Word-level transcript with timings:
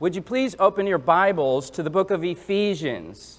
Would 0.00 0.16
you 0.16 0.22
please 0.22 0.56
open 0.58 0.88
your 0.88 0.98
Bibles 0.98 1.70
to 1.70 1.82
the 1.84 1.88
book 1.88 2.10
of 2.10 2.24
Ephesians? 2.24 3.38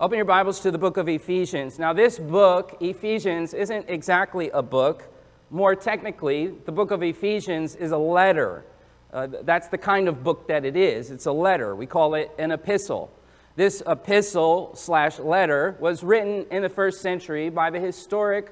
Open 0.00 0.16
your 0.16 0.24
Bibles 0.24 0.58
to 0.60 0.72
the 0.72 0.78
book 0.78 0.96
of 0.96 1.08
Ephesians. 1.08 1.78
Now, 1.78 1.92
this 1.92 2.18
book, 2.18 2.76
Ephesians, 2.80 3.54
isn't 3.54 3.88
exactly 3.88 4.50
a 4.50 4.62
book. 4.62 5.04
More 5.48 5.76
technically, 5.76 6.48
the 6.48 6.72
book 6.72 6.90
of 6.90 7.04
Ephesians 7.04 7.76
is 7.76 7.92
a 7.92 7.96
letter. 7.96 8.64
Uh, 9.12 9.28
that's 9.42 9.68
the 9.68 9.78
kind 9.78 10.08
of 10.08 10.24
book 10.24 10.48
that 10.48 10.64
it 10.64 10.74
is. 10.74 11.12
It's 11.12 11.26
a 11.26 11.32
letter. 11.32 11.76
We 11.76 11.86
call 11.86 12.14
it 12.16 12.32
an 12.36 12.50
epistle. 12.50 13.08
This 13.54 13.80
epistle 13.86 14.72
slash 14.74 15.20
letter 15.20 15.76
was 15.78 16.02
written 16.02 16.46
in 16.50 16.62
the 16.62 16.68
first 16.68 17.00
century 17.00 17.48
by 17.48 17.70
the 17.70 17.78
historic 17.78 18.50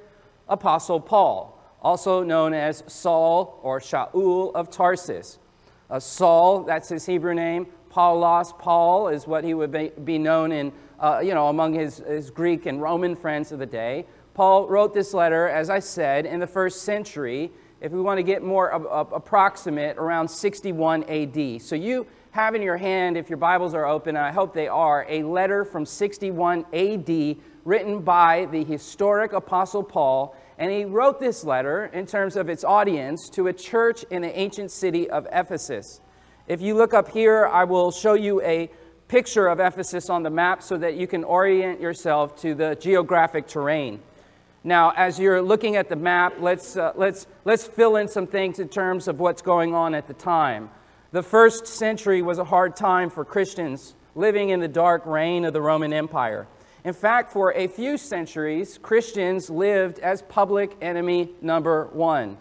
Apostle 0.48 1.00
Paul, 1.00 1.60
also 1.82 2.22
known 2.22 2.54
as 2.54 2.84
Saul 2.86 3.58
or 3.64 3.80
Shaul 3.80 4.54
of 4.54 4.70
Tarsus. 4.70 5.39
Uh, 5.90 5.98
Saul, 5.98 6.62
that's 6.62 6.88
his 6.88 7.04
Hebrew 7.04 7.34
name. 7.34 7.66
Paulos, 7.90 8.56
Paul 8.56 9.08
is 9.08 9.26
what 9.26 9.42
he 9.42 9.54
would 9.54 9.72
be, 9.72 9.90
be 10.04 10.18
known 10.18 10.52
in, 10.52 10.72
uh, 11.00 11.20
you 11.22 11.34
know, 11.34 11.48
among 11.48 11.74
his, 11.74 11.98
his 11.98 12.30
Greek 12.30 12.66
and 12.66 12.80
Roman 12.80 13.16
friends 13.16 13.50
of 13.50 13.58
the 13.58 13.66
day. 13.66 14.06
Paul 14.34 14.68
wrote 14.68 14.94
this 14.94 15.12
letter, 15.12 15.48
as 15.48 15.68
I 15.68 15.80
said, 15.80 16.26
in 16.26 16.38
the 16.38 16.46
first 16.46 16.82
century. 16.82 17.50
If 17.80 17.90
we 17.90 18.00
want 18.00 18.18
to 18.18 18.22
get 18.22 18.44
more 18.44 18.72
uh, 18.72 19.04
approximate, 19.12 19.96
around 19.96 20.28
61 20.28 21.02
AD. 21.04 21.60
So 21.60 21.74
you 21.74 22.06
have 22.30 22.54
in 22.54 22.62
your 22.62 22.76
hand, 22.76 23.16
if 23.16 23.28
your 23.28 23.38
Bibles 23.38 23.74
are 23.74 23.86
open, 23.86 24.16
and 24.16 24.24
I 24.24 24.30
hope 24.30 24.54
they 24.54 24.68
are, 24.68 25.04
a 25.08 25.24
letter 25.24 25.64
from 25.64 25.84
61 25.84 26.64
AD 26.72 27.36
written 27.64 28.00
by 28.00 28.46
the 28.52 28.62
historic 28.62 29.32
Apostle 29.32 29.82
Paul 29.82 30.36
and 30.60 30.70
he 30.70 30.84
wrote 30.84 31.18
this 31.18 31.42
letter 31.42 31.86
in 31.86 32.04
terms 32.04 32.36
of 32.36 32.50
its 32.50 32.64
audience 32.64 33.30
to 33.30 33.46
a 33.46 33.52
church 33.52 34.04
in 34.10 34.20
the 34.20 34.38
ancient 34.38 34.70
city 34.70 35.08
of 35.08 35.26
Ephesus. 35.32 36.02
If 36.46 36.60
you 36.60 36.74
look 36.74 36.92
up 36.92 37.08
here, 37.08 37.46
I 37.46 37.64
will 37.64 37.90
show 37.90 38.12
you 38.12 38.42
a 38.42 38.68
picture 39.08 39.46
of 39.46 39.58
Ephesus 39.58 40.10
on 40.10 40.22
the 40.22 40.28
map 40.28 40.62
so 40.62 40.76
that 40.76 40.96
you 40.96 41.06
can 41.06 41.24
orient 41.24 41.80
yourself 41.80 42.38
to 42.42 42.54
the 42.54 42.76
geographic 42.78 43.46
terrain. 43.48 44.00
Now, 44.62 44.92
as 44.94 45.18
you're 45.18 45.40
looking 45.40 45.76
at 45.76 45.88
the 45.88 45.96
map, 45.96 46.34
let's, 46.38 46.76
uh, 46.76 46.92
let's, 46.94 47.26
let's 47.46 47.66
fill 47.66 47.96
in 47.96 48.06
some 48.06 48.26
things 48.26 48.58
in 48.58 48.68
terms 48.68 49.08
of 49.08 49.18
what's 49.18 49.40
going 49.40 49.74
on 49.74 49.94
at 49.94 50.08
the 50.08 50.14
time. 50.14 50.68
The 51.12 51.22
first 51.22 51.66
century 51.66 52.20
was 52.20 52.38
a 52.38 52.44
hard 52.44 52.76
time 52.76 53.08
for 53.08 53.24
Christians 53.24 53.94
living 54.14 54.50
in 54.50 54.60
the 54.60 54.68
dark 54.68 55.06
reign 55.06 55.46
of 55.46 55.54
the 55.54 55.62
Roman 55.62 55.94
Empire. 55.94 56.46
In 56.84 56.94
fact, 56.94 57.30
for 57.30 57.52
a 57.52 57.66
few 57.66 57.98
centuries, 57.98 58.78
Christians 58.78 59.50
lived 59.50 59.98
as 59.98 60.22
public 60.22 60.76
enemy 60.80 61.30
number 61.42 61.90
one. 61.92 62.38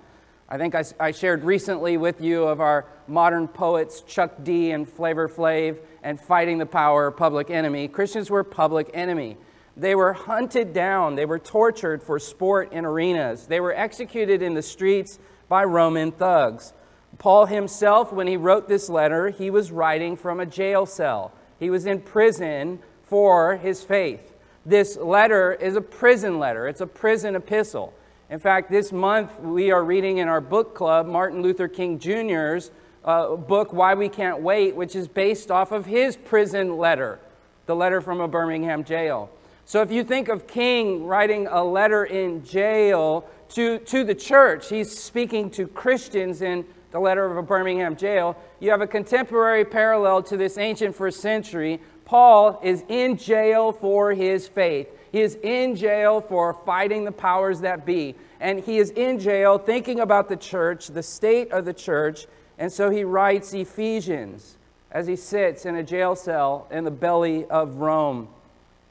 I 0.48 0.58
think 0.58 0.76
I, 0.76 0.84
I, 1.00 1.12
shared 1.12 1.44
recently 1.44 1.98
with 1.98 2.22
you 2.22 2.44
of 2.44 2.60
our 2.60 2.88
modern 3.08 3.48
poets 3.48 4.02
Chuck 4.02 4.44
D 4.44 4.72
and 4.72 4.88
Flavor 4.88 5.30
Flav 5.30 5.78
and 6.02 6.20
fighting 6.20 6.58
the 6.58 6.66
power 6.66 7.12
public 7.12 7.52
enemy. 7.52 7.88
Christians 7.88 8.32
were 8.32 8.44
public 8.44 8.90
enemy. 8.94 9.38
They 9.78 9.94
were 9.94 10.14
hunted 10.14 10.74
down, 10.74 11.16
they 11.16 11.26
were 11.26 11.38
tortured 11.38 12.02
for 12.02 12.18
sport 12.18 12.74
in 12.74 12.84
arenas, 12.86 13.46
they 13.46 13.60
were 13.60 13.74
executed 13.74 14.42
in 14.42 14.54
the 14.54 14.62
streets 14.62 15.20
by 15.48 15.66
Roman 15.66 16.12
thugs. 16.12 16.74
Paul 17.18 17.46
himself, 17.46 18.12
when 18.12 18.28
he 18.28 18.38
wrote 18.38 18.68
this 18.68 18.90
letter, 18.90 19.30
he 19.30 19.50
was 19.50 19.72
writing 19.72 20.16
from 20.16 20.40
a 20.40 20.46
jail 20.46 20.86
cell. 20.86 21.34
He 21.60 21.70
was 21.70 21.86
in 21.86 22.02
prison 22.02 22.80
for 23.10 23.58
his 23.58 23.84
faith 23.84 24.30
this 24.70 24.98
letter 24.98 25.54
is 25.54 25.76
a 25.76 25.82
prison 25.82 26.38
letter, 26.38 26.68
it's 26.68 26.82
a 26.82 26.88
prison 26.88 27.36
epistle. 27.36 27.94
In 28.30 28.38
fact, 28.40 28.70
this 28.70 28.92
month 28.92 29.40
we 29.40 29.72
are 29.72 29.84
reading 29.84 30.20
in 30.20 30.28
our 30.28 30.42
book 30.42 30.76
club 30.76 31.08
Martin 31.08 31.42
Luther 31.42 31.68
King 31.68 31.98
Jr.'s 31.98 32.70
uh, 33.04 33.36
book, 33.36 33.74
Why 33.74 33.96
We 33.96 34.10
Can't 34.10 34.42
Wait, 34.42 34.76
which 34.76 34.96
is 34.96 35.08
based 35.08 35.50
off 35.50 35.72
of 35.72 35.86
his 35.86 36.18
prison 36.18 36.78
letter, 36.78 37.20
the 37.66 37.76
letter 37.76 38.02
from 38.02 38.22
a 38.22 38.28
Birmingham 38.28 38.84
jail. 38.84 39.32
So 39.66 39.82
if 39.82 39.92
you 39.92 40.04
think 40.04 40.28
of 40.28 40.46
King 40.46 41.06
writing 41.06 41.48
a 41.48 41.64
letter 41.64 42.06
in 42.06 42.44
jail 42.44 43.28
to, 43.50 43.80
to 43.80 44.04
the 44.04 44.16
church, 44.16 44.70
he's 44.70 44.96
speaking 44.96 45.50
to 45.52 45.68
Christians 45.68 46.42
in 46.42 46.66
the 46.92 47.00
letter 47.00 47.26
of 47.26 47.38
a 47.38 47.44
Birmingham 47.44 47.96
jail. 47.96 48.36
You 48.60 48.72
have 48.72 48.82
a 48.82 48.88
contemporary 48.88 49.64
parallel 49.64 50.24
to 50.24 50.38
this 50.38 50.58
ancient 50.58 50.96
first 50.96 51.22
century 51.22 51.80
Paul 52.10 52.60
is 52.64 52.84
in 52.88 53.18
jail 53.18 53.72
for 53.72 54.16
his 54.16 54.48
faith. 54.48 54.90
He 55.12 55.22
is 55.22 55.36
in 55.44 55.76
jail 55.76 56.22
for 56.22 56.56
fighting 56.66 57.06
the 57.06 57.12
powers 57.12 57.62
that 57.62 57.86
be. 57.86 58.16
And 58.40 58.60
he 58.60 58.80
is 58.80 58.90
in 58.90 59.20
jail 59.20 59.60
thinking 59.60 60.00
about 60.00 60.28
the 60.28 60.36
church, 60.36 60.88
the 60.88 61.04
state 61.04 61.52
of 61.52 61.66
the 61.66 61.74
church. 61.74 62.26
And 62.58 62.72
so 62.72 62.90
he 62.90 63.04
writes 63.04 63.54
Ephesians 63.54 64.58
as 64.90 65.06
he 65.06 65.16
sits 65.16 65.68
in 65.68 65.76
a 65.76 65.84
jail 65.84 66.16
cell 66.16 66.66
in 66.72 66.84
the 66.84 66.90
belly 66.90 67.46
of 67.46 67.76
Rome. 67.76 68.28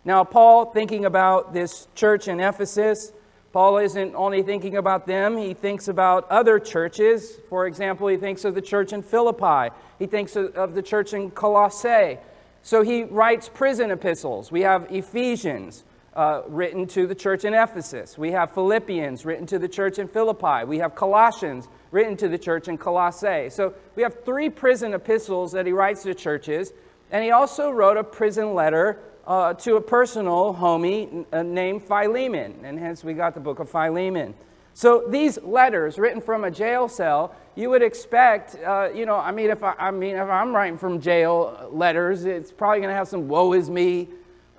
Now, 0.05 0.23
Paul, 0.23 0.67
thinking 0.67 1.05
about 1.05 1.53
this 1.53 1.89
church 1.97 2.29
in 2.29 2.39
Ephesus, 2.39 3.13
Paul 3.53 3.79
isn't 3.79 4.15
only 4.15 4.45
thinking 4.45 4.77
about 4.77 5.09
them, 5.09 5.37
he 5.37 5.55
thinks 5.55 5.89
about 5.89 6.31
other 6.31 6.61
churches. 6.61 7.33
For 7.49 7.67
example, 7.67 8.07
he 8.07 8.17
thinks 8.17 8.45
of 8.45 8.55
the 8.55 8.63
church 8.63 8.93
in 8.93 9.03
Philippi, 9.03 9.75
he 9.99 10.07
thinks 10.07 10.37
of 10.37 10.77
the 10.77 10.83
church 10.83 11.15
in 11.15 11.33
Colossae. 11.33 12.19
So 12.63 12.83
he 12.83 13.05
writes 13.05 13.49
prison 13.49 13.91
epistles. 13.91 14.53
We 14.53 14.63
have 14.63 14.87
Ephesians 14.91 15.85
uh, 16.15 16.43
written 16.49 16.87
to 16.89 17.07
the 17.07 17.15
church 17.15 17.45
in 17.45 17.55
Ephesus. 17.55 18.19
We 18.19 18.33
have 18.33 18.53
Philippians 18.53 19.25
written 19.25 19.47
to 19.47 19.59
the 19.59 19.69
church 19.69 19.99
in 19.99 20.09
Philippi. 20.09 20.65
We 20.67 20.79
have 20.79 20.95
Colossians 20.95 21.69
written 21.93 22.17
to 22.17 22.29
the 22.29 22.39
church 22.39 22.69
in 22.69 22.77
Colossae. 22.77 23.51
So 23.51 23.73
we 23.95 24.03
have 24.03 24.25
three 24.25 24.51
prison 24.51 24.95
epistles 24.95 25.53
that 25.53 25.65
he 25.65 25.73
writes 25.73 26.03
to 26.03 26.15
churches. 26.15 26.73
And 27.13 27.25
he 27.25 27.31
also 27.31 27.71
wrote 27.71 27.97
a 27.97 28.05
prison 28.05 28.55
letter 28.55 28.99
uh, 29.27 29.55
to 29.55 29.77
a 29.77 29.81
personal 29.81 30.55
homie 30.55 31.25
uh, 31.33 31.43
named 31.43 31.85
Philemon. 31.85 32.65
And 32.65 32.79
hence 32.79 33.05
we 33.05 33.15
got 33.15 33.35
the 33.35 33.41
book 33.41 33.61
of 33.61 33.71
Philemon. 33.71 34.35
So 34.75 35.05
these 35.09 35.41
letters 35.43 35.99
written 35.99 36.21
from 36.21 36.45
a 36.45 36.51
jail 36.51 36.89
cell, 36.89 37.35
you 37.59 37.71
would 37.71 37.83
expect, 37.83 38.57
uh, 38.65 38.89
you 38.95 39.05
know, 39.05 39.17
I 39.17 39.33
mean, 39.33 39.51
if 39.51 39.65
I, 39.65 39.75
I, 39.77 39.91
mean, 39.91 40.15
if 40.15 40.29
I'm 40.29 40.55
writing 40.55 40.79
from 40.79 41.01
jail 41.01 41.69
letters, 41.73 42.25
it's 42.25 42.53
probably 42.53 42.79
going 42.79 42.91
to 42.91 42.95
have 42.95 43.09
some 43.09 43.27
"woe 43.27 43.53
is 43.53 43.69
me," 43.69 44.11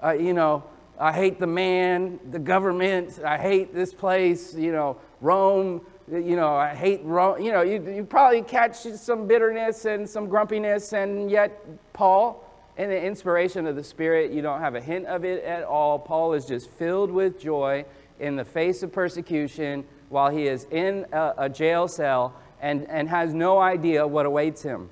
uh, 0.03 0.11
you 0.11 0.33
know, 0.33 0.65
I 0.99 1.13
hate 1.13 1.39
the 1.39 1.47
man, 1.47 2.19
the 2.31 2.39
government, 2.39 3.21
I 3.23 3.37
hate 3.37 3.73
this 3.73 3.93
place, 3.93 4.53
you 4.53 4.73
know, 4.73 4.97
Rome, 5.21 5.79
you 6.11 6.35
know, 6.35 6.53
I 6.53 6.75
hate 6.75 6.99
Rome. 7.05 7.41
You 7.41 7.53
know, 7.53 7.61
you 7.61 7.81
you 7.89 8.03
probably 8.03 8.41
catch 8.41 8.75
some 8.75 9.27
bitterness 9.27 9.85
and 9.85 10.07
some 10.07 10.27
grumpiness, 10.27 10.91
and 10.91 11.31
yet 11.31 11.57
Paul, 11.93 12.43
in 12.77 12.89
the 12.89 13.01
inspiration 13.01 13.65
of 13.65 13.77
the 13.77 13.83
Spirit, 13.83 14.31
you 14.31 14.41
don't 14.41 14.59
have 14.59 14.75
a 14.75 14.81
hint 14.81 15.05
of 15.05 15.23
it 15.23 15.41
at 15.45 15.63
all. 15.63 15.99
Paul 15.99 16.33
is 16.33 16.45
just 16.45 16.69
filled 16.69 17.11
with 17.11 17.39
joy 17.39 17.85
in 18.19 18.35
the 18.35 18.43
face 18.43 18.83
of 18.83 18.91
persecution 18.91 19.85
while 20.09 20.29
he 20.29 20.47
is 20.47 20.65
in 20.71 21.05
a, 21.13 21.33
a 21.37 21.49
jail 21.49 21.87
cell 21.87 22.33
and, 22.61 22.89
and 22.89 23.09
has 23.09 23.33
no 23.33 23.59
idea 23.59 24.05
what 24.05 24.25
awaits 24.25 24.61
him. 24.61 24.89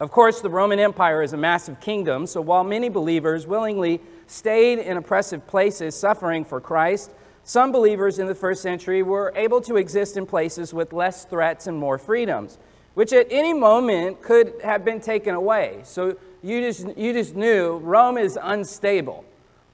Of 0.00 0.10
course, 0.10 0.40
the 0.40 0.48
Roman 0.48 0.78
Empire 0.78 1.22
is 1.22 1.34
a 1.34 1.36
massive 1.36 1.78
kingdom, 1.80 2.26
so 2.26 2.40
while 2.40 2.64
many 2.64 2.88
believers 2.88 3.46
willingly 3.46 4.00
stayed 4.26 4.78
in 4.78 4.96
oppressive 4.96 5.46
places 5.46 5.94
suffering 5.94 6.44
for 6.44 6.60
Christ, 6.60 7.10
some 7.44 7.70
believers 7.70 8.18
in 8.18 8.26
the 8.26 8.34
first 8.34 8.62
century 8.62 9.02
were 9.02 9.32
able 9.36 9.60
to 9.62 9.76
exist 9.76 10.16
in 10.16 10.24
places 10.24 10.72
with 10.72 10.92
less 10.92 11.24
threats 11.24 11.66
and 11.66 11.76
more 11.76 11.98
freedoms, 11.98 12.58
which 12.94 13.12
at 13.12 13.26
any 13.30 13.52
moment 13.52 14.22
could 14.22 14.54
have 14.62 14.84
been 14.84 15.00
taken 15.00 15.34
away. 15.34 15.80
So 15.84 16.16
you 16.42 16.60
just, 16.60 16.96
you 16.96 17.12
just 17.12 17.34
knew 17.34 17.76
Rome 17.78 18.16
is 18.16 18.38
unstable. 18.40 19.24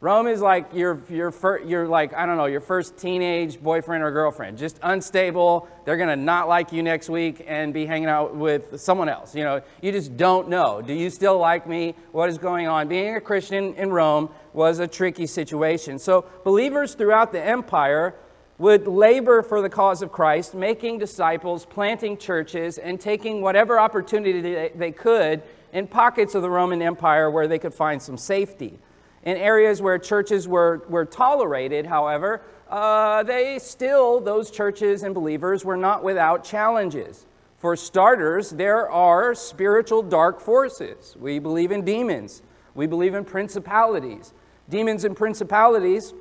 Rome 0.00 0.26
is 0.26 0.42
like 0.42 0.74
your, 0.74 1.00
your, 1.08 1.30
fir- 1.30 1.62
your 1.62 1.88
like, 1.88 2.12
I 2.12 2.26
don't 2.26 2.36
know, 2.36 2.44
your 2.44 2.60
first 2.60 2.98
teenage 2.98 3.60
boyfriend 3.62 4.04
or 4.04 4.10
girlfriend. 4.10 4.58
Just 4.58 4.78
unstable. 4.82 5.68
They're 5.84 5.96
going 5.96 6.10
to 6.10 6.16
not 6.16 6.48
like 6.48 6.70
you 6.70 6.82
next 6.82 7.08
week 7.08 7.42
and 7.46 7.72
be 7.72 7.86
hanging 7.86 8.08
out 8.08 8.36
with 8.36 8.78
someone 8.78 9.08
else. 9.08 9.34
You 9.34 9.44
know, 9.44 9.62
you 9.80 9.92
just 9.92 10.16
don't 10.18 10.50
know. 10.50 10.82
Do 10.82 10.92
you 10.92 11.08
still 11.08 11.38
like 11.38 11.66
me? 11.66 11.94
What 12.12 12.28
is 12.28 12.36
going 12.36 12.68
on? 12.68 12.88
Being 12.88 13.16
a 13.16 13.20
Christian 13.22 13.74
in 13.74 13.90
Rome 13.90 14.28
was 14.52 14.80
a 14.80 14.86
tricky 14.86 15.26
situation. 15.26 15.98
So 15.98 16.26
believers 16.44 16.94
throughout 16.94 17.32
the 17.32 17.42
empire 17.42 18.14
would 18.58 18.86
labor 18.86 19.40
for 19.40 19.62
the 19.62 19.70
cause 19.70 20.02
of 20.02 20.12
Christ, 20.12 20.54
making 20.54 20.98
disciples, 20.98 21.64
planting 21.64 22.18
churches, 22.18 22.76
and 22.76 23.00
taking 23.00 23.40
whatever 23.40 23.80
opportunity 23.80 24.40
they, 24.42 24.72
they 24.74 24.92
could 24.92 25.42
in 25.72 25.86
pockets 25.86 26.34
of 26.34 26.42
the 26.42 26.50
Roman 26.50 26.82
Empire 26.82 27.30
where 27.30 27.48
they 27.48 27.58
could 27.58 27.74
find 27.74 28.00
some 28.00 28.18
safety. 28.18 28.78
In 29.26 29.36
areas 29.36 29.82
where 29.82 29.98
churches 29.98 30.48
were, 30.48 30.86
were 30.88 31.04
tolerated, 31.04 31.84
however, 31.84 32.40
uh, 32.70 33.22
they 33.24 33.58
still, 33.58 34.20
those 34.20 34.50
churches 34.50 35.02
and 35.02 35.14
believers, 35.14 35.64
were 35.64 35.76
not 35.76 36.02
without 36.02 36.44
challenges. 36.44 37.26
For 37.58 37.76
starters, 37.76 38.50
there 38.50 38.88
are 38.90 39.34
spiritual 39.34 40.02
dark 40.02 40.40
forces. 40.40 41.16
We 41.18 41.38
believe 41.40 41.72
in 41.72 41.84
demons, 41.84 42.40
we 42.74 42.86
believe 42.86 43.14
in 43.14 43.24
principalities. 43.24 44.32
Demons 44.68 45.04
and 45.04 45.16
principalities 45.16 46.14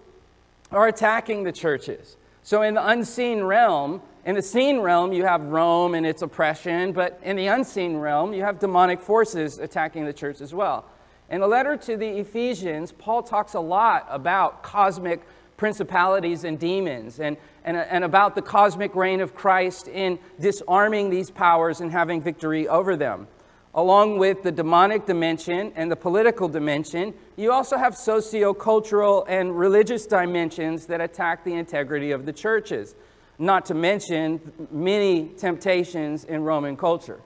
are 0.71 0.87
attacking 0.87 1.43
the 1.43 1.51
churches. 1.51 2.17
So, 2.43 2.63
in 2.63 2.73
the 2.73 2.87
unseen 2.87 3.43
realm, 3.43 4.01
In 4.25 4.33
the 4.33 4.41
seen 4.41 4.79
realm, 4.79 5.13
you 5.13 5.23
have 5.23 5.41
Rome 5.43 5.93
and 5.93 6.03
its 6.03 6.23
oppression, 6.23 6.93
but 6.93 7.19
in 7.21 7.35
the 7.35 7.45
unseen 7.45 7.97
realm, 7.97 8.33
you 8.33 8.41
have 8.41 8.57
demonic 8.57 8.99
forces 8.99 9.59
attacking 9.59 10.05
the 10.05 10.13
church 10.13 10.41
as 10.41 10.51
well. 10.51 10.85
In 11.29 11.41
the 11.41 11.47
letter 11.47 11.75
to 11.75 11.97
the 11.97 12.19
Ephesians, 12.19 12.91
Paul 12.91 13.23
talks 13.23 13.55
a 13.55 13.59
lot 13.59 14.05
about 14.09 14.61
cosmic 14.61 15.21
principalities 15.57 16.43
and 16.43 16.59
demons 16.59 17.19
and, 17.19 17.37
and, 17.63 17.77
and 17.77 18.03
about 18.03 18.35
the 18.35 18.41
cosmic 18.41 18.93
reign 18.95 19.21
of 19.21 19.33
Christ 19.33 19.87
in 19.87 20.19
disarming 20.39 21.09
these 21.09 21.31
powers 21.31 21.81
and 21.81 21.91
having 21.91 22.21
victory 22.21 22.67
over 22.67 22.95
them. 22.95 23.27
Along 23.73 24.19
with 24.19 24.43
the 24.43 24.51
demonic 24.51 25.05
dimension 25.05 25.73
and 25.75 25.91
the 25.91 25.95
political 25.95 26.47
dimension, 26.47 27.13
you 27.35 27.51
also 27.51 27.77
have 27.77 27.95
socio-cultural 27.95 29.25
and 29.27 29.57
religious 29.57 30.05
dimensions 30.05 30.85
that 30.85 31.01
attack 31.01 31.43
the 31.43 31.53
integrity 31.53 32.11
of 32.11 32.25
the 32.25 32.33
churches 32.33 32.95
not 33.37 33.65
to 33.65 33.73
mention 33.73 34.39
many 34.71 35.29
temptations 35.37 36.23
in 36.23 36.43
Roman 36.43 36.77
culture. 36.77 37.19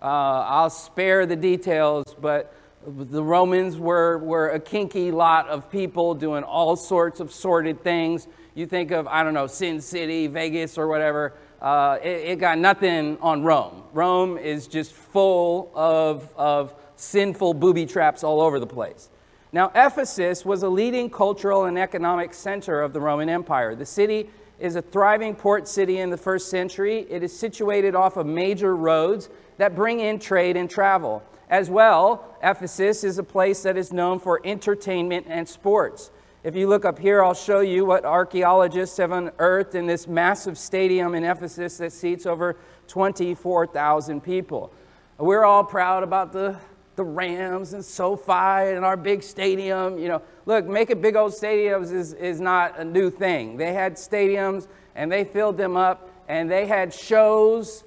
Uh, 0.00 0.06
I'll 0.06 0.70
spare 0.70 1.26
the 1.26 1.36
details, 1.36 2.16
but 2.20 2.52
the 2.86 3.22
Romans 3.22 3.78
were, 3.78 4.18
were 4.18 4.50
a 4.50 4.60
kinky 4.60 5.10
lot 5.10 5.48
of 5.48 5.70
people 5.70 6.14
doing 6.14 6.42
all 6.42 6.76
sorts 6.76 7.20
of 7.20 7.32
sordid 7.32 7.82
things. 7.82 8.26
You 8.54 8.66
think 8.66 8.90
of, 8.90 9.06
I 9.06 9.22
don't 9.22 9.34
know, 9.34 9.46
Sin 9.46 9.80
City, 9.80 10.26
Vegas, 10.26 10.76
or 10.76 10.88
whatever. 10.88 11.34
Uh, 11.60 11.98
it, 12.02 12.30
it, 12.30 12.38
got 12.40 12.58
nothing 12.58 13.18
on 13.20 13.44
Rome. 13.44 13.84
Rome 13.92 14.36
is 14.36 14.66
just 14.66 14.92
full 14.92 15.70
of, 15.74 16.28
of 16.36 16.74
sinful 16.96 17.54
booby 17.54 17.86
traps 17.86 18.24
all 18.24 18.40
over 18.40 18.58
the 18.58 18.66
place. 18.66 19.10
Now, 19.52 19.70
Ephesus 19.74 20.44
was 20.44 20.64
a 20.64 20.68
leading 20.68 21.08
cultural 21.08 21.66
and 21.66 21.78
economic 21.78 22.34
center 22.34 22.80
of 22.80 22.92
the 22.92 23.00
Roman 23.00 23.28
Empire. 23.28 23.76
The 23.76 23.86
city 23.86 24.28
is 24.58 24.76
a 24.76 24.82
thriving 24.82 25.36
port 25.36 25.68
city 25.68 25.98
in 25.98 26.10
the 26.10 26.16
first 26.16 26.50
century. 26.50 27.06
It 27.08 27.22
is 27.22 27.36
situated 27.36 27.94
off 27.94 28.16
of 28.16 28.26
major 28.26 28.74
roads 28.74 29.28
that 29.58 29.76
bring 29.76 30.00
in 30.00 30.18
trade 30.18 30.56
and 30.56 30.68
travel. 30.68 31.22
As 31.52 31.68
well, 31.68 32.34
Ephesus 32.42 33.04
is 33.04 33.18
a 33.18 33.22
place 33.22 33.62
that 33.64 33.76
is 33.76 33.92
known 33.92 34.18
for 34.18 34.40
entertainment 34.42 35.26
and 35.28 35.46
sports. 35.46 36.10
If 36.44 36.56
you 36.56 36.66
look 36.66 36.86
up 36.86 36.98
here, 36.98 37.22
I'll 37.22 37.34
show 37.34 37.60
you 37.60 37.84
what 37.84 38.06
archaeologists 38.06 38.96
have 38.96 39.12
unearthed 39.12 39.74
in 39.74 39.86
this 39.86 40.08
massive 40.08 40.56
stadium 40.56 41.14
in 41.14 41.24
Ephesus 41.24 41.76
that 41.76 41.92
seats 41.92 42.24
over 42.24 42.56
24,000 42.88 44.22
people. 44.22 44.72
We're 45.18 45.44
all 45.44 45.62
proud 45.62 46.02
about 46.02 46.32
the 46.32 46.56
the 46.94 47.04
Rams 47.04 47.72
and 47.74 47.84
SoFi 47.84 48.72
and 48.74 48.84
our 48.84 48.96
big 48.96 49.22
stadium. 49.22 49.98
You 49.98 50.08
know, 50.08 50.22
look, 50.46 50.66
making 50.66 51.00
big 51.00 51.16
old 51.16 51.32
stadiums 51.32 51.92
is, 51.92 52.14
is 52.14 52.40
not 52.40 52.78
a 52.78 52.84
new 52.84 53.10
thing. 53.10 53.56
They 53.56 53.72
had 53.72 53.96
stadiums 53.96 54.68
and 54.94 55.10
they 55.10 55.24
filled 55.24 55.56
them 55.56 55.76
up 55.76 56.10
and 56.28 56.50
they 56.50 56.66
had 56.66 56.92
shows. 56.92 57.84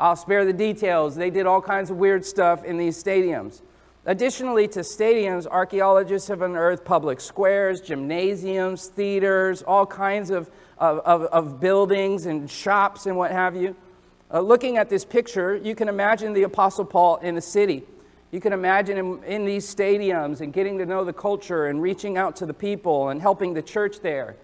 I'll 0.00 0.16
spare 0.16 0.44
the 0.44 0.52
details. 0.52 1.14
They 1.14 1.30
did 1.30 1.46
all 1.46 1.60
kinds 1.60 1.90
of 1.90 1.96
weird 1.96 2.24
stuff 2.24 2.64
in 2.64 2.76
these 2.76 3.02
stadiums. 3.02 3.62
Additionally 4.06 4.68
to 4.68 4.80
stadiums, 4.80 5.46
archaeologists 5.46 6.28
have 6.28 6.42
unearthed 6.42 6.84
public 6.84 7.20
squares, 7.20 7.80
gymnasiums, 7.80 8.88
theaters, 8.88 9.62
all 9.62 9.86
kinds 9.86 10.30
of, 10.30 10.50
of, 10.78 10.98
of, 11.00 11.22
of 11.22 11.60
buildings 11.60 12.26
and 12.26 12.50
shops 12.50 13.06
and 13.06 13.16
what 13.16 13.30
have 13.30 13.56
you. 13.56 13.74
Uh, 14.32 14.40
looking 14.40 14.76
at 14.76 14.90
this 14.90 15.04
picture, 15.04 15.56
you 15.56 15.74
can 15.74 15.88
imagine 15.88 16.34
the 16.34 16.42
Apostle 16.42 16.84
Paul 16.84 17.16
in 17.16 17.34
the 17.34 17.40
city. 17.40 17.84
You 18.30 18.40
can 18.40 18.52
imagine 18.52 18.96
him 18.96 19.22
in 19.22 19.44
these 19.44 19.72
stadiums 19.72 20.40
and 20.40 20.52
getting 20.52 20.76
to 20.78 20.86
know 20.86 21.04
the 21.04 21.12
culture 21.12 21.66
and 21.66 21.80
reaching 21.80 22.18
out 22.18 22.36
to 22.36 22.46
the 22.46 22.52
people 22.52 23.10
and 23.10 23.22
helping 23.22 23.54
the 23.54 23.62
church 23.62 24.00
there. 24.00 24.36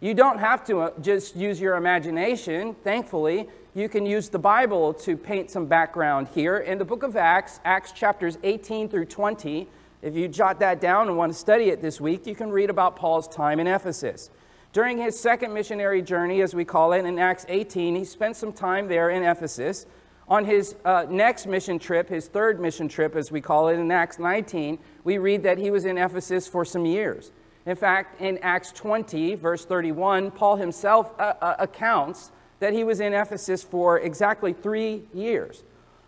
You 0.00 0.12
don't 0.12 0.38
have 0.38 0.62
to 0.66 0.80
uh, 0.80 0.90
just 1.00 1.36
use 1.36 1.58
your 1.58 1.76
imagination, 1.76 2.74
thankfully. 2.84 3.48
You 3.74 3.88
can 3.88 4.04
use 4.04 4.28
the 4.28 4.38
Bible 4.38 4.92
to 4.92 5.16
paint 5.16 5.50
some 5.50 5.64
background 5.64 6.28
here. 6.34 6.58
In 6.58 6.76
the 6.76 6.84
book 6.84 7.02
of 7.02 7.16
Acts, 7.16 7.60
Acts 7.64 7.92
chapters 7.92 8.36
18 8.42 8.90
through 8.90 9.06
20, 9.06 9.66
if 10.02 10.14
you 10.14 10.28
jot 10.28 10.60
that 10.60 10.82
down 10.82 11.08
and 11.08 11.16
want 11.16 11.32
to 11.32 11.38
study 11.38 11.70
it 11.70 11.80
this 11.80 11.98
week, 11.98 12.26
you 12.26 12.34
can 12.34 12.50
read 12.50 12.68
about 12.68 12.96
Paul's 12.96 13.26
time 13.26 13.58
in 13.58 13.66
Ephesus. 13.66 14.30
During 14.74 14.98
his 14.98 15.18
second 15.18 15.54
missionary 15.54 16.02
journey, 16.02 16.42
as 16.42 16.54
we 16.54 16.66
call 16.66 16.92
it, 16.92 17.06
in 17.06 17.18
Acts 17.18 17.46
18, 17.48 17.96
he 17.96 18.04
spent 18.04 18.36
some 18.36 18.52
time 18.52 18.88
there 18.88 19.08
in 19.08 19.22
Ephesus. 19.22 19.86
On 20.28 20.44
his 20.44 20.76
uh, 20.84 21.06
next 21.08 21.46
mission 21.46 21.78
trip, 21.78 22.10
his 22.10 22.28
third 22.28 22.60
mission 22.60 22.86
trip, 22.86 23.16
as 23.16 23.32
we 23.32 23.40
call 23.40 23.68
it, 23.68 23.78
in 23.78 23.90
Acts 23.90 24.18
19, 24.18 24.78
we 25.04 25.16
read 25.16 25.42
that 25.44 25.56
he 25.56 25.70
was 25.70 25.86
in 25.86 25.96
Ephesus 25.96 26.46
for 26.46 26.66
some 26.66 26.84
years. 26.84 27.30
In 27.66 27.74
fact, 27.74 28.20
in 28.20 28.38
Acts 28.38 28.70
20, 28.72 29.34
verse 29.34 29.64
31, 29.64 30.30
Paul 30.30 30.56
himself 30.56 31.12
uh, 31.18 31.34
uh, 31.40 31.56
accounts 31.58 32.30
that 32.60 32.72
he 32.72 32.84
was 32.84 33.00
in 33.00 33.12
Ephesus 33.12 33.62
for 33.64 33.98
exactly 33.98 34.52
three 34.52 35.02
years. 35.12 35.64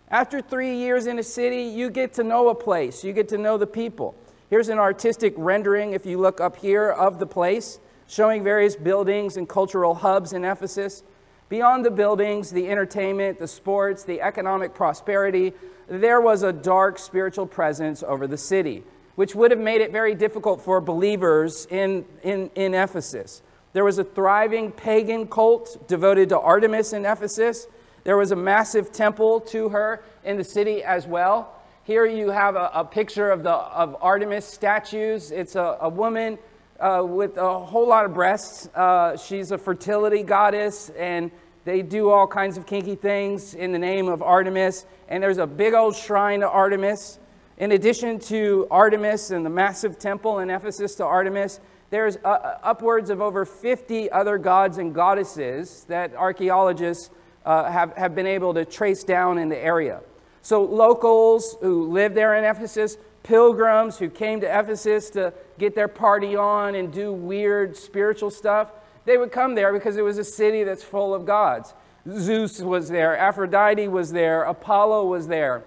After 0.09 0.41
three 0.41 0.77
years 0.77 1.07
in 1.07 1.19
a 1.19 1.23
city, 1.23 1.63
you 1.63 1.91
get 1.91 2.15
to 2.15 2.23
know 2.23 2.49
a 2.49 2.55
place, 2.55 3.05
you 3.05 3.13
get 3.13 3.29
to 3.31 3.39
know 3.39 3.59
the 3.59 3.67
people. 3.67 4.15
Here's 4.49 4.71
an 4.71 4.79
artistic 4.79 5.35
rendering, 5.37 5.93
if 5.93 6.07
you 6.07 6.19
look 6.19 6.41
up 6.41 6.57
here, 6.57 6.91
of 6.91 7.19
the 7.19 7.27
place, 7.27 7.81
showing 8.07 8.43
various 8.43 8.77
buildings 8.77 9.37
and 9.37 9.47
cultural 9.47 9.95
hubs 9.95 10.33
in 10.33 10.45
Ephesus. 10.45 11.03
Beyond 11.51 11.85
the 11.85 11.91
buildings, 11.91 12.51
the 12.51 12.69
entertainment, 12.69 13.39
the 13.39 13.49
sports, 13.49 14.05
the 14.05 14.23
economic 14.23 14.75
prosperity, 14.75 15.53
there 15.89 16.21
was 16.21 16.43
a 16.43 16.53
dark 16.53 16.99
spiritual 16.99 17.47
presence 17.47 18.03
over 18.03 18.27
the 18.27 18.39
city, 18.39 18.85
which 19.19 19.35
would 19.35 19.51
have 19.51 19.59
made 19.59 19.81
it 19.81 19.91
very 19.91 20.15
difficult 20.15 20.63
for 20.63 20.81
believers 20.81 21.67
in, 21.71 22.05
in, 22.23 22.49
in 22.55 22.73
Ephesus. 22.73 23.43
There 23.73 23.85
was 23.85 23.99
a 23.99 24.05
thriving 24.05 24.71
pagan 24.71 25.27
cult 25.27 25.89
devoted 25.89 26.29
to 26.29 26.39
Artemis 26.39 26.93
in 26.93 27.05
Ephesus. 27.05 27.67
There 28.05 28.17
was 28.17 28.31
a 28.31 28.37
massive 28.37 28.93
temple 28.93 29.41
to 29.41 29.71
her 29.71 30.05
in 30.23 30.37
the 30.37 30.45
city 30.45 30.85
as 30.85 31.09
well. 31.09 31.61
Here 31.83 32.07
you 32.07 32.31
have 32.31 32.55
a, 32.55 32.71
a 32.73 32.85
picture 32.85 33.33
of, 33.33 33.43
the, 33.43 33.51
of 33.51 33.97
Artemis 34.01 34.45
statues. 34.45 35.33
It's 35.33 35.57
a, 35.57 35.79
a 35.81 35.89
woman 35.89 36.39
uh, 36.79 37.03
with 37.05 37.39
a 37.39 37.59
whole 37.59 37.89
lot 37.89 38.05
of 38.05 38.15
breasts. 38.15 38.69
Uh, 38.73 39.17
she's 39.17 39.51
a 39.51 39.59
fertility 39.59 40.23
goddess, 40.23 40.91
and 40.91 41.33
they 41.65 41.83
do 41.83 42.09
all 42.09 42.29
kinds 42.29 42.57
of 42.57 42.67
kinky 42.67 42.95
things 42.95 43.55
in 43.55 43.73
the 43.73 43.81
name 43.81 44.07
of 44.07 44.23
Artemis. 44.23 44.87
And 45.09 45.21
there's 45.21 45.39
a 45.39 45.47
big 45.49 45.75
old 45.75 45.97
shrine 45.97 46.39
to 46.39 46.49
Artemis. 46.49 47.19
In 47.59 47.73
addition 47.73 48.21
to 48.21 48.69
Artemis 48.71 49.33
and 49.33 49.45
the 49.45 49.51
massive 49.51 49.99
temple 49.99 50.39
in 50.39 50.49
Ephesus 50.49 50.95
to 50.95 51.05
Artemis, 51.05 51.59
there's 51.91 52.17
uh, 52.19 52.29
uh 52.29 52.59
upwards 52.63 53.11
of 53.11 53.21
over 53.21 53.45
50 53.45 54.13
other 54.13 54.39
gods 54.39 54.79
and 54.79 54.95
goddesses 54.95 55.85
that 55.89 56.15
archaeologists 56.15 57.11
uh, 57.45 57.71
have, 57.71 57.97
have 57.97 58.15
been 58.15 58.29
able 58.29 58.55
to 58.55 58.65
trace 58.65 59.03
down 59.03 59.39
in 59.39 59.49
the 59.49 59.59
area. 59.59 60.01
So, 60.41 60.63
locals 60.63 61.57
who 61.61 61.91
live 61.91 62.15
there 62.15 62.37
in 62.37 62.45
Ephesus 62.45 62.97
pilgrims 63.25 63.99
who 63.99 64.09
came 64.09 64.41
to 64.41 64.47
Ephesus 64.47 65.11
to 65.11 65.35
get 65.59 65.75
their 65.75 65.89
party 65.89 66.37
on 66.37 66.77
and 66.77 66.93
do 66.93 67.13
weird 67.13 67.77
spiritual 67.77 68.31
stuff, 68.31 68.71
they 69.05 69.19
would 69.19 69.33
come 69.33 69.57
there 69.57 69.73
because 69.73 69.97
it 69.97 70.03
was 70.03 70.19
a 70.19 70.25
city 70.25 70.63
that's 70.63 70.85
full 70.85 71.13
of 71.13 71.27
gods. 71.27 71.75
Zeus 72.09 72.61
was 72.61 72.89
there, 72.89 73.19
Aphrodite 73.19 73.89
was 73.89 74.13
there, 74.13 74.45
Apollo 74.45 75.07
was 75.07 75.27
there. 75.27 75.65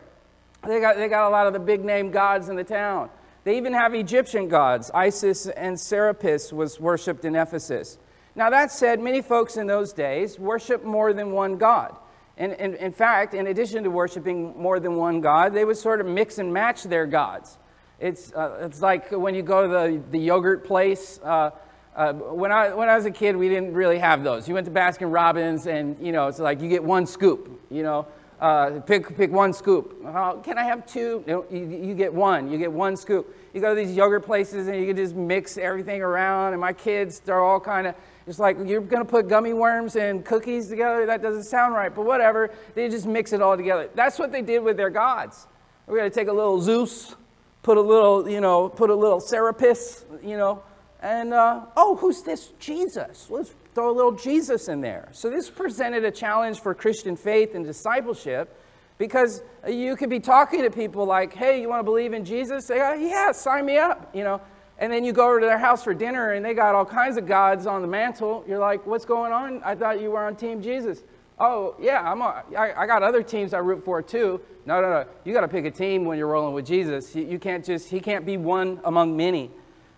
They 0.68 0.80
got, 0.80 0.98
they 0.98 1.08
got 1.08 1.28
a 1.28 1.30
lot 1.30 1.48
of 1.48 1.54
the 1.54 1.60
big 1.60 1.84
name 1.84 2.12
gods 2.12 2.50
in 2.50 2.56
the 2.56 2.64
town. 2.64 3.10
They 3.44 3.58
even 3.58 3.74
have 3.74 3.96
Egyptian 3.96 4.48
gods. 4.48 4.92
Isis 4.94 5.48
and 5.48 5.80
Serapis 5.80 6.54
was 6.54 6.80
worshipped 6.80 7.26
in 7.26 7.36
Ephesus. 7.36 7.98
Now, 8.36 8.50
that 8.52 8.72
said, 8.72 9.00
many 9.00 9.22
folks 9.22 9.58
in 9.58 9.68
those 9.68 9.92
days 9.92 10.38
worshiped 10.38 10.86
more 10.86 11.14
than 11.14 11.32
one 11.32 11.58
god. 11.58 11.98
And, 12.38 12.54
and, 12.54 12.76
in 12.76 12.92
fact, 12.92 13.34
in 13.34 13.48
addition 13.48 13.84
to 13.84 13.90
worshiping 13.90 14.58
more 14.58 14.80
than 14.80 14.96
one 14.96 15.22
God, 15.22 15.54
they 15.54 15.66
would 15.66 15.78
sort 15.78 16.00
of 16.00 16.08
mix 16.08 16.38
and 16.38 16.54
match 16.54 16.84
their 16.84 17.06
gods. 17.06 17.58
It's, 18.00 18.34
uh, 18.34 18.60
it's 18.62 18.82
like 18.82 19.12
when 19.12 19.36
you 19.36 19.44
go 19.44 19.64
to 19.64 19.68
the, 19.68 20.04
the 20.12 20.18
yogurt 20.18 20.66
place. 20.66 21.20
Uh, 21.24 21.52
uh, 21.96 22.14
when, 22.14 22.52
I, 22.52 22.74
when 22.74 22.90
I 22.90 22.96
was 22.96 23.06
a 23.06 23.12
kid, 23.12 23.36
we 23.36 23.50
didn't 23.50 23.74
really 23.74 24.00
have 24.00 24.24
those. 24.24 24.48
You 24.48 24.54
went 24.54 24.66
to 24.66 24.72
Baskin 24.72 25.14
Robbins, 25.14 25.68
and 25.68 25.98
you 26.00 26.12
know, 26.12 26.28
it's 26.28 26.40
like 26.40 26.62
you 26.62 26.70
get 26.70 26.84
one 26.84 27.06
scoop. 27.06 27.62
You 27.70 27.84
know, 27.84 28.08
uh, 28.42 28.82
pick, 28.82 29.16
pick 29.16 29.32
one 29.32 29.54
scoop. 29.54 30.02
can 30.44 30.58
I 30.58 30.64
have 30.64 30.86
two? 30.86 31.24
You, 31.28 31.46
you, 31.52 31.68
you, 31.84 31.96
get 31.96 32.14
one. 32.14 32.52
You 32.52 32.58
get 32.58 32.72
one 32.72 32.98
scoop. 32.98 33.34
You 33.54 33.62
go 33.62 33.74
to 33.74 33.80
these 33.80 33.96
yogurt 33.96 34.26
places, 34.26 34.68
and 34.68 34.80
you 34.80 34.88
can 34.88 34.98
just 34.98 35.16
mix 35.16 35.58
everything 35.58 36.02
around. 36.02 36.54
And 36.54 36.60
my 36.60 36.74
kids, 36.74 37.20
they're 37.20 37.40
all 37.40 37.60
kind 37.60 37.88
of 37.88 37.96
it's 38.28 38.40
like 38.40 38.58
you're 38.66 38.82
going 38.82 39.04
to 39.04 39.10
put 39.10 39.28
gummy 39.28 39.54
worms 39.54 39.96
and 39.96 40.24
cookies 40.24 40.68
together. 40.68 41.06
That 41.06 41.22
doesn't 41.22 41.44
sound 41.44 41.74
right, 41.74 41.94
but 41.94 42.06
whatever. 42.06 42.52
They 42.76 42.88
just 42.88 43.06
mix 43.06 43.34
it 43.34 43.42
all 43.42 43.58
together. 43.58 43.90
That's 43.96 44.20
what 44.20 44.32
they 44.32 44.42
did 44.42 44.60
with 44.60 44.78
their 44.78 44.90
gods. 44.90 45.48
We're 45.88 45.98
going 45.98 46.10
to 46.10 46.16
take 46.16 46.28
a 46.28 46.34
little 46.34 46.62
Zeus, 46.62 47.16
put 47.64 47.78
a 47.78 47.82
little, 47.82 48.30
you 48.30 48.40
know, 48.40 48.70
put 48.70 48.90
a 48.90 48.96
little 48.96 49.20
Serapis, 49.20 50.06
you 50.24 50.38
know, 50.38 50.64
and 51.02 51.34
uh, 51.34 51.66
oh, 51.76 51.96
who's 51.96 52.22
this 52.22 52.54
Jesus? 52.60 53.28
Let's 53.30 53.54
throw 53.74 53.90
a 53.90 53.96
little 53.96 54.12
Jesus 54.12 54.68
in 54.68 54.82
there. 54.82 55.10
So 55.12 55.30
this 55.30 55.50
presented 55.50 56.04
a 56.04 56.12
challenge 56.12 56.60
for 56.60 56.74
Christian 56.74 57.16
faith 57.16 57.56
and 57.56 57.66
discipleship 57.66 58.58
because 58.98 59.42
you 59.68 59.96
could 59.96 60.10
be 60.10 60.20
talking 60.20 60.62
to 60.62 60.70
people 60.70 61.06
like, 61.06 61.34
hey, 61.34 61.62
you 61.62 61.70
want 61.70 61.80
to 61.80 61.84
believe 61.84 62.14
in 62.14 62.24
Jesus? 62.26 62.66
Say, 62.66 62.82
oh, 62.82 62.94
yeah, 62.94 63.32
sign 63.32 63.66
me 63.66 63.78
up, 63.78 64.10
you 64.14 64.24
know. 64.24 64.42
And 64.78 64.92
then 64.92 65.04
you 65.04 65.14
go 65.14 65.28
over 65.28 65.40
to 65.40 65.46
their 65.46 65.60
house 65.60 65.84
for 65.84 65.94
dinner 65.94 66.34
and 66.34 66.44
they 66.44 66.54
got 66.54 66.76
all 66.76 66.86
kinds 66.86 67.18
of 67.18 67.28
gods 67.28 67.66
on 67.66 67.82
the 67.82 67.88
mantle. 67.88 68.44
You're 68.48 68.60
like, 68.60 68.86
what's 68.86 69.06
going 69.06 69.32
on? 69.32 69.62
I 69.64 69.76
thought 69.76 70.02
you 70.02 70.12
were 70.12 70.26
on 70.26 70.36
Team 70.36 70.62
Jesus. 70.62 71.04
Oh, 71.40 71.76
yeah, 71.80 72.02
I'm 72.02 72.22
a, 72.22 72.44
I, 72.56 72.84
I 72.84 72.86
got 72.86 73.02
other 73.02 73.24
teams 73.24 73.54
I 73.54 73.60
root 73.60 73.84
for 73.84 74.02
too. 74.02 74.42
No, 74.66 74.82
no, 74.82 74.90
no. 74.90 75.06
You 75.24 75.34
got 75.34 75.42
to 75.42 75.48
pick 75.48 75.66
a 75.66 75.72
team 75.72 76.06
when 76.06 76.18
you're 76.18 76.28
rolling 76.28 76.54
with 76.54 76.68
Jesus. 76.68 77.16
You, 77.16 77.26
you 77.26 77.40
can't 77.40 77.66
just, 77.66 77.90
he 77.90 78.00
can't 78.00 78.26
be 78.26 78.38
one 78.38 78.80
among 78.84 79.18
many. 79.18 79.50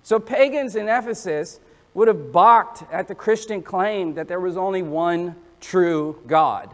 So 0.04 0.20
pagans 0.20 0.78
in 0.78 0.88
Ephesus 0.88 1.60
would 1.94 2.08
have 2.08 2.32
balked 2.32 2.84
at 2.92 3.08
the 3.08 3.16
Christian 3.16 3.62
claim 3.62 4.16
that 4.16 4.28
there 4.28 4.40
was 4.40 4.58
only 4.58 4.82
one 4.82 5.36
true 5.60 6.20
God. 6.28 6.74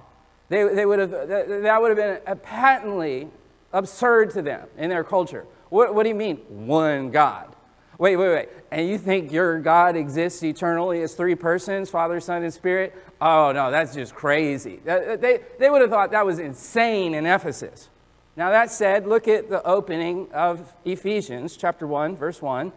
They, 0.50 0.64
they 0.64 0.86
would 0.86 1.00
have, 1.00 1.12
that 1.12 1.82
would 1.82 1.98
have 1.98 2.26
been 2.26 2.38
patently 2.40 3.28
absurd 3.72 4.32
to 4.32 4.42
them 4.42 4.68
in 4.78 4.90
their 4.90 5.04
culture. 5.04 5.46
What, 5.70 5.94
what 5.94 6.04
do 6.04 6.10
you 6.10 6.16
mean, 6.16 6.38
one 6.48 7.12
God? 7.12 7.56
Wait, 8.00 8.16
wait, 8.16 8.30
wait. 8.30 8.50
And 8.72 8.88
you 8.88 8.98
think 8.98 9.32
your 9.32 9.60
God 9.60 9.98
exists 9.98 10.42
eternally 10.42 11.02
as 11.02 11.14
three 11.14 11.36
persons, 11.36 11.90
Father, 11.90 12.20
Son, 12.22 12.44
and 12.44 12.54
Spirit? 12.54 12.96
Oh, 13.20 13.52
no, 13.52 13.70
that's 13.70 13.94
just 13.94 14.16
crazy. 14.16 14.80
They, 14.86 15.42
they 15.60 15.70
would 15.70 15.82
have 15.82 15.90
thought 15.90 16.12
that 16.12 16.26
was 16.26 16.40
insane 16.40 17.14
in 17.14 17.26
Ephesus. 17.26 17.90
Now, 18.38 18.52
that 18.52 18.72
said, 18.72 19.06
look 19.06 19.28
at 19.28 19.50
the 19.50 19.62
opening 19.68 20.32
of 20.32 20.74
Ephesians 20.86 21.58
chapter 21.58 21.86
1, 21.86 22.16
verse 22.16 22.42
1. 22.42 22.72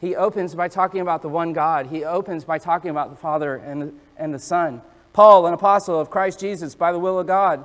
He 0.00 0.14
opens 0.14 0.54
by 0.54 0.68
talking 0.68 1.00
about 1.00 1.22
the 1.22 1.28
one 1.28 1.52
God. 1.52 1.86
He 1.86 2.04
opens 2.04 2.44
by 2.44 2.58
talking 2.58 2.90
about 2.90 3.10
the 3.10 3.16
Father 3.16 3.56
and 3.56 3.82
the, 3.82 3.92
and 4.16 4.32
the 4.34 4.38
Son. 4.38 4.82
Paul, 5.12 5.46
an 5.46 5.54
apostle 5.54 5.98
of 5.98 6.10
Christ 6.10 6.38
Jesus 6.38 6.74
by 6.74 6.92
the 6.92 6.98
will 6.98 7.18
of 7.18 7.26
God, 7.26 7.64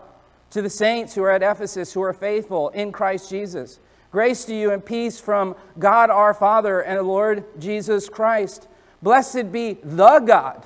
to 0.51 0.61
the 0.61 0.69
saints 0.69 1.15
who 1.15 1.23
are 1.23 1.31
at 1.31 1.43
Ephesus 1.43 1.93
who 1.93 2.01
are 2.01 2.13
faithful 2.13 2.69
in 2.69 2.91
Christ 2.91 3.29
Jesus. 3.29 3.79
Grace 4.11 4.45
to 4.45 4.55
you 4.55 4.71
and 4.71 4.85
peace 4.85 5.19
from 5.19 5.55
God 5.79 6.09
our 6.09 6.33
Father 6.33 6.81
and 6.81 6.99
the 6.99 7.03
Lord 7.03 7.43
Jesus 7.59 8.09
Christ. 8.09 8.67
Blessed 9.01 9.51
be 9.51 9.77
the 9.83 10.19
God 10.19 10.65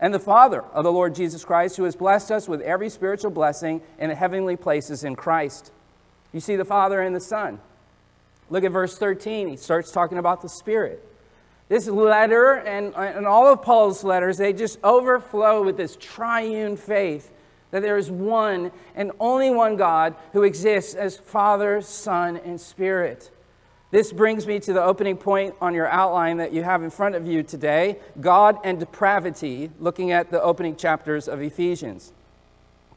and 0.00 0.12
the 0.12 0.20
Father 0.20 0.62
of 0.62 0.84
the 0.84 0.92
Lord 0.92 1.14
Jesus 1.14 1.44
Christ, 1.44 1.76
who 1.76 1.84
has 1.84 1.94
blessed 1.94 2.32
us 2.32 2.48
with 2.48 2.60
every 2.60 2.88
spiritual 2.88 3.30
blessing 3.30 3.80
in 3.98 4.08
the 4.08 4.16
heavenly 4.16 4.56
places 4.56 5.04
in 5.04 5.14
Christ. 5.14 5.70
You 6.32 6.40
see 6.40 6.56
the 6.56 6.64
Father 6.64 7.00
and 7.00 7.14
the 7.14 7.20
Son. 7.20 7.60
Look 8.50 8.64
at 8.64 8.72
verse 8.72 8.98
13. 8.98 9.48
He 9.48 9.56
starts 9.56 9.90
talking 9.90 10.18
about 10.18 10.42
the 10.42 10.48
Spirit. 10.48 11.08
This 11.68 11.86
letter 11.88 12.54
and, 12.54 12.94
and 12.94 13.26
all 13.26 13.50
of 13.50 13.62
Paul's 13.62 14.04
letters, 14.04 14.36
they 14.36 14.52
just 14.52 14.78
overflow 14.84 15.62
with 15.62 15.76
this 15.76 15.96
triune 15.98 16.76
faith 16.76 17.30
that 17.70 17.80
there 17.80 17.96
is 17.96 18.10
one 18.10 18.70
and 18.94 19.10
only 19.18 19.50
one 19.50 19.76
God 19.76 20.14
who 20.32 20.42
exists 20.42 20.94
as 20.94 21.16
Father, 21.16 21.80
Son, 21.80 22.36
and 22.36 22.60
Spirit. 22.60 23.30
This 23.90 24.12
brings 24.12 24.46
me 24.46 24.58
to 24.60 24.72
the 24.72 24.82
opening 24.82 25.16
point 25.16 25.54
on 25.60 25.74
your 25.74 25.86
outline 25.86 26.38
that 26.38 26.52
you 26.52 26.62
have 26.62 26.82
in 26.82 26.90
front 26.90 27.14
of 27.14 27.26
you 27.26 27.42
today 27.42 27.98
God 28.20 28.58
and 28.64 28.78
depravity, 28.78 29.70
looking 29.80 30.12
at 30.12 30.30
the 30.30 30.42
opening 30.42 30.76
chapters 30.76 31.28
of 31.28 31.42
Ephesians. 31.42 32.12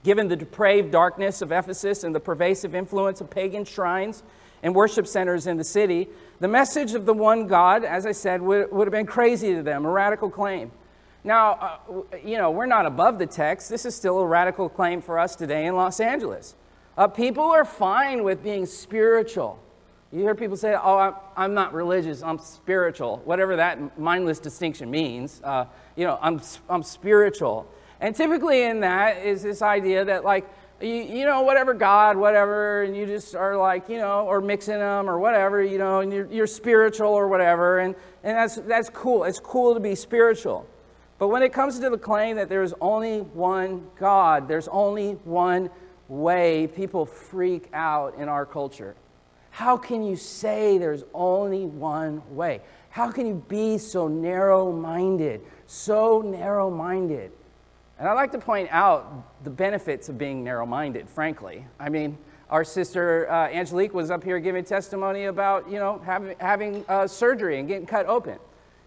Given 0.03 0.27
the 0.27 0.35
depraved 0.35 0.91
darkness 0.91 1.41
of 1.41 1.51
Ephesus 1.51 2.03
and 2.03 2.13
the 2.13 2.19
pervasive 2.19 2.75
influence 2.75 3.21
of 3.21 3.29
pagan 3.29 3.65
shrines, 3.65 4.23
and 4.65 4.73
worship 4.73 5.05
centers 5.05 5.45
in 5.45 5.57
the 5.57 5.63
city, 5.63 6.09
the 6.39 6.47
message 6.47 6.95
of 6.95 7.05
the 7.05 7.13
one 7.13 7.45
God, 7.45 7.83
as 7.83 8.07
I 8.07 8.13
said, 8.13 8.41
would, 8.41 8.71
would 8.71 8.87
have 8.87 8.91
been 8.91 9.05
crazy 9.05 9.53
to 9.53 9.61
them, 9.61 9.85
a 9.85 9.91
radical 9.91 10.27
claim. 10.27 10.71
Now, 11.23 11.51
uh, 11.91 12.17
you 12.23 12.39
know, 12.39 12.49
we're 12.49 12.65
not 12.65 12.87
above 12.87 13.19
the 13.19 13.27
text. 13.27 13.69
This 13.69 13.85
is 13.85 13.93
still 13.93 14.17
a 14.17 14.25
radical 14.25 14.67
claim 14.67 15.01
for 15.01 15.19
us 15.19 15.35
today 15.35 15.67
in 15.67 15.75
Los 15.75 15.99
Angeles. 15.99 16.55
Uh, 16.97 17.07
people 17.07 17.43
are 17.43 17.63
fine 17.63 18.23
with 18.23 18.41
being 18.41 18.65
spiritual. 18.65 19.59
You 20.11 20.21
hear 20.21 20.33
people 20.33 20.57
say, 20.57 20.75
oh, 20.81 20.97
I'm, 20.97 21.13
I'm 21.37 21.53
not 21.53 21.71
religious, 21.71 22.23
I'm 22.23 22.39
spiritual, 22.39 23.21
whatever 23.23 23.57
that 23.57 23.99
mindless 23.99 24.39
distinction 24.39 24.89
means. 24.89 25.41
Uh, 25.43 25.65
you 25.95 26.05
know, 26.05 26.17
I'm, 26.23 26.41
I'm 26.69 26.81
spiritual. 26.81 27.71
And 27.99 28.15
typically 28.15 28.63
in 28.63 28.79
that 28.79 29.23
is 29.23 29.43
this 29.43 29.61
idea 29.61 30.05
that, 30.05 30.23
like, 30.23 30.49
you, 30.81 30.87
you 30.87 31.25
know, 31.25 31.41
whatever 31.41 31.73
God, 31.73 32.17
whatever, 32.17 32.83
and 32.83 32.95
you 32.95 33.05
just 33.05 33.35
are 33.35 33.57
like, 33.57 33.87
you 33.89 33.97
know, 33.97 34.25
or 34.25 34.41
mixing 34.41 34.79
them 34.79 35.09
or 35.09 35.17
whatever, 35.19 35.63
you 35.63 35.77
know, 35.77 36.01
and 36.01 36.11
you're, 36.11 36.27
you're 36.27 36.47
spiritual 36.47 37.09
or 37.09 37.27
whatever, 37.27 37.79
and, 37.79 37.95
and 38.23 38.37
that's, 38.37 38.55
that's 38.55 38.89
cool. 38.89 39.23
It's 39.23 39.39
cool 39.39 39.73
to 39.73 39.79
be 39.79 39.95
spiritual. 39.95 40.67
But 41.17 41.29
when 41.29 41.43
it 41.43 41.53
comes 41.53 41.79
to 41.79 41.89
the 41.89 41.97
claim 41.97 42.35
that 42.35 42.49
there's 42.49 42.73
only 42.81 43.21
one 43.21 43.87
God, 43.97 44.47
there's 44.47 44.67
only 44.67 45.13
one 45.23 45.69
way, 46.09 46.67
people 46.67 47.05
freak 47.05 47.69
out 47.73 48.15
in 48.15 48.27
our 48.27 48.45
culture. 48.45 48.95
How 49.51 49.77
can 49.77 50.03
you 50.03 50.17
say 50.17 50.77
there's 50.77 51.05
only 51.13 51.65
one 51.65 52.21
way? 52.35 52.59
How 52.89 53.11
can 53.11 53.25
you 53.25 53.43
be 53.47 53.77
so 53.77 54.09
narrow 54.09 54.71
minded? 54.71 55.41
So 55.67 56.21
narrow 56.21 56.69
minded. 56.69 57.31
And 57.97 58.09
I'd 58.09 58.13
like 58.13 58.31
to 58.33 58.39
point 58.39 58.67
out 58.71 59.43
the 59.45 59.49
benefits 59.49 60.09
of 60.09 60.17
being 60.17 60.43
narrow 60.43 60.65
minded, 60.65 61.09
frankly. 61.09 61.65
I 61.79 61.87
mean, 61.87 62.17
our 62.49 62.65
sister 62.65 63.29
uh, 63.31 63.47
Angelique 63.47 63.93
was 63.93 64.11
up 64.11 64.23
here 64.23 64.39
giving 64.39 64.65
testimony 64.65 65.25
about, 65.25 65.69
you 65.69 65.79
know, 65.79 66.01
having, 66.05 66.35
having 66.39 66.85
uh, 66.89 67.07
surgery 67.07 67.59
and 67.59 67.67
getting 67.67 67.85
cut 67.85 68.05
open. 68.07 68.37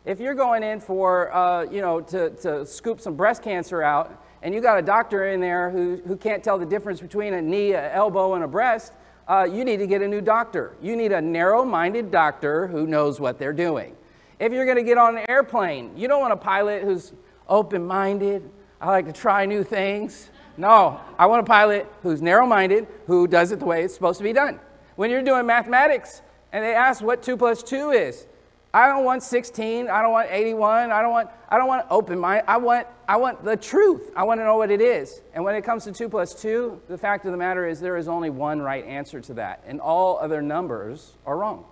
If 0.04 0.20
you're 0.20 0.34
going 0.34 0.62
in 0.62 0.78
for, 0.78 1.34
uh, 1.34 1.62
you 1.64 1.80
know, 1.80 2.00
to, 2.02 2.30
to 2.30 2.66
scoop 2.66 3.00
some 3.00 3.14
breast 3.14 3.42
cancer 3.42 3.82
out, 3.82 4.24
and 4.42 4.54
you 4.54 4.60
got 4.60 4.78
a 4.78 4.82
doctor 4.82 5.30
in 5.30 5.40
there 5.40 5.70
who, 5.70 5.96
who 6.06 6.16
can't 6.16 6.44
tell 6.44 6.58
the 6.58 6.66
difference 6.66 7.00
between 7.00 7.34
a 7.34 7.42
knee, 7.42 7.72
an 7.72 7.90
elbow, 7.92 8.34
and 8.34 8.44
a 8.44 8.48
breast, 8.48 8.92
uh, 9.26 9.46
you 9.50 9.64
need 9.64 9.78
to 9.78 9.86
get 9.86 10.02
a 10.02 10.08
new 10.08 10.20
doctor. 10.20 10.76
You 10.80 10.96
need 10.96 11.12
a 11.12 11.20
narrow 11.20 11.64
minded 11.64 12.10
doctor 12.10 12.66
who 12.66 12.86
knows 12.86 13.20
what 13.20 13.38
they're 13.38 13.52
doing. 13.52 13.96
If 14.38 14.52
you're 14.52 14.64
going 14.64 14.76
to 14.76 14.84
get 14.84 14.98
on 14.98 15.16
an 15.16 15.24
airplane, 15.28 15.96
you 15.96 16.08
don't 16.08 16.20
want 16.20 16.32
a 16.32 16.36
pilot 16.36 16.84
who's 16.84 17.12
open 17.48 17.84
minded, 17.84 18.48
I 18.80 18.88
like 18.88 19.06
to 19.06 19.12
try 19.12 19.46
new 19.46 19.64
things. 19.64 20.30
No, 20.56 21.00
I 21.18 21.26
want 21.26 21.40
a 21.40 21.46
pilot 21.46 21.90
who's 22.02 22.20
narrow 22.20 22.46
minded, 22.46 22.86
who 23.06 23.26
does 23.26 23.52
it 23.52 23.60
the 23.60 23.64
way 23.64 23.84
it's 23.84 23.94
supposed 23.94 24.18
to 24.18 24.24
be 24.24 24.32
done. 24.32 24.58
When 24.96 25.10
you're 25.10 25.22
doing 25.22 25.46
mathematics 25.46 26.20
and 26.52 26.64
they 26.64 26.74
ask 26.74 27.02
what 27.02 27.22
2 27.22 27.36
plus 27.36 27.62
2 27.62 27.90
is, 27.92 28.26
I 28.74 28.86
don't 28.86 29.04
want 29.04 29.22
16, 29.22 29.88
I 29.88 30.02
don't 30.02 30.12
want 30.12 30.28
81, 30.30 30.90
I 30.90 31.00
don't 31.00 31.10
want, 31.10 31.30
I 31.48 31.56
don't 31.56 31.68
want 31.68 31.86
open 31.90 32.18
mind. 32.18 32.42
I 32.46 32.58
want, 32.58 32.86
I 33.08 33.16
want 33.16 33.42
the 33.42 33.56
truth. 33.56 34.10
I 34.14 34.24
want 34.24 34.40
to 34.40 34.44
know 34.44 34.56
what 34.56 34.70
it 34.70 34.80
is. 34.80 35.22
And 35.32 35.42
when 35.42 35.54
it 35.54 35.62
comes 35.62 35.84
to 35.84 35.92
2 35.92 36.08
plus 36.08 36.34
2, 36.34 36.82
the 36.88 36.98
fact 36.98 37.24
of 37.24 37.32
the 37.32 37.38
matter 37.38 37.66
is 37.66 37.80
there 37.80 37.96
is 37.96 38.08
only 38.08 38.30
one 38.30 38.60
right 38.60 38.84
answer 38.84 39.20
to 39.22 39.34
that, 39.34 39.62
and 39.66 39.80
all 39.80 40.18
other 40.18 40.42
numbers 40.42 41.14
are 41.24 41.36
wrong. 41.36 41.64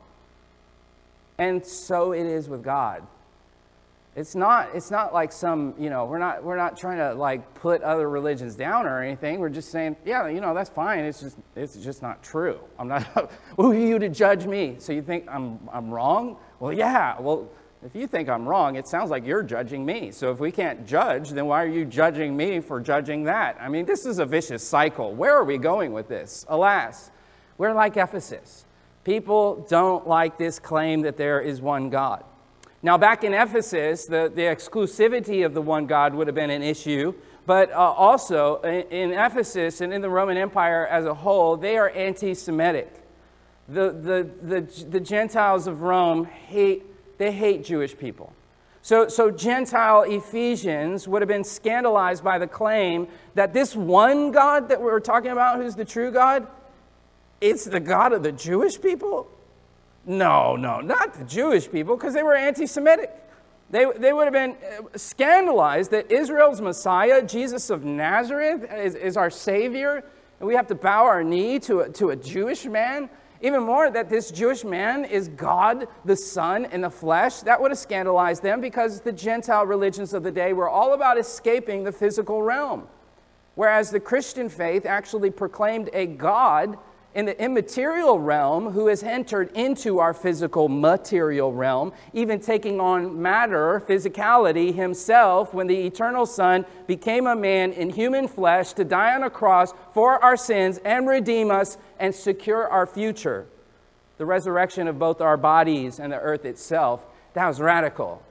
And 1.38 1.64
so 1.66 2.12
it 2.12 2.24
is 2.24 2.48
with 2.48 2.62
God. 2.62 3.06
It's 4.16 4.34
not, 4.34 4.70
it's 4.72 4.90
not 4.90 5.12
like 5.12 5.30
some, 5.30 5.74
you 5.78 5.90
know, 5.90 6.06
we're 6.06 6.18
not, 6.18 6.42
we're 6.42 6.56
not 6.56 6.74
trying 6.74 6.96
to 6.96 7.12
like 7.12 7.52
put 7.52 7.82
other 7.82 8.08
religions 8.08 8.54
down 8.54 8.86
or 8.86 9.02
anything. 9.02 9.40
We're 9.40 9.50
just 9.50 9.70
saying, 9.70 9.94
yeah, 10.06 10.26
you 10.28 10.40
know, 10.40 10.54
that's 10.54 10.70
fine. 10.70 11.00
It's 11.00 11.20
just, 11.20 11.36
it's 11.54 11.76
just 11.76 12.00
not 12.00 12.22
true. 12.22 12.58
I'm 12.78 12.88
not, 12.88 13.30
who 13.58 13.72
are 13.72 13.74
you 13.74 13.98
to 13.98 14.08
judge 14.08 14.46
me? 14.46 14.76
So 14.78 14.94
you 14.94 15.02
think 15.02 15.26
I'm, 15.28 15.60
I'm 15.70 15.90
wrong? 15.90 16.38
Well, 16.60 16.72
yeah. 16.72 17.20
Well, 17.20 17.50
if 17.84 17.94
you 17.94 18.06
think 18.06 18.30
I'm 18.30 18.48
wrong, 18.48 18.76
it 18.76 18.88
sounds 18.88 19.10
like 19.10 19.26
you're 19.26 19.42
judging 19.42 19.84
me. 19.84 20.10
So 20.12 20.32
if 20.32 20.40
we 20.40 20.50
can't 20.50 20.86
judge, 20.86 21.28
then 21.28 21.44
why 21.46 21.62
are 21.62 21.68
you 21.68 21.84
judging 21.84 22.34
me 22.34 22.60
for 22.60 22.80
judging 22.80 23.24
that? 23.24 23.58
I 23.60 23.68
mean, 23.68 23.84
this 23.84 24.06
is 24.06 24.18
a 24.18 24.24
vicious 24.24 24.66
cycle. 24.66 25.14
Where 25.14 25.34
are 25.34 25.44
we 25.44 25.58
going 25.58 25.92
with 25.92 26.08
this? 26.08 26.46
Alas, 26.48 27.10
we're 27.58 27.74
like 27.74 27.98
Ephesus. 27.98 28.64
People 29.04 29.66
don't 29.68 30.08
like 30.08 30.38
this 30.38 30.58
claim 30.58 31.02
that 31.02 31.18
there 31.18 31.42
is 31.42 31.60
one 31.60 31.90
God. 31.90 32.24
Now, 32.86 32.96
back 32.96 33.24
in 33.24 33.34
Ephesus, 33.34 34.06
the, 34.06 34.30
the 34.32 34.42
exclusivity 34.42 35.44
of 35.44 35.54
the 35.54 35.60
one 35.60 35.86
God 35.86 36.14
would 36.14 36.28
have 36.28 36.36
been 36.36 36.50
an 36.50 36.62
issue, 36.62 37.14
but 37.44 37.72
uh, 37.72 37.74
also 37.74 38.60
in, 38.60 39.10
in, 39.10 39.12
Ephesus 39.12 39.80
and 39.80 39.92
in 39.92 40.02
the 40.02 40.08
Roman 40.08 40.36
Empire 40.36 40.86
as 40.86 41.04
a 41.04 41.12
whole, 41.12 41.56
they 41.56 41.76
are 41.78 41.90
anti 41.90 42.32
Semitic. 42.32 42.88
The, 43.68 43.90
the, 43.90 44.30
the, 44.40 44.84
the 44.84 45.00
Gentiles 45.00 45.66
of 45.66 45.82
Rome 45.82 46.26
hate, 46.26 46.84
they 47.18 47.32
hate 47.32 47.64
Jewish 47.64 47.98
people. 47.98 48.32
So, 48.82 49.08
so 49.08 49.32
Gentile 49.32 50.02
Ephesians 50.02 51.08
would 51.08 51.22
have 51.22 51.28
been 51.28 51.42
scandalized 51.42 52.22
by 52.22 52.38
the 52.38 52.46
claim 52.46 53.08
that 53.34 53.52
this 53.52 53.74
one 53.74 54.30
God 54.30 54.68
that 54.68 54.80
we're 54.80 55.00
talking 55.00 55.32
about, 55.32 55.60
who's 55.60 55.74
the 55.74 55.84
true 55.84 56.12
God, 56.12 56.46
it's 57.40 57.64
the 57.64 57.80
God 57.80 58.12
of 58.12 58.22
the 58.22 58.30
Jewish 58.30 58.80
people? 58.80 59.28
No, 60.06 60.54
no, 60.54 60.80
not 60.80 61.14
the 61.14 61.24
Jewish 61.24 61.68
people, 61.70 61.96
because 61.96 62.14
they 62.14 62.22
were 62.22 62.36
anti 62.36 62.66
Semitic. 62.66 63.10
They, 63.68 63.84
they 63.98 64.12
would 64.12 64.24
have 64.24 64.32
been 64.32 64.52
uh, 64.52 64.96
scandalized 64.96 65.90
that 65.90 66.12
Israel's 66.12 66.60
Messiah, 66.60 67.20
Jesus 67.26 67.68
of 67.70 67.84
Nazareth, 67.84 68.70
is, 68.72 68.94
is 68.94 69.16
our 69.16 69.30
Savior, 69.30 70.04
and 70.38 70.46
we 70.46 70.54
have 70.54 70.68
to 70.68 70.76
bow 70.76 71.04
our 71.04 71.24
knee 71.24 71.58
to 71.60 71.80
a, 71.80 71.88
to 71.90 72.10
a 72.10 72.16
Jewish 72.16 72.64
man. 72.66 73.10
Even 73.42 73.64
more, 73.64 73.90
that 73.90 74.08
this 74.08 74.30
Jewish 74.30 74.64
man 74.64 75.04
is 75.04 75.28
God 75.28 75.88
the 76.04 76.16
Son 76.16 76.66
in 76.66 76.82
the 76.82 76.90
flesh. 76.90 77.40
That 77.40 77.60
would 77.60 77.70
have 77.72 77.78
scandalized 77.78 78.42
them 78.42 78.60
because 78.60 79.00
the 79.00 79.12
Gentile 79.12 79.66
religions 79.66 80.14
of 80.14 80.22
the 80.22 80.30
day 80.30 80.52
were 80.52 80.70
all 80.70 80.94
about 80.94 81.18
escaping 81.18 81.82
the 81.84 81.92
physical 81.92 82.42
realm. 82.42 82.86
Whereas 83.56 83.90
the 83.90 84.00
Christian 84.00 84.48
faith 84.48 84.86
actually 84.86 85.30
proclaimed 85.30 85.90
a 85.92 86.06
God 86.06 86.78
in 87.16 87.24
the 87.24 87.42
immaterial 87.42 88.20
realm 88.20 88.70
who 88.72 88.88
has 88.88 89.02
entered 89.02 89.50
into 89.56 89.98
our 89.98 90.12
physical 90.12 90.68
material 90.68 91.50
realm, 91.50 91.90
even 92.12 92.38
taking 92.38 92.78
on 92.78 93.20
matter, 93.20 93.82
physicality 93.88 94.74
himself, 94.74 95.54
when 95.54 95.66
the 95.66 95.86
eternal 95.86 96.26
Son 96.26 96.66
became 96.86 97.26
a 97.26 97.34
man 97.34 97.72
in 97.72 97.88
human 97.88 98.28
flesh 98.28 98.74
to 98.74 98.84
die 98.84 99.14
on 99.14 99.22
a 99.22 99.30
cross 99.30 99.72
for 99.94 100.22
our 100.22 100.36
sins 100.36 100.78
and 100.84 101.08
redeem 101.08 101.50
us 101.50 101.78
and 101.98 102.14
secure 102.14 102.68
our 102.68 102.86
future. 102.86 103.46
The 104.18 104.26
resurrection 104.26 104.86
of 104.86 104.98
both 104.98 105.22
our 105.22 105.38
bodies 105.38 105.98
and 105.98 106.12
the 106.12 106.20
earth 106.20 106.44
itself. 106.44 107.06
That 107.32 107.46
was 107.48 107.60
radical. 107.60 108.22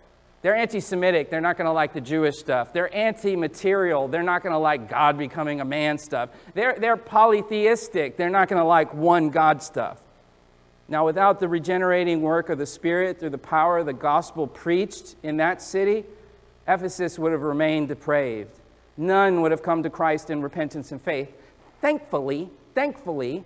They're 0.46 0.56
anti 0.56 0.80
Semitic. 0.80 1.32
They're 1.32 1.42
not 1.42 1.58
going 1.58 1.66
to 1.66 1.72
like 1.72 1.92
the 1.92 2.02
Jewish 2.02 2.38
stuff. 2.38 2.72
They're 2.72 2.96
anti 2.96 3.36
material. 3.36 4.08
They're 4.08 4.22
not 4.22 4.44
going 4.44 4.54
to 4.54 4.60
like 4.60 4.88
God 4.88 5.18
becoming 5.18 5.60
a 5.60 5.66
man 5.66 5.98
stuff. 5.98 6.30
They're, 6.54 6.78
they're 6.78 6.98
polytheistic. 6.98 8.16
They're 8.16 8.30
not 8.30 8.48
going 8.48 8.62
to 8.62 8.68
like 8.68 8.94
one 8.94 9.32
God 9.32 9.64
stuff. 9.64 10.00
Now, 10.88 11.04
without 11.04 11.40
the 11.40 11.48
regenerating 11.48 12.22
work 12.22 12.50
of 12.50 12.60
the 12.60 12.68
Spirit 12.68 13.20
through 13.20 13.32
the 13.32 13.40
power 13.40 13.80
of 13.80 13.88
the 13.88 13.94
gospel 13.94 14.46
preached 14.46 15.16
in 15.24 15.38
that 15.38 15.64
city, 15.64 16.06
Ephesus 16.68 17.18
would 17.18 17.32
have 17.32 17.42
remained 17.42 17.88
depraved. 17.88 18.54
None 18.98 19.42
would 19.42 19.50
have 19.50 19.64
come 19.64 19.82
to 19.82 19.90
Christ 19.90 20.30
in 20.30 20.44
repentance 20.44 20.92
and 20.92 21.02
faith. 21.02 21.36
Thankfully, 21.82 22.52
thankfully, 22.76 23.44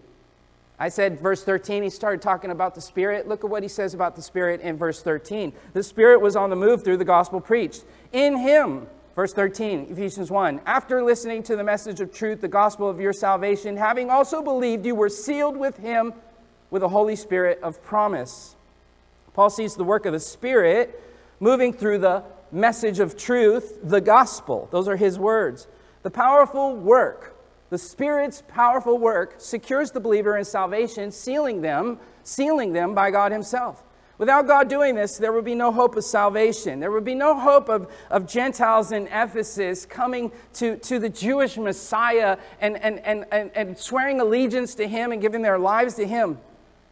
I 0.81 0.87
said, 0.87 1.19
verse 1.19 1.43
13, 1.43 1.83
he 1.83 1.89
started 1.89 2.21
talking 2.21 2.51
about 2.51 2.73
the 2.73 2.79
Spirit. 2.81 3.27
Look 3.27 3.43
at 3.43 3.49
what 3.49 3.63
he 3.63 3.69
says 3.69 3.93
about 3.93 4.15
the 4.15 4.21
Spirit 4.21 4.61
in 4.61 4.77
verse 4.77 5.01
13. 5.01 5.51
The 5.73 5.83
Spirit 5.83 6.21
was 6.21 6.37
on 6.37 6.49
the 6.49 6.55
move 6.55 6.85
through 6.85 6.97
the 6.97 7.05
gospel 7.05 7.41
preached. 7.41 7.83
In 8.13 8.37
him, 8.37 8.87
verse 9.13 9.33
13, 9.33 9.87
Ephesians 9.89 10.31
1, 10.31 10.61
after 10.65 11.03
listening 11.03 11.43
to 11.43 11.57
the 11.57 11.63
message 11.65 11.99
of 11.99 12.13
truth, 12.13 12.39
the 12.39 12.47
gospel 12.47 12.89
of 12.89 13.01
your 13.01 13.11
salvation, 13.11 13.75
having 13.75 14.09
also 14.09 14.41
believed, 14.41 14.85
you 14.85 14.95
were 14.95 15.09
sealed 15.09 15.57
with 15.57 15.75
him 15.77 16.13
with 16.71 16.81
the 16.81 16.89
Holy 16.89 17.17
Spirit 17.17 17.59
of 17.61 17.83
promise. 17.83 18.55
Paul 19.33 19.49
sees 19.49 19.75
the 19.75 19.83
work 19.83 20.05
of 20.05 20.13
the 20.13 20.19
Spirit 20.19 21.03
moving 21.41 21.73
through 21.73 21.97
the 21.97 22.23
message 22.53 22.99
of 22.99 23.17
truth, 23.17 23.79
the 23.83 23.99
gospel. 23.99 24.69
Those 24.71 24.87
are 24.87 24.95
his 24.95 25.19
words. 25.19 25.67
The 26.03 26.09
powerful 26.09 26.75
work 26.75 27.35
the 27.69 27.77
Spirit's 27.77 28.43
powerful 28.47 28.97
work 28.97 29.35
secures 29.37 29.91
the 29.91 29.99
believer 29.99 30.37
in 30.37 30.45
salvation, 30.45 31.11
sealing 31.11 31.61
them, 31.61 31.99
sealing 32.23 32.73
them 32.73 32.95
by 32.95 33.11
God 33.11 33.31
Himself. 33.31 33.83
Without 34.17 34.47
God 34.47 34.67
doing 34.67 34.95
this, 34.95 35.17
there 35.17 35.31
would 35.31 35.45
be 35.45 35.55
no 35.55 35.71
hope 35.71 35.95
of 35.95 36.03
salvation. 36.03 36.81
There 36.81 36.91
would 36.91 37.05
be 37.05 37.15
no 37.15 37.39
hope 37.39 37.69
of, 37.69 37.89
of 38.09 38.27
Gentiles 38.27 38.91
in 38.91 39.07
Ephesus 39.07 39.85
coming 39.85 40.31
to, 40.55 40.75
to 40.77 40.99
the 40.99 41.07
Jewish 41.07 41.57
Messiah 41.57 42.37
and, 42.59 42.75
and, 42.83 42.99
and, 42.99 43.25
and, 43.31 43.49
and 43.55 43.77
swearing 43.77 44.19
allegiance 44.19 44.75
to 44.75 44.87
Him 44.87 45.13
and 45.13 45.21
giving 45.21 45.41
their 45.41 45.57
lives 45.57 45.93
to 45.95 46.05
Him. 46.05 46.37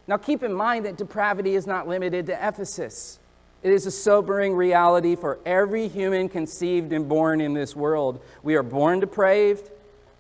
Now, 0.08 0.16
keep 0.16 0.42
in 0.42 0.54
mind 0.54 0.86
that 0.86 0.96
depravity 0.98 1.56
is 1.56 1.68
not 1.68 1.86
limited 1.86 2.28
to 2.28 2.48
Ephesus. 2.48 3.20
It 3.62 3.74
is 3.74 3.86
a 3.86 3.92
sobering 3.92 4.56
reality 4.56 5.18
for 5.18 5.40
every 5.46 5.90
human 5.90 6.30
conceived 6.30 6.94
and 6.94 7.10
born 7.10 7.42
in 7.42 7.54
this 7.54 7.76
world. 7.76 8.22
We 8.42 8.56
are 8.56 8.64
born 8.64 9.02
depraved, 9.02 9.70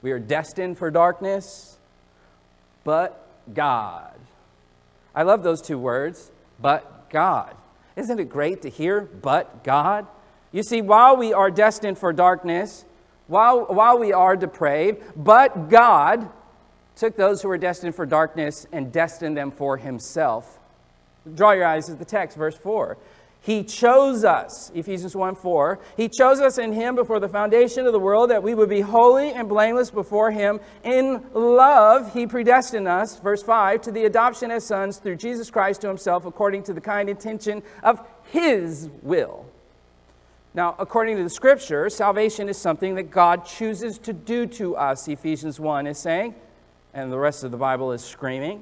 we 0.01 0.11
are 0.11 0.19
destined 0.19 0.77
for 0.77 0.91
darkness, 0.91 1.77
but 2.83 3.27
God. 3.53 4.13
I 5.15 5.23
love 5.23 5.43
those 5.43 5.61
two 5.61 5.79
words, 5.79 6.31
but 6.61 7.09
God. 7.09 7.55
Isn't 7.95 8.19
it 8.19 8.29
great 8.29 8.61
to 8.61 8.69
hear, 8.69 9.01
but 9.01 9.63
God? 9.63 10.05
You 10.51 10.63
see, 10.63 10.81
while 10.81 11.17
we 11.17 11.33
are 11.33 11.49
destined 11.49 11.97
for 11.97 12.13
darkness, 12.13 12.85
while, 13.27 13.65
while 13.65 13.99
we 13.99 14.13
are 14.13 14.35
depraved, 14.35 15.01
but 15.15 15.69
God 15.69 16.29
took 16.95 17.15
those 17.15 17.41
who 17.41 17.47
were 17.47 17.57
destined 17.57 17.95
for 17.95 18.05
darkness 18.05 18.65
and 18.71 18.91
destined 18.91 19.37
them 19.37 19.51
for 19.51 19.77
Himself. 19.77 20.57
Draw 21.35 21.51
your 21.51 21.65
eyes 21.65 21.87
to 21.87 21.95
the 21.95 22.05
text, 22.05 22.37
verse 22.37 22.55
4. 22.55 22.97
He 23.47 23.63
chose 23.63 24.25
us, 24.25 24.73
Ephesians 24.75 25.15
1 25.15 25.35
4. 25.35 25.79
He 25.95 26.09
chose 26.09 26.41
us 26.41 26.57
in 26.57 26.73
Him 26.73 26.95
before 26.95 27.21
the 27.21 27.29
foundation 27.29 27.85
of 27.85 27.93
the 27.93 27.99
world 27.99 28.29
that 28.29 28.43
we 28.43 28.53
would 28.53 28.67
be 28.67 28.81
holy 28.81 29.29
and 29.29 29.47
blameless 29.47 29.89
before 29.89 30.31
Him. 30.31 30.59
In 30.83 31.23
love, 31.33 32.13
He 32.13 32.27
predestined 32.27 32.89
us, 32.89 33.17
verse 33.21 33.41
5, 33.41 33.83
to 33.83 33.91
the 33.93 34.03
adoption 34.03 34.51
as 34.51 34.65
sons 34.65 34.97
through 34.97 35.15
Jesus 35.15 35.49
Christ 35.49 35.79
to 35.79 35.87
Himself 35.87 36.25
according 36.25 36.63
to 36.63 36.73
the 36.73 36.81
kind 36.81 37.09
intention 37.09 37.63
of 37.83 38.05
His 38.33 38.89
will. 39.01 39.45
Now, 40.53 40.75
according 40.77 41.15
to 41.15 41.23
the 41.23 41.29
scripture, 41.29 41.89
salvation 41.89 42.49
is 42.49 42.57
something 42.57 42.95
that 42.95 43.11
God 43.11 43.45
chooses 43.45 43.97
to 43.99 44.11
do 44.11 44.45
to 44.47 44.75
us, 44.75 45.07
Ephesians 45.07 45.57
1 45.57 45.87
is 45.87 45.97
saying, 45.97 46.35
and 46.93 47.09
the 47.09 47.17
rest 47.17 47.45
of 47.45 47.51
the 47.51 47.57
Bible 47.57 47.93
is 47.93 48.03
screaming. 48.03 48.61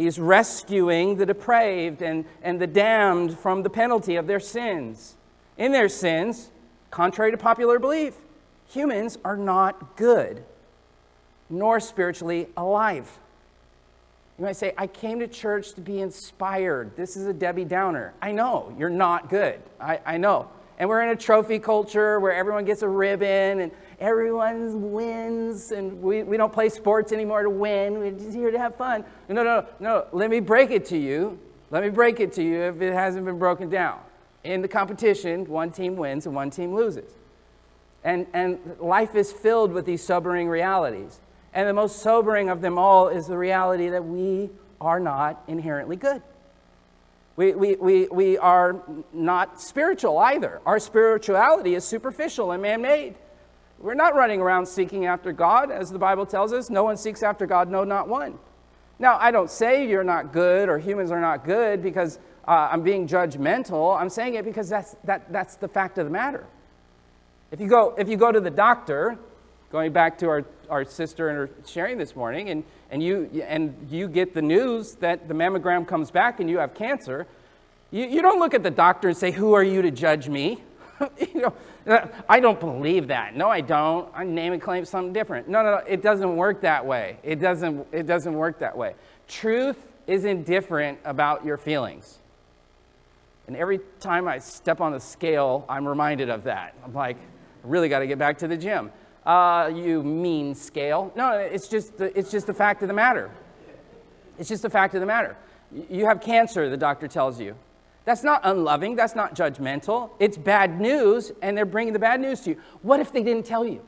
He's 0.00 0.18
rescuing 0.18 1.16
the 1.16 1.26
depraved 1.26 2.00
and, 2.00 2.24
and 2.42 2.58
the 2.58 2.66
damned 2.66 3.38
from 3.38 3.62
the 3.62 3.68
penalty 3.68 4.16
of 4.16 4.26
their 4.26 4.40
sins. 4.40 5.14
In 5.58 5.72
their 5.72 5.90
sins, 5.90 6.50
contrary 6.90 7.32
to 7.32 7.36
popular 7.36 7.78
belief, 7.78 8.14
humans 8.66 9.18
are 9.26 9.36
not 9.36 9.98
good 9.98 10.42
nor 11.50 11.80
spiritually 11.80 12.48
alive. 12.56 13.10
You 14.38 14.46
might 14.46 14.56
say, 14.56 14.72
I 14.78 14.86
came 14.86 15.18
to 15.18 15.28
church 15.28 15.74
to 15.74 15.82
be 15.82 16.00
inspired. 16.00 16.96
This 16.96 17.14
is 17.14 17.26
a 17.26 17.34
Debbie 17.34 17.66
Downer. 17.66 18.14
I 18.22 18.32
know, 18.32 18.74
you're 18.78 18.88
not 18.88 19.28
good. 19.28 19.60
I, 19.78 20.00
I 20.06 20.16
know. 20.16 20.48
And 20.78 20.88
we're 20.88 21.02
in 21.02 21.10
a 21.10 21.16
trophy 21.16 21.58
culture 21.58 22.18
where 22.20 22.32
everyone 22.32 22.64
gets 22.64 22.80
a 22.80 22.88
ribbon 22.88 23.60
and 23.60 23.70
everyone 24.00 24.92
wins, 24.92 25.72
and 25.72 26.02
we, 26.02 26.22
we 26.22 26.36
don't 26.36 26.52
play 26.52 26.70
sports 26.70 27.12
anymore 27.12 27.42
to 27.42 27.50
win. 27.50 27.98
We're 27.98 28.12
just 28.12 28.34
here 28.34 28.50
to 28.50 28.58
have 28.58 28.74
fun. 28.74 29.04
No, 29.28 29.42
no, 29.42 29.66
no. 29.78 30.06
Let 30.12 30.30
me 30.30 30.40
break 30.40 30.70
it 30.70 30.86
to 30.86 30.96
you. 30.96 31.38
Let 31.70 31.84
me 31.84 31.90
break 31.90 32.18
it 32.18 32.32
to 32.34 32.42
you 32.42 32.62
if 32.62 32.80
it 32.80 32.92
hasn't 32.92 33.24
been 33.26 33.38
broken 33.38 33.68
down. 33.68 34.00
In 34.42 34.62
the 34.62 34.68
competition, 34.68 35.44
one 35.44 35.70
team 35.70 35.96
wins 35.96 36.26
and 36.26 36.34
one 36.34 36.50
team 36.50 36.74
loses. 36.74 37.12
And, 38.02 38.26
and 38.32 38.58
life 38.80 39.14
is 39.14 39.30
filled 39.30 39.72
with 39.72 39.84
these 39.84 40.02
sobering 40.02 40.48
realities. 40.48 41.20
And 41.52 41.68
the 41.68 41.74
most 41.74 41.98
sobering 41.98 42.48
of 42.48 42.62
them 42.62 42.78
all 42.78 43.08
is 43.08 43.26
the 43.26 43.36
reality 43.36 43.90
that 43.90 44.04
we 44.04 44.48
are 44.80 44.98
not 44.98 45.42
inherently 45.46 45.96
good. 45.96 46.22
We, 47.36 47.52
we, 47.52 47.74
we, 47.76 48.08
we 48.08 48.38
are 48.38 48.82
not 49.12 49.60
spiritual 49.60 50.18
either. 50.18 50.60
Our 50.64 50.78
spirituality 50.78 51.74
is 51.74 51.84
superficial 51.84 52.52
and 52.52 52.62
man 52.62 52.80
made. 52.80 53.14
We're 53.80 53.94
not 53.94 54.14
running 54.14 54.40
around 54.40 54.66
seeking 54.66 55.06
after 55.06 55.32
God, 55.32 55.70
as 55.70 55.90
the 55.90 55.98
Bible 55.98 56.26
tells 56.26 56.52
us. 56.52 56.70
No 56.70 56.84
one 56.84 56.96
seeks 56.96 57.22
after 57.22 57.46
God, 57.46 57.70
no, 57.70 57.82
not 57.84 58.08
one. 58.08 58.38
Now, 58.98 59.16
I 59.18 59.30
don't 59.30 59.50
say 59.50 59.88
you're 59.88 60.04
not 60.04 60.32
good 60.32 60.68
or 60.68 60.78
humans 60.78 61.10
are 61.10 61.20
not 61.20 61.44
good 61.44 61.82
because 61.82 62.18
uh, 62.46 62.68
I'm 62.70 62.82
being 62.82 63.08
judgmental. 63.08 63.98
I'm 63.98 64.10
saying 64.10 64.34
it 64.34 64.44
because 64.44 64.68
that's, 64.68 64.96
that, 65.04 65.32
that's 65.32 65.56
the 65.56 65.68
fact 65.68 65.96
of 65.96 66.04
the 66.04 66.10
matter. 66.10 66.46
If 67.50 67.60
you 67.60 67.68
go, 67.68 67.94
if 67.96 68.08
you 68.08 68.16
go 68.16 68.30
to 68.30 68.40
the 68.40 68.50
doctor, 68.50 69.18
going 69.72 69.92
back 69.92 70.18
to 70.18 70.28
our, 70.28 70.44
our 70.68 70.84
sister 70.84 71.28
and 71.28 71.38
her 71.38 71.50
sharing 71.64 71.96
this 71.96 72.14
morning, 72.14 72.50
and 72.50 72.62
and 72.90 73.02
you, 73.02 73.42
and 73.46 73.86
you 73.88 74.08
get 74.08 74.34
the 74.34 74.42
news 74.42 74.96
that 74.96 75.28
the 75.28 75.34
mammogram 75.34 75.86
comes 75.86 76.10
back 76.10 76.40
and 76.40 76.50
you 76.50 76.58
have 76.58 76.74
cancer, 76.74 77.26
you, 77.92 78.04
you 78.04 78.20
don't 78.20 78.40
look 78.40 78.52
at 78.52 78.62
the 78.62 78.70
doctor 78.70 79.08
and 79.08 79.16
say, 79.16 79.30
Who 79.30 79.54
are 79.54 79.62
you 79.62 79.82
to 79.82 79.90
judge 79.90 80.28
me? 80.28 80.62
you 81.18 81.40
know, 81.40 81.54
I 82.28 82.40
don't 82.40 82.60
believe 82.60 83.08
that. 83.08 83.34
No, 83.34 83.48
I 83.48 83.60
don't. 83.60 84.08
I 84.14 84.24
name 84.24 84.52
and 84.52 84.62
claim 84.62 84.84
something 84.84 85.12
different. 85.12 85.48
No, 85.48 85.62
no, 85.62 85.70
no. 85.72 85.82
It 85.86 86.02
doesn't 86.02 86.36
work 86.36 86.60
that 86.62 86.84
way. 86.84 87.18
It 87.22 87.40
doesn't, 87.40 87.86
it 87.92 88.06
doesn't 88.06 88.34
work 88.34 88.58
that 88.60 88.76
way. 88.76 88.94
Truth 89.28 89.86
is 90.06 90.24
indifferent 90.24 90.98
about 91.04 91.44
your 91.44 91.56
feelings. 91.56 92.18
And 93.46 93.56
every 93.56 93.80
time 93.98 94.28
I 94.28 94.38
step 94.38 94.80
on 94.80 94.92
the 94.92 95.00
scale, 95.00 95.64
I'm 95.68 95.86
reminded 95.86 96.30
of 96.30 96.44
that. 96.44 96.74
I'm 96.84 96.94
like, 96.94 97.16
I 97.16 97.68
really 97.68 97.88
got 97.88 98.00
to 98.00 98.06
get 98.06 98.18
back 98.18 98.38
to 98.38 98.48
the 98.48 98.56
gym 98.56 98.92
uh, 99.26 99.70
you 99.74 100.02
mean 100.02 100.54
scale. 100.54 101.12
No, 101.14 101.32
it's 101.32 101.68
just, 101.68 101.98
the, 101.98 102.16
it's 102.18 102.30
just 102.30 102.46
the 102.46 102.54
fact 102.54 102.82
of 102.82 102.88
the 102.88 102.94
matter. 102.94 103.30
It's 104.38 104.48
just 104.48 104.62
the 104.62 104.70
fact 104.70 104.94
of 104.94 105.00
the 105.00 105.06
matter. 105.06 105.36
You 105.88 106.06
have 106.06 106.20
cancer, 106.20 106.68
the 106.68 106.76
doctor 106.76 107.06
tells 107.06 107.40
you. 107.40 107.54
That's 108.10 108.24
not 108.24 108.40
unloving, 108.42 108.96
that's 108.96 109.14
not 109.14 109.36
judgmental. 109.36 110.10
It's 110.18 110.36
bad 110.36 110.80
news, 110.80 111.30
and 111.42 111.56
they're 111.56 111.64
bringing 111.64 111.92
the 111.92 112.00
bad 112.00 112.20
news 112.20 112.40
to 112.40 112.50
you. 112.50 112.56
What 112.82 112.98
if 112.98 113.12
they 113.12 113.22
didn't 113.22 113.46
tell 113.46 113.64
you? 113.64 113.86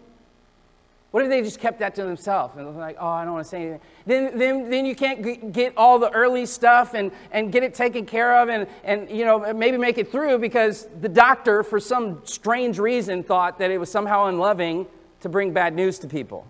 What 1.11 1.25
if 1.25 1.29
they 1.29 1.43
just 1.43 1.59
kept 1.59 1.81
that 1.81 1.97
to 1.97 2.05
themselves 2.05 2.57
and 2.57 2.77
like, 2.77 2.97
oh, 3.01 3.09
I 3.09 3.25
don't 3.25 3.33
want 3.33 3.45
to 3.45 3.51
say 3.51 3.63
anything? 3.63 3.81
Then, 4.07 4.39
then, 4.39 4.71
then 4.71 4.87
you 4.87 4.95
can't 4.95 5.53
get 5.53 5.77
all 5.77 5.99
the 5.99 6.09
early 6.13 6.47
stuff 6.47 6.95
and, 6.95 7.11
and 7.33 7.51
get 7.51 7.65
it 7.65 7.75
taken 7.75 8.07
care 8.07 8.39
of 8.39 8.49
and, 8.49 8.69
and 8.85 9.11
you 9.11 9.25
know, 9.25 9.53
maybe 9.53 9.77
make 9.77 9.99
it 9.99 10.13
through 10.13 10.39
because 10.39 10.87
the 11.01 11.09
doctor, 11.09 11.65
for 11.65 11.81
some 11.81 12.21
strange 12.23 12.79
reason, 12.79 13.25
thought 13.25 13.59
that 13.59 13.73
it 13.73 13.79
was 13.79 13.91
somehow 13.91 14.27
unloving 14.27 14.87
to 15.23 15.29
bring 15.29 15.53
bad 15.53 15.75
news 15.75 15.99
to 15.99 16.07
people? 16.07 16.47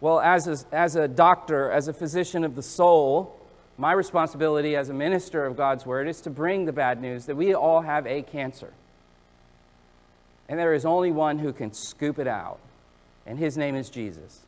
Well, 0.00 0.20
as 0.20 0.46
a, 0.46 0.58
as 0.72 0.94
a 0.94 1.08
doctor, 1.08 1.72
as 1.72 1.88
a 1.88 1.92
physician 1.92 2.44
of 2.44 2.54
the 2.54 2.62
soul, 2.62 3.36
my 3.78 3.92
responsibility 3.92 4.74
as 4.76 4.88
a 4.88 4.94
minister 4.94 5.44
of 5.44 5.56
God's 5.56 5.84
word 5.84 6.08
is 6.08 6.20
to 6.22 6.30
bring 6.30 6.64
the 6.64 6.72
bad 6.72 7.00
news 7.00 7.26
that 7.26 7.36
we 7.36 7.54
all 7.54 7.82
have 7.82 8.06
a 8.06 8.22
cancer. 8.22 8.72
And 10.48 10.58
there 10.58 10.74
is 10.74 10.86
only 10.86 11.10
one 11.10 11.38
who 11.38 11.52
can 11.52 11.72
scoop 11.72 12.18
it 12.18 12.26
out, 12.26 12.58
and 13.26 13.38
his 13.38 13.56
name 13.56 13.74
is 13.74 13.90
Jesus. 13.90 14.40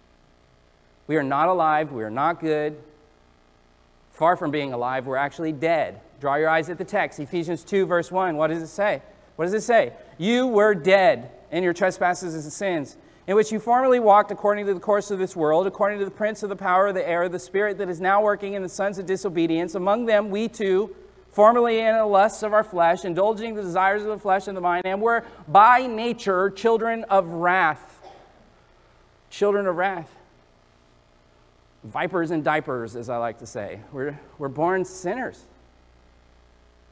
We 1.07 1.17
are 1.17 1.23
not 1.23 1.49
alive. 1.49 1.93
We 1.93 2.05
are 2.05 2.11
not 2.11 2.41
good. 2.41 2.79
Far 4.12 4.37
from 4.37 4.51
being 4.51 4.73
alive, 4.73 5.07
we're 5.07 5.17
actually 5.17 5.53
dead. 5.53 6.01
Draw 6.21 6.37
your 6.37 6.49
eyes 6.49 6.71
at 6.71 6.79
the 6.79 6.85
text. 6.85 7.21
Ephesians 7.21 7.64
2, 7.64 7.87
verse 7.87 8.11
1. 8.11 8.37
What 8.37 8.49
does 8.49 8.62
it 8.62 8.69
say? 8.69 9.03
What 9.37 9.45
does 9.45 9.55
it 9.55 9.62
say? 9.62 9.93
You 10.19 10.49
were 10.49 10.75
dead 10.75 11.31
in 11.51 11.62
your 11.62 11.73
trespasses 11.73 12.35
and 12.35 12.53
sins, 12.53 12.97
in 13.29 13.37
which 13.37 13.53
you 13.53 13.61
formerly 13.61 14.01
walked 14.01 14.33
according 14.33 14.67
to 14.67 14.75
the 14.75 14.81
course 14.81 15.12
of 15.12 15.21
this 15.21 15.37
world, 15.37 15.69
according 15.69 16.01
to 16.01 16.05
the 16.05 16.11
prince 16.11 16.43
of 16.43 16.49
the 16.49 16.57
power 16.57 16.88
of 16.88 16.95
the 16.95 17.09
air, 17.09 17.29
the 17.29 17.38
spirit 17.38 17.79
that 17.79 17.88
is 17.88 18.01
now 18.01 18.21
working 18.21 18.55
in 18.55 18.62
the 18.62 18.69
sons 18.69 18.99
of 18.99 19.07
disobedience. 19.07 19.77
Among 19.77 20.07
them, 20.07 20.31
we 20.31 20.49
too, 20.49 20.97
formerly 21.31 21.79
in 21.79 21.95
the 21.95 22.07
lusts 22.07 22.43
of 22.43 22.53
our 22.53 22.64
flesh, 22.64 23.05
indulging 23.05 23.55
the 23.55 23.62
desires 23.62 24.03
of 24.03 24.09
the 24.09 24.19
flesh 24.19 24.49
and 24.49 24.57
the 24.57 24.61
mind, 24.61 24.85
and 24.85 25.01
were 25.01 25.25
by 25.47 25.87
nature 25.87 26.51
children 26.51 27.05
of 27.05 27.29
wrath. 27.29 28.01
Children 29.31 29.69
of 29.69 29.77
wrath 29.77 30.12
vipers 31.85 32.31
and 32.31 32.45
diapers, 32.45 32.97
as 32.97 33.09
I 33.09 33.19
like 33.19 33.38
to 33.38 33.47
say. 33.47 33.81
We're, 33.93 34.19
we're 34.38 34.49
born 34.49 34.85
sinners. 34.85 35.43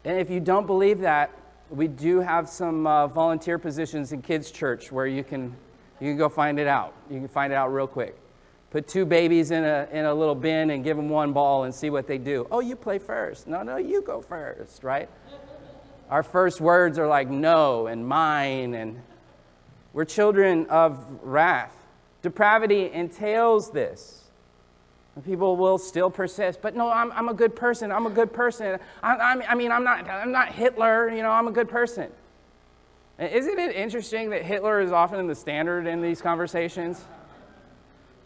And 0.05 0.19
if 0.19 0.31
you 0.31 0.41
don't 0.41 0.67
believe 0.67 1.01
that, 1.01 1.31
we 1.71 1.89
do 1.89 2.21
have 2.21 2.49
some 2.49 2.87
uh, 2.87 3.09
volunteer 3.09 3.59
positions 3.59 4.13
in 4.13 4.23
kids' 4.23 4.51
church 4.51 4.93
where 4.93 5.07
you 5.07 5.25
can, 5.25 5.55
you 6.01 6.11
can 6.11 6.17
go 6.17 6.29
find 6.29 6.59
it 6.59 6.67
out. 6.67 6.95
You 7.11 7.19
can 7.19 7.29
find 7.29 7.53
it 7.53 7.57
out 7.57 7.73
real 7.73 7.87
quick. 7.87 8.17
Put 8.71 8.89
two 8.89 9.07
babies 9.07 9.51
in 9.51 9.65
a, 9.65 9.89
in 9.93 10.05
a 10.05 10.15
little 10.15 10.35
bin 10.35 10.71
and 10.71 10.85
give 10.85 10.97
them 10.97 11.09
one 11.09 11.33
ball 11.33 11.65
and 11.65 11.75
see 11.75 11.89
what 11.89 12.07
they 12.07 12.19
do. 12.19 12.47
Oh, 12.51 12.61
you 12.61 12.77
play 12.77 12.99
first. 12.99 13.47
No, 13.47 13.63
no, 13.63 13.77
you 13.77 14.03
go 14.03 14.21
first, 14.21 14.83
right? 14.83 15.09
Our 16.11 16.23
first 16.23 16.61
words 16.61 16.99
are 16.99 17.07
like 17.07 17.29
no 17.29 17.87
and 17.87 18.07
mine, 18.07 18.75
and 18.75 19.01
we're 19.93 20.05
children 20.05 20.67
of 20.67 21.05
wrath. 21.23 21.73
Depravity 22.23 22.91
entails 22.93 23.71
this. 23.71 24.25
People 25.25 25.57
will 25.57 25.79
still 25.79 26.11
persist, 26.11 26.61
but 26.61 26.77
no, 26.77 26.91
I'm, 26.91 27.11
I'm 27.13 27.31
a 27.31 27.35
good 27.35 27.57
person. 27.57 27.91
I'm 27.91 28.05
a 28.05 28.11
good 28.11 28.33
person. 28.33 28.79
I, 29.03 29.15
I, 29.15 29.47
I 29.49 29.55
mean, 29.55 29.73
I'm 29.73 29.83
not, 29.83 30.07
I'm 30.07 30.31
not 30.31 30.53
Hitler, 30.53 31.09
you 31.09 31.23
know, 31.23 31.31
I'm 31.31 31.49
a 31.49 31.53
good 31.53 31.71
person. 31.71 32.13
Isn't 33.19 33.59
it 33.59 33.75
interesting 33.75 34.31
that 34.31 34.43
Hitler 34.43 34.81
is 34.81 34.93
often 34.93 35.27
the 35.27 35.35
standard 35.35 35.87
in 35.87 36.03
these 36.03 36.21
conversations? 36.21 37.05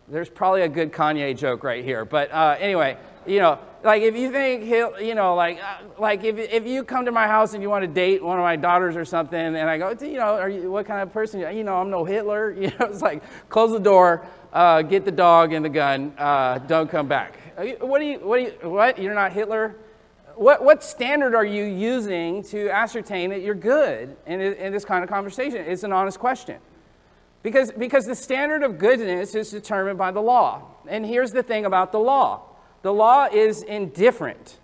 There's 0.08 0.28
probably 0.28 0.62
a 0.62 0.68
good 0.68 0.92
Kanye 0.92 1.36
joke 1.36 1.62
right 1.62 1.84
here, 1.84 2.04
but 2.04 2.32
uh, 2.32 2.56
anyway, 2.58 2.96
you 3.24 3.38
know, 3.38 3.60
like 3.84 4.02
if 4.02 4.16
you 4.16 4.32
think 4.32 4.64
he'll, 4.64 5.00
you 5.00 5.14
know, 5.14 5.36
like, 5.36 5.60
uh, 5.62 5.78
like 5.98 6.24
if, 6.24 6.36
if 6.36 6.66
you 6.66 6.82
come 6.82 7.04
to 7.04 7.12
my 7.12 7.28
house 7.28 7.54
and 7.54 7.62
you 7.62 7.70
want 7.70 7.82
to 7.82 7.88
date 7.88 8.22
one 8.22 8.38
of 8.38 8.42
my 8.42 8.56
daughters 8.56 8.96
or 8.96 9.04
something, 9.04 9.38
and 9.38 9.56
I 9.56 9.78
go, 9.78 9.94
you 10.00 10.18
know, 10.18 10.36
are 10.36 10.48
you, 10.48 10.70
what 10.70 10.86
kind 10.86 11.00
of 11.00 11.12
person? 11.12 11.40
You 11.56 11.62
know, 11.62 11.76
I'm 11.76 11.90
no 11.90 12.04
Hitler. 12.04 12.50
You 12.60 12.68
know, 12.68 12.86
it's 12.86 13.02
like 13.02 13.22
close 13.48 13.70
the 13.70 13.78
door 13.78 14.26
uh, 14.52 14.82
get 14.82 15.04
the 15.04 15.12
dog 15.12 15.52
and 15.52 15.64
the 15.64 15.68
gun, 15.68 16.12
uh, 16.18 16.58
don't 16.58 16.90
come 16.90 17.06
back. 17.06 17.36
What 17.80 17.98
do 18.00 18.04
you, 18.06 18.18
what 18.18 18.38
do 18.38 18.44
you, 18.44 18.70
what? 18.70 18.98
You're 18.98 19.14
not 19.14 19.32
Hitler? 19.32 19.76
What, 20.40 20.64
what 20.64 20.82
standard 20.82 21.34
are 21.34 21.44
you 21.44 21.64
using 21.64 22.42
to 22.44 22.70
ascertain 22.70 23.28
that 23.28 23.42
you're 23.42 23.54
good 23.54 24.16
in, 24.24 24.40
in 24.40 24.72
this 24.72 24.86
kind 24.86 25.04
of 25.04 25.10
conversation? 25.10 25.58
It's 25.66 25.82
an 25.82 25.92
honest 25.92 26.18
question. 26.18 26.56
Because, 27.42 27.72
because 27.72 28.06
the 28.06 28.14
standard 28.14 28.62
of 28.62 28.78
goodness 28.78 29.34
is 29.34 29.50
determined 29.50 29.98
by 29.98 30.12
the 30.12 30.22
law. 30.22 30.62
And 30.88 31.04
here's 31.04 31.32
the 31.32 31.42
thing 31.42 31.66
about 31.66 31.92
the 31.92 31.98
law 31.98 32.40
the 32.80 32.90
law 32.90 33.28
is 33.30 33.62
indifferent. 33.64 34.58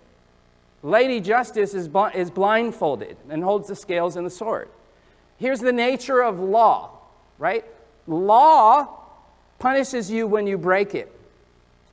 Lady 0.81 1.21
Justice 1.21 1.75
is, 1.75 1.87
bl- 1.87 2.05
is 2.05 2.31
blindfolded 2.31 3.15
and 3.29 3.43
holds 3.43 3.67
the 3.67 3.75
scales 3.75 4.15
and 4.15 4.25
the 4.25 4.31
sword. 4.31 4.69
Here's 5.37 5.59
the 5.59 5.73
nature 5.73 6.23
of 6.23 6.39
law, 6.39 6.97
right? 7.37 7.63
Law 8.07 8.87
punishes 9.59 10.09
you 10.09 10.25
when 10.25 10.47
you 10.47 10.57
break 10.57 10.95
it. 10.95 11.13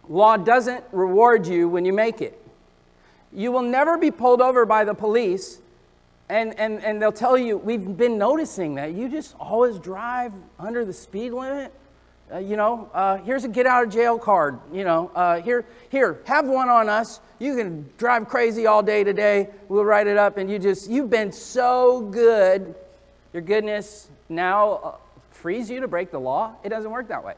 Law 0.08 0.38
doesn't 0.38 0.84
reward 0.90 1.46
you 1.46 1.68
when 1.68 1.84
you 1.84 1.92
make 1.92 2.22
it. 2.22 2.40
You 3.34 3.52
will 3.52 3.62
never 3.62 3.98
be 3.98 4.10
pulled 4.10 4.40
over 4.40 4.64
by 4.64 4.84
the 4.84 4.94
police 4.94 5.58
and, 6.28 6.58
and, 6.58 6.82
and 6.82 7.00
they'll 7.00 7.12
tell 7.12 7.36
you, 7.36 7.58
we've 7.58 7.96
been 7.96 8.16
noticing 8.16 8.76
that 8.76 8.94
you 8.94 9.08
just 9.08 9.34
always 9.38 9.78
drive 9.78 10.32
under 10.58 10.84
the 10.84 10.92
speed 10.92 11.32
limit. 11.32 11.72
Uh, 12.32 12.38
you 12.38 12.56
know, 12.56 12.88
uh, 12.94 13.18
here's 13.18 13.44
a 13.44 13.48
get 13.48 13.66
out 13.66 13.84
of 13.84 13.92
jail 13.92 14.18
card. 14.18 14.58
You 14.72 14.84
know, 14.84 15.10
uh, 15.14 15.42
here, 15.42 15.66
here, 15.90 16.20
have 16.24 16.46
one 16.46 16.70
on 16.70 16.88
us. 16.88 17.20
You 17.38 17.54
can 17.54 17.88
drive 17.98 18.28
crazy 18.28 18.66
all 18.66 18.82
day 18.82 19.04
today. 19.04 19.50
We'll 19.68 19.84
write 19.84 20.06
it 20.06 20.16
up, 20.16 20.38
and 20.38 20.50
you 20.50 20.58
just, 20.58 20.88
you've 20.88 21.10
been 21.10 21.30
so 21.30 22.00
good. 22.00 22.74
Your 23.34 23.42
goodness 23.42 24.08
now 24.30 24.72
uh, 24.72 24.94
frees 25.30 25.68
you 25.68 25.80
to 25.80 25.88
break 25.88 26.10
the 26.10 26.18
law. 26.20 26.54
It 26.64 26.70
doesn't 26.70 26.90
work 26.90 27.08
that 27.08 27.22
way. 27.22 27.34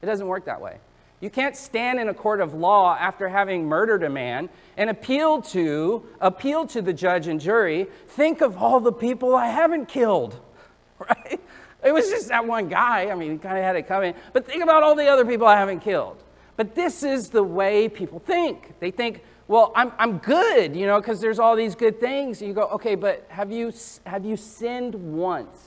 It 0.00 0.06
doesn't 0.06 0.26
work 0.26 0.46
that 0.46 0.62
way. 0.62 0.78
You 1.20 1.30
can't 1.30 1.56
stand 1.56 1.98
in 1.98 2.08
a 2.08 2.14
court 2.14 2.40
of 2.40 2.52
law 2.52 2.96
after 2.98 3.28
having 3.28 3.64
murdered 3.64 4.02
a 4.02 4.10
man 4.10 4.50
and 4.76 4.90
appeal 4.90 5.40
to 5.42 6.04
appeal 6.20 6.66
to 6.66 6.82
the 6.82 6.92
judge 6.92 7.26
and 7.26 7.40
jury. 7.40 7.86
Think 8.08 8.42
of 8.42 8.58
all 8.58 8.80
the 8.80 8.92
people 8.92 9.34
I 9.34 9.46
haven't 9.46 9.86
killed, 9.86 10.38
right? 10.98 11.40
It 11.82 11.92
was 11.92 12.10
just 12.10 12.28
that 12.28 12.46
one 12.46 12.68
guy. 12.68 13.10
I 13.10 13.14
mean, 13.14 13.32
he 13.32 13.38
kind 13.38 13.56
of 13.56 13.64
had 13.64 13.76
it 13.76 13.86
coming. 13.86 14.14
But 14.32 14.46
think 14.46 14.62
about 14.62 14.82
all 14.82 14.94
the 14.94 15.06
other 15.06 15.24
people 15.24 15.46
I 15.46 15.56
haven't 15.56 15.80
killed. 15.80 16.22
But 16.56 16.74
this 16.74 17.02
is 17.02 17.28
the 17.28 17.42
way 17.42 17.88
people 17.88 18.18
think. 18.18 18.78
They 18.80 18.90
think, 18.90 19.22
well, 19.46 19.72
I'm, 19.76 19.92
I'm 19.98 20.18
good, 20.18 20.74
you 20.74 20.86
know, 20.86 21.00
because 21.00 21.20
there's 21.20 21.38
all 21.38 21.54
these 21.54 21.74
good 21.74 22.00
things. 22.00 22.40
And 22.40 22.48
you 22.48 22.54
go, 22.54 22.64
okay, 22.68 22.94
but 22.94 23.26
have 23.28 23.52
you, 23.52 23.72
have 24.04 24.24
you 24.24 24.36
sinned 24.36 24.94
once? 24.94 25.58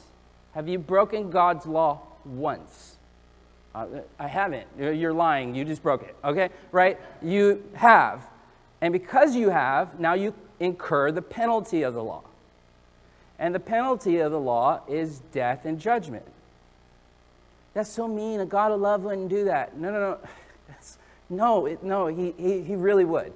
Have 0.51 0.67
you 0.67 0.79
broken 0.79 1.29
God's 1.29 1.65
law 1.65 2.01
once? 2.25 2.88
Uh, 3.75 3.86
I 4.17 4.27
haven't. 4.27 4.67
You're 4.77 5.13
lying. 5.13 5.53
You 5.53 5.63
just 5.63 5.84
broke 5.84 6.03
it. 6.03 6.15
Okay? 6.23 6.49
Right? 6.71 6.99
You 7.21 7.63
have. 7.73 8.25
And 8.82 8.91
because 8.91 9.36
you 9.36 9.49
have, 9.49 9.99
now 9.99 10.13
you 10.13 10.34
incur 10.60 11.12
the 11.12 11.21
penalty 11.21 11.84
of 11.84 11.93
the 11.93 12.03
law. 12.03 12.23
And 13.38 13.53
the 13.55 13.60
penalty 13.60 14.19
of 14.19 14.32
the 14.32 14.39
law 14.39 14.82
is 14.88 15.19
death 15.32 15.65
and 15.65 15.79
judgment. 15.79 16.25
That's 17.73 17.89
so 17.89 18.08
mean. 18.08 18.39
A 18.39 18.45
God 18.45 18.71
of 18.71 18.82
love 18.82 19.03
wouldn't 19.03 19.29
do 19.29 19.45
that. 19.45 19.77
No, 19.77 19.91
no, 19.91 19.99
no. 19.99 20.17
That's, 20.67 20.97
no, 21.29 21.65
it, 21.65 21.84
no, 21.84 22.08
he, 22.08 22.34
he, 22.38 22.62
he 22.62 22.75
really 22.75 23.05
would. 23.05 23.32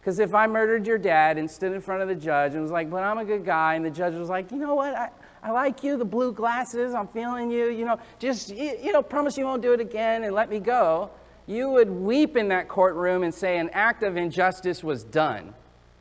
Because 0.00 0.18
if 0.18 0.34
I 0.34 0.46
murdered 0.46 0.86
your 0.86 0.96
dad 0.96 1.36
and 1.36 1.50
stood 1.50 1.72
in 1.72 1.80
front 1.80 2.00
of 2.02 2.08
the 2.08 2.14
judge 2.14 2.54
and 2.54 2.62
was 2.62 2.70
like, 2.70 2.90
but 2.90 3.02
I'm 3.02 3.18
a 3.18 3.24
good 3.24 3.44
guy, 3.44 3.74
and 3.74 3.84
the 3.84 3.90
judge 3.90 4.14
was 4.14 4.30
like, 4.30 4.50
you 4.50 4.56
know 4.56 4.74
what, 4.74 4.94
I, 4.94 5.10
I 5.42 5.50
like 5.52 5.82
you, 5.82 5.96
the 5.96 6.04
blue 6.04 6.32
glasses, 6.32 6.92
I'm 6.92 7.08
feeling 7.08 7.50
you, 7.50 7.70
you 7.70 7.84
know, 7.84 7.98
just, 8.18 8.54
you 8.54 8.92
know, 8.92 9.02
promise 9.02 9.38
you 9.38 9.44
won't 9.44 9.62
do 9.62 9.72
it 9.72 9.80
again 9.80 10.24
and 10.24 10.34
let 10.34 10.50
me 10.50 10.58
go, 10.58 11.10
you 11.46 11.70
would 11.70 11.90
weep 11.90 12.36
in 12.36 12.48
that 12.48 12.68
courtroom 12.68 13.22
and 13.22 13.34
say 13.34 13.58
an 13.58 13.70
act 13.72 14.02
of 14.02 14.16
injustice 14.16 14.84
was 14.84 15.02
done. 15.02 15.54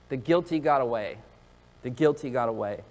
The 0.09 0.17
guilty 0.17 0.59
got 0.59 0.81
away. 0.81 1.17
The 1.83 1.89
guilty 1.89 2.29
got 2.29 2.49
away. 2.49 2.81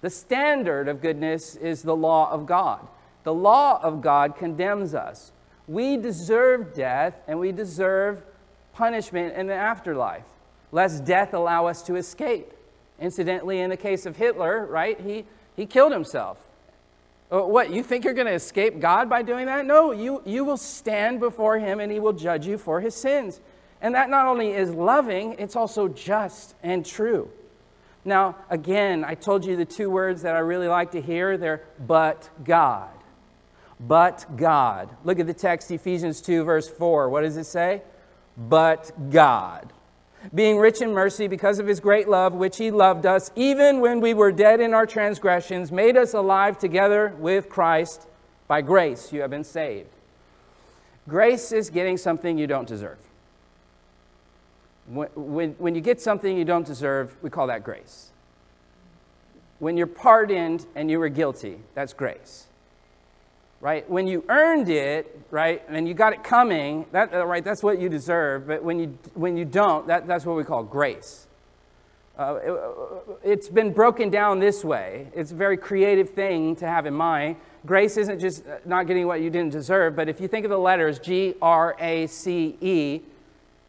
The 0.00 0.10
standard 0.10 0.88
of 0.88 1.00
goodness 1.00 1.54
is 1.54 1.82
the 1.82 1.94
law 1.94 2.30
of 2.30 2.44
God. 2.44 2.86
The 3.22 3.32
law 3.32 3.80
of 3.82 4.02
God 4.02 4.36
condemns 4.36 4.94
us. 4.94 5.30
We 5.68 5.96
deserve 5.96 6.74
death 6.74 7.14
and 7.28 7.38
we 7.38 7.52
deserve 7.52 8.22
punishment 8.74 9.36
in 9.36 9.46
the 9.46 9.54
afterlife, 9.54 10.24
lest 10.72 11.04
death 11.04 11.34
allow 11.34 11.66
us 11.66 11.82
to 11.82 11.94
escape. 11.94 12.52
Incidentally, 12.98 13.60
in 13.60 13.70
the 13.70 13.76
case 13.76 14.06
of 14.06 14.16
Hitler, 14.16 14.66
right, 14.66 15.00
he 15.00 15.24
he 15.56 15.66
killed 15.66 15.92
himself. 15.92 16.38
Uh, 17.32 17.40
what, 17.46 17.70
you 17.70 17.82
think 17.82 18.04
you're 18.04 18.12
going 18.12 18.26
to 18.26 18.34
escape 18.34 18.78
God 18.78 19.08
by 19.08 19.22
doing 19.22 19.46
that? 19.46 19.64
No, 19.64 19.92
you, 19.92 20.20
you 20.26 20.44
will 20.44 20.58
stand 20.58 21.18
before 21.18 21.58
Him 21.58 21.80
and 21.80 21.90
He 21.90 21.98
will 21.98 22.12
judge 22.12 22.46
you 22.46 22.58
for 22.58 22.80
His 22.80 22.94
sins. 22.94 23.40
And 23.80 23.94
that 23.94 24.10
not 24.10 24.26
only 24.26 24.50
is 24.50 24.70
loving, 24.70 25.36
it's 25.38 25.56
also 25.56 25.88
just 25.88 26.54
and 26.62 26.84
true. 26.84 27.30
Now, 28.04 28.36
again, 28.50 29.02
I 29.04 29.14
told 29.14 29.46
you 29.46 29.56
the 29.56 29.64
two 29.64 29.88
words 29.88 30.22
that 30.22 30.36
I 30.36 30.40
really 30.40 30.68
like 30.68 30.90
to 30.90 31.00
hear. 31.00 31.38
They're 31.38 31.62
but 31.80 32.28
God. 32.44 32.90
But 33.80 34.26
God. 34.36 34.90
Look 35.02 35.18
at 35.18 35.26
the 35.26 35.34
text, 35.34 35.70
Ephesians 35.70 36.20
2, 36.20 36.44
verse 36.44 36.68
4. 36.68 37.08
What 37.08 37.22
does 37.22 37.38
it 37.38 37.44
say? 37.44 37.82
But 38.36 38.92
God 39.10 39.72
being 40.34 40.58
rich 40.58 40.80
in 40.80 40.92
mercy 40.92 41.26
because 41.26 41.58
of 41.58 41.66
his 41.66 41.80
great 41.80 42.08
love, 42.08 42.34
which 42.34 42.56
he 42.56 42.70
loved 42.70 43.06
us, 43.06 43.30
even 43.36 43.80
when 43.80 44.00
we 44.00 44.14
were 44.14 44.32
dead 44.32 44.60
in 44.60 44.74
our 44.74 44.86
transgressions, 44.86 45.72
made 45.72 45.96
us 45.96 46.14
alive 46.14 46.58
together 46.58 47.14
with 47.18 47.48
Christ. 47.48 48.06
By 48.48 48.62
grace, 48.62 49.12
you 49.12 49.20
have 49.20 49.30
been 49.30 49.44
saved. 49.44 49.90
Grace 51.08 51.52
is 51.52 51.70
getting 51.70 51.96
something 51.96 52.38
you 52.38 52.46
don't 52.46 52.68
deserve. 52.68 52.98
When, 54.86 55.08
when, 55.14 55.50
when 55.52 55.74
you 55.74 55.80
get 55.80 56.00
something 56.00 56.36
you 56.36 56.44
don't 56.44 56.66
deserve, 56.66 57.16
we 57.22 57.30
call 57.30 57.46
that 57.48 57.64
grace. 57.64 58.10
When 59.58 59.76
you're 59.76 59.86
pardoned 59.86 60.66
and 60.74 60.90
you 60.90 60.98
were 60.98 61.08
guilty, 61.08 61.58
that's 61.74 61.92
grace 61.92 62.46
right? 63.62 63.88
When 63.88 64.08
you 64.08 64.24
earned 64.28 64.68
it, 64.68 65.20
right, 65.30 65.62
and 65.68 65.86
you 65.86 65.94
got 65.94 66.12
it 66.12 66.24
coming, 66.24 66.84
that, 66.90 67.14
uh, 67.14 67.24
right, 67.24 67.44
that's 67.44 67.62
what 67.62 67.80
you 67.80 67.88
deserve. 67.88 68.48
But 68.48 68.64
when 68.64 68.78
you, 68.78 68.98
when 69.14 69.36
you 69.36 69.44
don't, 69.44 69.86
that, 69.86 70.06
that's 70.08 70.26
what 70.26 70.36
we 70.36 70.42
call 70.42 70.64
grace. 70.64 71.28
Uh, 72.18 72.38
it, 73.24 73.38
has 73.38 73.48
been 73.48 73.72
broken 73.72 74.10
down 74.10 74.40
this 74.40 74.64
way. 74.64 75.06
It's 75.14 75.30
a 75.30 75.36
very 75.36 75.56
creative 75.56 76.10
thing 76.10 76.56
to 76.56 76.66
have 76.66 76.86
in 76.86 76.92
mind. 76.92 77.36
Grace 77.64 77.96
isn't 77.96 78.18
just 78.18 78.42
not 78.66 78.88
getting 78.88 79.06
what 79.06 79.20
you 79.20 79.30
didn't 79.30 79.52
deserve, 79.52 79.94
but 79.94 80.08
if 80.08 80.20
you 80.20 80.26
think 80.26 80.44
of 80.44 80.50
the 80.50 80.58
letters 80.58 80.98
G, 80.98 81.34
R, 81.40 81.76
A, 81.78 82.08
C, 82.08 82.56
E, 82.60 83.00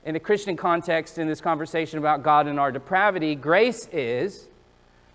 in 0.06 0.16
the 0.16 0.20
Christian 0.20 0.58
context 0.58 1.20
in 1.20 1.28
this 1.28 1.40
conversation 1.40 2.00
about 2.00 2.24
God 2.24 2.48
and 2.48 2.60
our 2.60 2.72
depravity, 2.72 3.36
grace 3.36 3.88
is 3.94 4.48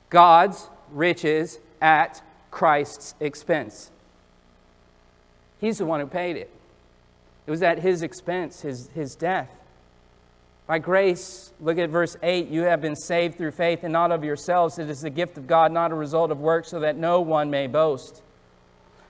God's 0.09 0.69
riches 0.93 1.59
at 1.83 2.23
Christ's 2.53 3.17
expense. 3.21 3.91
He's 5.61 5.79
the 5.79 5.87
one 5.87 6.01
who 6.01 6.07
paid 6.07 6.37
it. 6.37 6.51
It 7.47 7.51
was 7.51 7.63
at 7.63 7.79
his 7.79 8.03
expense, 8.03 8.61
his, 8.61 8.89
his 8.95 9.15
death. 9.15 9.51
By 10.67 10.79
grace, 10.79 11.53
look 11.61 11.79
at 11.79 11.89
verse 11.89 12.17
8 12.23 12.49
you 12.49 12.63
have 12.63 12.83
been 12.83 12.97
saved 12.97 13.39
through 13.39 13.53
faith 13.53 13.85
and 13.85 13.93
not 13.93 14.13
of 14.13 14.23
yourselves. 14.23 14.79
It 14.79 14.91
is 14.91 15.01
the 15.01 15.11
gift 15.11 15.39
of 15.39 15.47
God, 15.47 15.73
not 15.73 15.93
a 15.93 15.95
result 15.95 16.31
of 16.31 16.41
works, 16.41 16.69
so 16.69 16.81
that 16.81 16.97
no 16.97 17.21
one 17.21 17.51
may 17.51 17.67
boast. 17.67 18.23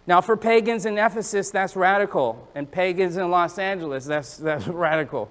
Now, 0.06 0.20
for 0.20 0.36
pagans 0.36 0.86
in 0.86 0.96
Ephesus, 0.96 1.50
that's 1.50 1.76
radical. 1.76 2.48
And 2.54 2.70
pagans 2.70 3.16
in 3.16 3.28
Los 3.30 3.58
Angeles, 3.58 4.04
that's, 4.06 4.36
that's 4.36 4.66
radical 4.68 5.30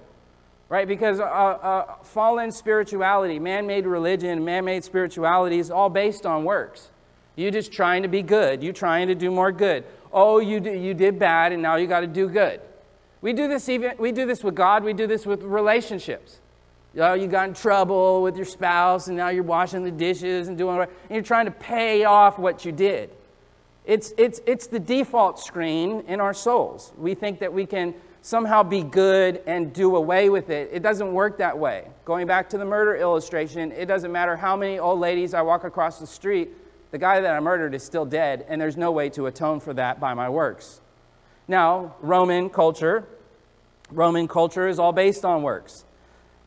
right? 0.70 0.88
Because 0.88 1.20
uh, 1.20 1.24
uh, 1.24 1.96
fallen 2.04 2.52
spirituality, 2.52 3.40
man 3.40 3.68
made 3.68 3.86
religion, 3.86 4.44
man 4.44 4.66
made 4.66 4.84
spirituality 4.84 5.60
is 5.60 5.72
all 5.72 5.90
based 5.90 6.26
on 6.26 6.44
works. 6.44 6.90
You 7.36 7.52
just 7.52 7.72
trying 7.72 8.02
to 8.02 8.08
be 8.08 8.22
good. 8.22 8.64
You 8.64 8.74
trying 8.74 9.08
to 9.08 9.16
do 9.16 9.30
more 9.30 9.52
good. 9.52 9.86
Oh, 10.20 10.40
you, 10.40 10.60
you 10.60 10.96
did 10.96 11.20
bad 11.20 11.52
and 11.52 11.62
now 11.62 11.76
you 11.76 11.86
got 11.86 12.00
to 12.00 12.08
do 12.08 12.28
good. 12.28 12.60
We 13.22 13.34
do 13.34 13.48
this 13.48 13.70
even 13.70 13.92
we 14.00 14.12
do 14.12 14.26
this 14.26 14.44
with 14.44 14.56
God, 14.56 14.84
we 14.84 14.94
do 14.94 15.06
this 15.06 15.28
with 15.28 15.44
relationships. 15.44 16.40
You, 16.96 17.02
know, 17.02 17.14
you 17.14 17.28
got 17.28 17.50
in 17.50 17.54
trouble 17.54 18.24
with 18.24 18.36
your 18.36 18.46
spouse 18.46 19.10
and 19.10 19.16
now 19.16 19.30
you're 19.30 19.44
washing 19.44 19.84
the 19.84 19.92
dishes 19.92 20.48
and 20.48 20.58
doing 20.58 20.80
and 20.80 20.90
you're 21.12 21.22
trying 21.22 21.46
to 21.46 21.52
pay 21.52 22.04
off 22.06 22.40
what 22.40 22.66
you 22.66 22.72
did. 22.72 23.12
It's, 23.86 24.12
it's, 24.18 24.42
it's 24.48 24.66
the 24.66 24.80
default 24.80 25.40
screen 25.40 26.04
in 26.08 26.20
our 26.20 26.34
souls. 26.34 26.94
We 26.98 27.14
think 27.14 27.38
that 27.40 27.54
we 27.54 27.68
can 27.68 27.94
somehow 28.24 28.64
be 28.64 28.82
good 28.82 29.44
and 29.46 29.72
do 29.72 29.96
away 29.96 30.32
with 30.32 30.50
it. 30.50 30.72
It 30.74 30.82
doesn't 30.82 31.14
work 31.14 31.38
that 31.38 31.60
way. 31.60 31.88
Going 32.06 32.26
back 32.26 32.50
to 32.50 32.58
the 32.58 32.66
murder 32.66 32.96
illustration, 32.96 33.72
it 33.72 33.86
doesn't 33.86 34.12
matter 34.12 34.36
how 34.36 34.58
many 34.58 34.80
old 34.80 35.00
ladies 35.00 35.36
I 35.36 35.44
walk 35.44 35.64
across 35.64 36.00
the 36.00 36.08
street, 36.08 36.50
the 36.92 36.98
guy 36.98 37.20
that 37.20 37.36
I 37.36 37.40
murdered 37.40 37.74
is 37.74 37.84
still 37.84 38.06
dead, 38.06 38.46
and 38.48 38.62
there's 38.62 38.78
no 38.78 38.92
way 38.92 39.10
to 39.12 39.26
atone 39.26 39.60
for 39.60 39.74
that 39.74 40.00
by 40.00 40.14
my 40.14 40.30
works. 40.30 40.82
Now, 41.48 41.96
Roman 42.02 42.50
culture, 42.50 43.06
Roman 43.92 44.28
culture 44.28 44.68
is 44.68 44.80
all 44.80 44.94
based 44.94 45.26
on 45.26 45.44
works. 45.44 45.86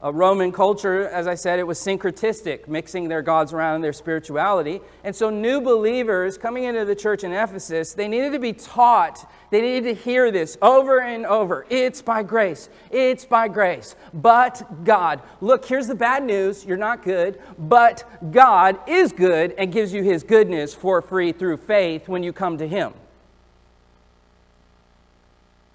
A 0.02 0.10
Roman 0.10 0.50
culture, 0.50 1.06
as 1.08 1.26
I 1.26 1.34
said, 1.34 1.58
it 1.58 1.66
was 1.66 1.78
syncretistic, 1.78 2.66
mixing 2.66 3.08
their 3.08 3.20
gods 3.20 3.52
around 3.52 3.76
in 3.76 3.80
their 3.82 3.92
spirituality. 3.92 4.80
And 5.04 5.14
so, 5.14 5.28
new 5.28 5.60
believers 5.60 6.38
coming 6.38 6.64
into 6.64 6.86
the 6.86 6.94
church 6.94 7.22
in 7.22 7.32
Ephesus, 7.32 7.92
they 7.92 8.08
needed 8.08 8.32
to 8.32 8.38
be 8.38 8.54
taught, 8.54 9.30
they 9.50 9.60
needed 9.60 9.94
to 9.94 10.02
hear 10.02 10.30
this 10.30 10.56
over 10.62 11.02
and 11.02 11.26
over. 11.26 11.66
It's 11.68 12.00
by 12.00 12.22
grace, 12.22 12.70
it's 12.90 13.26
by 13.26 13.48
grace, 13.48 13.94
but 14.14 14.84
God. 14.84 15.20
Look, 15.42 15.66
here's 15.66 15.86
the 15.86 15.94
bad 15.94 16.24
news 16.24 16.64
you're 16.64 16.78
not 16.78 17.02
good, 17.02 17.38
but 17.58 18.32
God 18.32 18.78
is 18.88 19.12
good 19.12 19.52
and 19.58 19.70
gives 19.70 19.92
you 19.92 20.02
his 20.02 20.22
goodness 20.22 20.72
for 20.72 21.02
free 21.02 21.32
through 21.32 21.58
faith 21.58 22.08
when 22.08 22.22
you 22.22 22.32
come 22.32 22.56
to 22.56 22.66
him. 22.66 22.94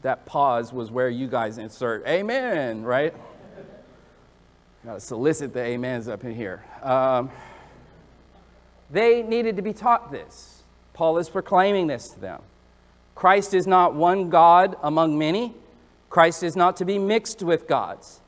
That 0.01 0.25
pause 0.25 0.73
was 0.73 0.89
where 0.89 1.09
you 1.09 1.27
guys 1.27 1.59
insert 1.59 2.07
amen, 2.07 2.83
right? 2.83 3.13
Got 4.85 4.93
to 4.93 4.99
solicit 4.99 5.51
the 5.51 5.73
amens 5.73 6.07
up 6.07 6.23
in 6.23 6.35
here. 6.35 6.63
Um, 6.83 7.31
they 8.91 9.23
needed 9.23 9.55
to 9.55 9.63
be 9.63 9.73
taught 9.73 10.11
this. 10.11 10.61
Paul 10.93 11.17
is 11.17 11.27
proclaiming 11.27 11.87
this 11.87 12.09
to 12.09 12.19
them. 12.19 12.43
Christ 13.15 13.55
is 13.55 13.65
not 13.65 13.95
one 13.95 14.29
God 14.29 14.75
among 14.83 15.17
many. 15.17 15.55
Christ 16.11 16.43
is 16.43 16.55
not 16.55 16.77
to 16.77 16.85
be 16.85 16.99
mixed 16.99 17.41
with 17.41 17.67
gods. 17.67 18.19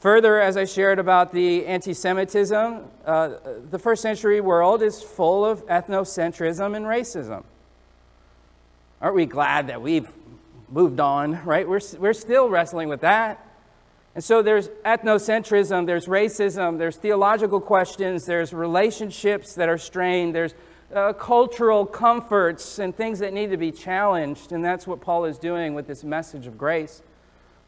Further, 0.00 0.40
as 0.40 0.56
I 0.56 0.64
shared 0.64 0.98
about 0.98 1.30
the 1.30 1.66
anti 1.66 1.92
Semitism, 1.92 2.84
uh, 3.04 3.30
the 3.70 3.78
first 3.78 4.00
century 4.00 4.40
world 4.40 4.82
is 4.82 5.02
full 5.02 5.44
of 5.44 5.66
ethnocentrism 5.66 6.74
and 6.74 6.86
racism. 6.86 7.44
Aren't 9.02 9.14
we 9.14 9.26
glad 9.26 9.66
that 9.66 9.82
we've 9.82 10.08
moved 10.70 11.00
on, 11.00 11.44
right? 11.44 11.68
We're, 11.68 11.80
we're 11.98 12.14
still 12.14 12.48
wrestling 12.48 12.88
with 12.88 13.02
that. 13.02 13.51
And 14.14 14.22
so 14.22 14.42
there's 14.42 14.68
ethnocentrism, 14.84 15.86
there's 15.86 16.06
racism, 16.06 16.78
there's 16.78 16.96
theological 16.96 17.60
questions, 17.60 18.26
there's 18.26 18.52
relationships 18.52 19.54
that 19.54 19.68
are 19.68 19.78
strained, 19.78 20.34
there's 20.34 20.54
uh, 20.94 21.14
cultural 21.14 21.86
comforts 21.86 22.78
and 22.78 22.94
things 22.94 23.20
that 23.20 23.32
need 23.32 23.50
to 23.50 23.56
be 23.56 23.72
challenged. 23.72 24.52
And 24.52 24.62
that's 24.62 24.86
what 24.86 25.00
Paul 25.00 25.24
is 25.24 25.38
doing 25.38 25.74
with 25.74 25.86
this 25.86 26.04
message 26.04 26.46
of 26.46 26.58
grace. 26.58 27.02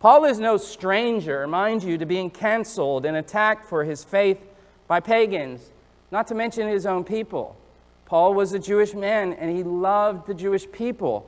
Paul 0.00 0.26
is 0.26 0.38
no 0.38 0.59
stranger, 0.59 1.46
mind 1.46 1.83
you, 1.83 1.96
to 1.96 2.04
being 2.04 2.28
canceled 2.28 3.07
and 3.07 3.16
attacked 3.16 3.64
for 3.64 3.85
his 3.85 4.04
faith 4.04 4.38
by 4.87 5.00
pagans, 5.00 5.70
not 6.11 6.26
to 6.26 6.35
mention 6.35 6.68
his 6.68 6.85
own 6.85 7.04
people. 7.04 7.57
Paul 8.04 8.35
was 8.35 8.52
a 8.52 8.59
Jewish 8.59 8.92
man 8.92 9.33
and 9.33 9.57
he 9.57 9.62
loved 9.62 10.26
the 10.26 10.35
Jewish 10.35 10.70
people. 10.70 11.26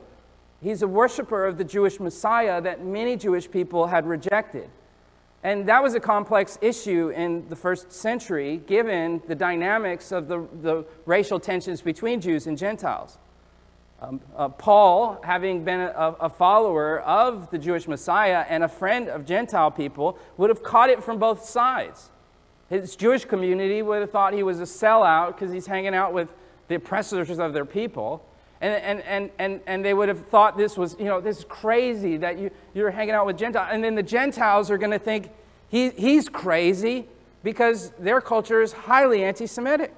He's 0.61 0.83
a 0.83 0.87
worshiper 0.87 1.45
of 1.47 1.57
the 1.57 1.63
Jewish 1.63 1.99
Messiah 1.99 2.61
that 2.61 2.85
many 2.85 3.17
Jewish 3.17 3.49
people 3.49 3.87
had 3.87 4.05
rejected. 4.05 4.69
And 5.47 5.65
that 5.69 5.81
was 5.81 5.95
a 5.95 5.99
complex 6.01 6.57
issue 6.59 7.07
in 7.15 7.47
the 7.47 7.55
first 7.55 7.89
century, 7.93 8.57
given 8.67 9.21
the 9.29 9.35
dynamics 9.35 10.11
of 10.11 10.27
the, 10.27 10.45
the 10.61 10.83
racial 11.05 11.39
tensions 11.39 11.81
between 11.81 12.19
Jews 12.19 12.47
and 12.47 12.57
Gentiles. 12.57 13.17
Um, 14.01 14.19
uh, 14.35 14.49
Paul, 14.49 15.21
having 15.23 15.63
been 15.63 15.79
a, 15.79 16.15
a, 16.19 16.29
follower 16.29 16.99
of 16.99 17.49
the 17.49 17.57
Jewish 17.57 17.87
Messiah 17.87 18.43
and 18.49 18.61
a 18.61 18.67
friend 18.67 19.07
of 19.07 19.25
Gentile 19.25 19.71
people, 19.71 20.19
would 20.35 20.49
have 20.49 20.63
caught 20.63 20.89
it 20.89 21.01
from 21.01 21.17
both 21.17 21.45
sides. 21.45 22.11
His 22.69 22.97
Jewish 22.97 23.23
community 23.23 23.81
would 23.81 24.01
have 24.01 24.11
thought 24.11 24.33
he 24.33 24.43
was 24.43 24.59
a 24.59 24.63
sellout 24.63 25.27
because 25.27 25.53
he's 25.53 25.65
hanging 25.65 25.95
out 25.95 26.11
with 26.11 26.27
the 26.67 26.75
oppressors 26.75 27.39
of 27.39 27.53
their 27.53 27.63
people. 27.63 28.21
And, 28.59 28.73
and, 28.73 29.01
and, 29.01 29.29
and, 29.37 29.61
and 29.67 29.85
they 29.85 29.93
would 29.93 30.09
have 30.09 30.25
thought 30.27 30.57
this 30.57 30.77
was, 30.77 30.95
you 30.97 31.05
know, 31.05 31.21
this 31.21 31.39
is 31.39 31.45
crazy 31.45 32.17
that 32.17 32.39
you, 32.39 32.49
you're 32.73 32.89
hanging 32.89 33.13
out 33.13 33.25
with 33.25 33.37
Gentiles. 33.37 33.69
And 33.71 33.83
then 33.83 33.95
the 33.95 34.03
Gentiles 34.03 34.71
are 34.71 34.77
going 34.77 34.91
to 34.91 34.99
think 34.99 35.29
he, 35.69 35.89
he's 35.91 36.27
crazy 36.29 37.07
because 37.43 37.91
their 37.99 38.19
culture 38.19 38.61
is 38.61 38.71
highly 38.73 39.23
anti 39.23 39.45
Semitic. 39.45 39.93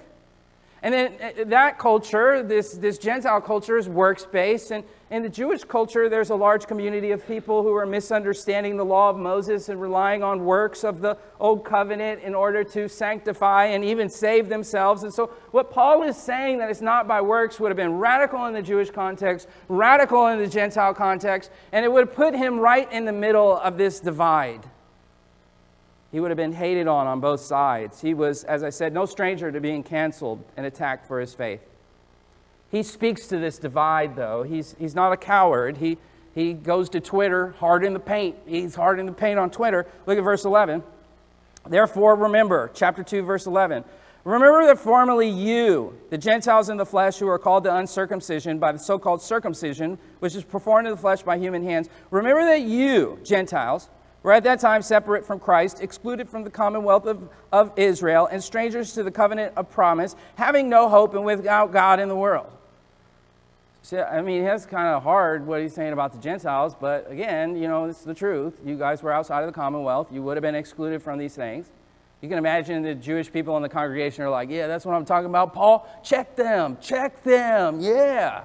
And 0.82 0.94
then 0.94 1.13
uh, 1.22 1.44
that 1.46 1.78
culture, 1.78 2.42
this, 2.42 2.74
this 2.74 2.98
Gentile 2.98 3.42
culture, 3.42 3.78
is 3.78 3.89
works 3.89 4.26
based. 4.26 4.72
And 4.72 4.84
in 5.12 5.24
the 5.24 5.30
Jewish 5.30 5.63
culture, 5.63 6.08
there's 6.08 6.30
a 6.30 6.36
large 6.36 6.68
community 6.68 7.12
of 7.12 7.26
people 7.28 7.63
who 7.63 7.74
are 7.76 7.86
misunderstanding 7.86 8.78
the 8.78 8.86
law 8.86 9.10
of 9.10 9.18
Moses 9.18 9.68
and 9.70 9.82
relying 9.82 10.24
on 10.24 10.46
works 10.46 10.84
of 10.84 11.02
the 11.02 11.18
Old 11.39 11.65
Covenant 11.65 12.22
in 12.22 12.34
order 12.34 12.63
to 12.63 12.88
sanctify 12.88 13.65
and 13.65 13.84
even 13.84 14.08
save 14.08 14.48
themselves. 14.48 15.04
And 15.04 15.13
so, 15.13 15.28
what 15.52 15.72
Paul 15.72 16.04
is 16.04 16.15
saying 16.15 16.60
that 16.60 16.70
it's 16.70 16.82
not 16.82 17.08
by 17.08 17.22
works 17.22 17.60
would 17.60 17.70
have 17.70 17.78
been 17.78 17.98
radical 17.98 18.46
in 18.46 18.54
the 18.54 18.62
Jewish 18.62 18.92
context, 18.92 19.48
radical 19.68 20.28
in 20.28 20.39
the 20.39 20.48
Gentile 20.48 20.94
context, 20.94 21.52
and 21.72 21.84
it 21.84 21.92
would 21.92 22.08
have 22.08 22.15
put 22.15 22.34
him 22.36 22.60
right 22.60 22.89
in 22.92 23.06
the 23.06 23.12
middle 23.12 23.58
of 23.58 23.78
this 23.78 24.00
divide. 24.00 24.63
He 26.12 26.19
would 26.19 26.32
have 26.32 26.38
been 26.38 26.54
hated 26.54 26.88
on 26.88 27.08
on 27.08 27.19
both 27.19 27.39
sides. 27.39 28.02
He 28.02 28.13
was, 28.13 28.43
as 28.43 28.63
I 28.63 28.69
said, 28.69 28.93
no 28.93 29.06
stranger 29.06 29.52
to 29.52 29.60
being 29.60 29.84
canceled 29.84 30.43
and 30.58 30.65
attacked 30.65 31.08
for 31.08 31.19
his 31.19 31.34
faith. 31.34 31.62
He 32.72 32.84
speaks 32.84 33.28
to 33.28 33.38
this 33.38 33.60
divide, 33.60 34.15
though. 34.15 34.43
He's, 34.43 34.76
he's 34.80 34.95
not 34.95 35.12
a 35.12 35.17
coward. 35.17 35.78
He, 35.78 35.98
he 36.34 36.54
goes 36.54 36.89
to 36.89 37.00
Twitter, 37.00 37.56
hard 37.60 37.84
in 37.84 37.93
the 37.93 38.00
paint. 38.00 38.36
He's 38.45 38.76
hard 38.76 39.00
in 39.00 39.06
the 39.06 39.12
paint 39.12 39.39
on 39.39 39.50
Twitter. 39.52 39.88
Look 40.06 40.17
at 40.17 40.24
verse 40.24 40.45
11. 40.45 40.84
Therefore, 41.67 42.15
remember, 42.15 42.72
chapter 42.74 43.04
2, 43.04 43.24
verse 43.24 43.45
11. 43.45 43.84
Remember 44.24 44.65
that 44.65 44.80
formerly 44.80 45.30
you, 45.30 45.98
the 46.10 46.17
Gentiles 46.17 46.69
in 46.69 46.78
the 46.78 46.86
flesh 46.86 47.17
who 47.17 47.28
are 47.28 47.39
called 47.39 47.63
to 47.63 47.76
uncircumcision 47.76 48.60
by 48.60 48.72
the 48.72 48.80
so 48.80 49.00
called 49.00 49.22
circumcision, 49.22 49.98
which 50.19 50.36
is 50.36 50.43
performed 50.43 50.88
in 50.88 50.91
the 50.91 51.00
flesh 51.00 51.24
by 51.24 51.38
human 51.38 51.63
hands, 51.63 51.89
remember 52.12 52.43
that 52.43 52.62
you, 52.62 53.19
Gentiles, 53.24 53.89
were 54.23 54.34
at 54.34 54.43
that 54.43 54.60
time 54.60 54.82
separate 54.82 55.25
from 55.25 55.39
Christ, 55.39 55.82
excluded 55.82 56.29
from 56.29 56.43
the 56.43 56.49
commonwealth 56.49 57.05
of, 57.05 57.29
of 57.51 57.71
Israel, 57.77 58.27
and 58.27 58.43
strangers 58.43 58.93
to 58.93 59.03
the 59.03 59.12
covenant 59.12 59.53
of 59.55 59.69
promise, 59.69 60.15
having 60.36 60.69
no 60.69 60.89
hope 60.89 61.13
and 61.13 61.23
without 61.23 61.71
God 61.71 61.99
in 61.99 62.10
the 62.10 62.15
world. 62.15 62.51
I 63.91 64.21
mean, 64.21 64.43
that's 64.43 64.65
kind 64.65 64.88
of 64.88 65.01
hard 65.01 65.47
what 65.47 65.62
he's 65.62 65.73
saying 65.73 65.93
about 65.93 66.12
the 66.12 66.19
Gentiles, 66.19 66.75
but 66.79 67.10
again, 67.10 67.55
you 67.55 67.67
know, 67.67 67.86
it's 67.86 68.03
the 68.03 68.13
truth. 68.13 68.53
You 68.63 68.77
guys 68.77 69.01
were 69.01 69.12
outside 69.12 69.41
of 69.41 69.47
the 69.47 69.53
commonwealth, 69.53 70.10
you 70.12 70.21
would 70.21 70.38
have 70.38 70.43
been 70.43 70.53
excluded 70.53 71.01
from 71.01 71.17
these 71.17 71.34
things. 71.34 71.69
You 72.21 72.27
can 72.27 72.38
imagine 72.38 72.84
the 72.84 72.93
Jewish 72.93 73.32
people 73.32 73.55
in 73.55 73.63
the 73.63 73.69
congregation 73.69 74.25
are 74.25 74.29
like, 74.29 74.49
yeah, 74.49 74.67
that's 74.67 74.86
what 74.86 74.93
I'm 74.93 75.05
talking 75.05 75.29
about. 75.29 75.53
Paul, 75.53 75.88
check 76.03 76.36
them, 76.36 76.77
check 76.82 77.23
them, 77.23 77.79
yeah. 77.79 78.43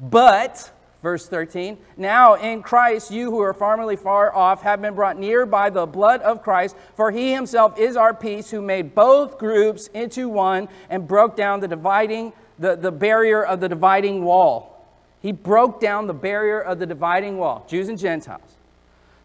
But 0.00 0.70
Verse 1.04 1.28
13, 1.28 1.76
now 1.98 2.32
in 2.32 2.62
Christ, 2.62 3.10
you 3.10 3.30
who 3.30 3.38
are 3.42 3.52
formerly 3.52 3.94
far 3.94 4.34
off 4.34 4.62
have 4.62 4.80
been 4.80 4.94
brought 4.94 5.18
near 5.18 5.44
by 5.44 5.68
the 5.68 5.84
blood 5.84 6.22
of 6.22 6.42
Christ, 6.42 6.74
for 6.96 7.10
he 7.10 7.30
himself 7.30 7.78
is 7.78 7.94
our 7.94 8.14
peace, 8.14 8.50
who 8.50 8.62
made 8.62 8.94
both 8.94 9.36
groups 9.36 9.88
into 9.88 10.30
one 10.30 10.66
and 10.88 11.06
broke 11.06 11.36
down 11.36 11.60
the 11.60 11.68
dividing, 11.68 12.32
the, 12.58 12.74
the 12.74 12.90
barrier 12.90 13.44
of 13.44 13.60
the 13.60 13.68
dividing 13.68 14.24
wall. 14.24 14.88
He 15.20 15.30
broke 15.30 15.78
down 15.78 16.06
the 16.06 16.14
barrier 16.14 16.58
of 16.58 16.78
the 16.78 16.86
dividing 16.86 17.36
wall, 17.36 17.66
Jews 17.68 17.90
and 17.90 17.98
Gentiles. 17.98 18.56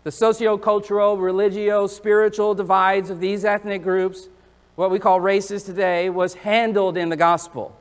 The 0.04 0.12
socio-cultural, 0.12 1.18
religio, 1.18 1.88
spiritual 1.88 2.56
divides 2.56 3.10
of 3.10 3.22
these 3.22 3.46
ethnic 3.46 3.84
groups, 3.84 4.28
what 4.76 4.92
we 4.92 5.00
call 5.00 5.22
races 5.22 5.63
today, 5.63 6.10
was 6.10 6.34
handled 6.34 6.98
in 6.98 7.08
the 7.08 7.15
gospel. 7.15 7.79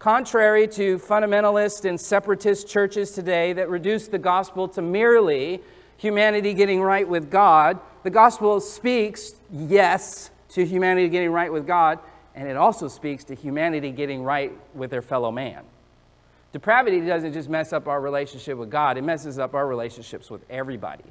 Contrary 0.00 0.66
to 0.66 0.98
fundamentalist 0.98 1.84
and 1.84 2.00
separatist 2.00 2.66
churches 2.66 3.10
today 3.10 3.52
that 3.52 3.68
reduce 3.68 4.08
the 4.08 4.18
gospel 4.18 4.66
to 4.66 4.80
merely 4.80 5.60
humanity 5.98 6.54
getting 6.54 6.80
right 6.80 7.06
with 7.06 7.30
God, 7.30 7.78
the 8.02 8.08
gospel 8.08 8.60
speaks, 8.60 9.34
yes, 9.52 10.30
to 10.48 10.64
humanity 10.64 11.10
getting 11.10 11.30
right 11.30 11.52
with 11.52 11.66
God, 11.66 11.98
and 12.34 12.48
it 12.48 12.56
also 12.56 12.88
speaks 12.88 13.24
to 13.24 13.34
humanity 13.34 13.90
getting 13.90 14.22
right 14.22 14.50
with 14.74 14.90
their 14.90 15.02
fellow 15.02 15.30
man. 15.30 15.64
Depravity 16.54 17.02
doesn't 17.02 17.34
just 17.34 17.50
mess 17.50 17.74
up 17.74 17.86
our 17.86 18.00
relationship 18.00 18.56
with 18.56 18.70
God, 18.70 18.96
it 18.96 19.04
messes 19.04 19.38
up 19.38 19.52
our 19.52 19.66
relationships 19.66 20.30
with 20.30 20.40
everybody. 20.48 21.04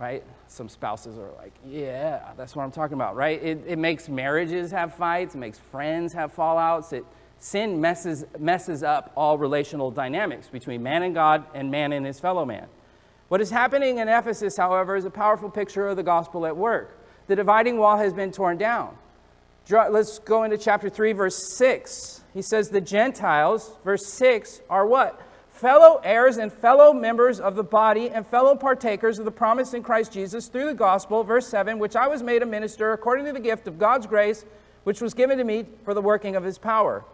Right? 0.00 0.24
Some 0.48 0.70
spouses 0.70 1.18
are 1.18 1.30
like, 1.36 1.52
yeah, 1.64 2.32
that's 2.36 2.56
what 2.56 2.64
I'm 2.64 2.70
talking 2.70 2.94
about, 2.94 3.16
right? 3.16 3.40
It, 3.42 3.62
it 3.66 3.78
makes 3.78 4.08
marriages 4.08 4.70
have 4.70 4.94
fights, 4.94 5.34
it 5.34 5.38
makes 5.38 5.58
friends 5.58 6.14
have 6.14 6.34
fallouts. 6.34 6.94
It, 6.94 7.04
sin 7.38 7.80
messes, 7.80 8.24
messes 8.38 8.82
up 8.82 9.12
all 9.14 9.36
relational 9.36 9.90
dynamics 9.90 10.48
between 10.48 10.82
man 10.82 11.02
and 11.02 11.14
God 11.14 11.44
and 11.54 11.70
man 11.70 11.92
and 11.92 12.06
his 12.06 12.18
fellow 12.18 12.46
man. 12.46 12.66
What 13.28 13.40
is 13.40 13.50
happening 13.50 13.98
in 13.98 14.08
Ephesus, 14.08 14.56
however, 14.56 14.96
is 14.96 15.04
a 15.04 15.10
powerful 15.10 15.50
picture 15.50 15.86
of 15.86 15.96
the 15.96 16.02
gospel 16.02 16.46
at 16.46 16.56
work. 16.56 16.98
The 17.26 17.36
dividing 17.36 17.78
wall 17.78 17.96
has 17.98 18.12
been 18.12 18.32
torn 18.32 18.58
down. 18.58 18.96
Let's 19.70 20.18
go 20.18 20.42
into 20.44 20.58
chapter 20.58 20.88
3, 20.88 21.12
verse 21.12 21.56
6. 21.56 22.24
He 22.34 22.42
says, 22.42 22.70
The 22.70 22.80
Gentiles, 22.80 23.76
verse 23.84 24.06
6, 24.06 24.62
are 24.68 24.86
what? 24.86 25.20
Fellow 25.60 26.00
heirs 26.02 26.38
and 26.38 26.50
fellow 26.50 26.94
members 26.94 27.38
of 27.38 27.54
the 27.54 27.62
body 27.62 28.08
and 28.08 28.26
fellow 28.26 28.54
partakers 28.54 29.18
of 29.18 29.26
the 29.26 29.30
promise 29.30 29.74
in 29.74 29.82
Christ 29.82 30.10
Jesus 30.10 30.48
through 30.48 30.64
the 30.64 30.74
gospel, 30.74 31.22
verse 31.22 31.46
7, 31.48 31.78
which 31.78 31.94
I 31.96 32.08
was 32.08 32.22
made 32.22 32.42
a 32.42 32.46
minister 32.46 32.94
according 32.94 33.26
to 33.26 33.32
the 33.34 33.40
gift 33.40 33.68
of 33.68 33.78
God's 33.78 34.06
grace, 34.06 34.46
which 34.84 35.02
was 35.02 35.12
given 35.12 35.36
to 35.36 35.44
me 35.44 35.66
for 35.84 35.92
the 35.92 36.00
working 36.00 36.34
of 36.34 36.44
his 36.44 36.56
power. 36.56 37.04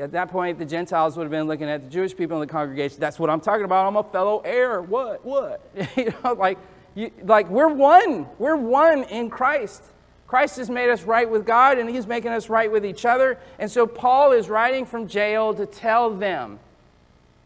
At 0.00 0.12
that 0.12 0.30
point, 0.30 0.58
the 0.58 0.64
Gentiles 0.64 1.18
would 1.18 1.24
have 1.24 1.30
been 1.30 1.46
looking 1.46 1.68
at 1.68 1.84
the 1.84 1.90
Jewish 1.90 2.16
people 2.16 2.40
in 2.40 2.48
the 2.48 2.50
congregation. 2.50 3.00
That's 3.00 3.18
what 3.18 3.28
I'm 3.28 3.42
talking 3.42 3.66
about. 3.66 3.86
I'm 3.86 3.96
a 3.96 4.04
fellow 4.04 4.40
heir. 4.42 4.80
What? 4.80 5.26
What? 5.26 5.60
you 5.98 6.10
know, 6.24 6.32
like, 6.32 6.56
you, 6.94 7.10
like 7.22 7.50
we're 7.50 7.68
one. 7.68 8.26
We're 8.38 8.56
one 8.56 9.02
in 9.04 9.28
Christ. 9.28 9.82
Christ 10.26 10.56
has 10.56 10.70
made 10.70 10.88
us 10.88 11.02
right 11.02 11.28
with 11.28 11.44
God, 11.44 11.76
and 11.76 11.90
He's 11.90 12.06
making 12.06 12.32
us 12.32 12.48
right 12.48 12.72
with 12.72 12.86
each 12.86 13.04
other. 13.04 13.38
And 13.58 13.70
so 13.70 13.86
Paul 13.86 14.32
is 14.32 14.48
writing 14.48 14.86
from 14.86 15.06
jail 15.06 15.52
to 15.52 15.66
tell 15.66 16.08
them, 16.08 16.60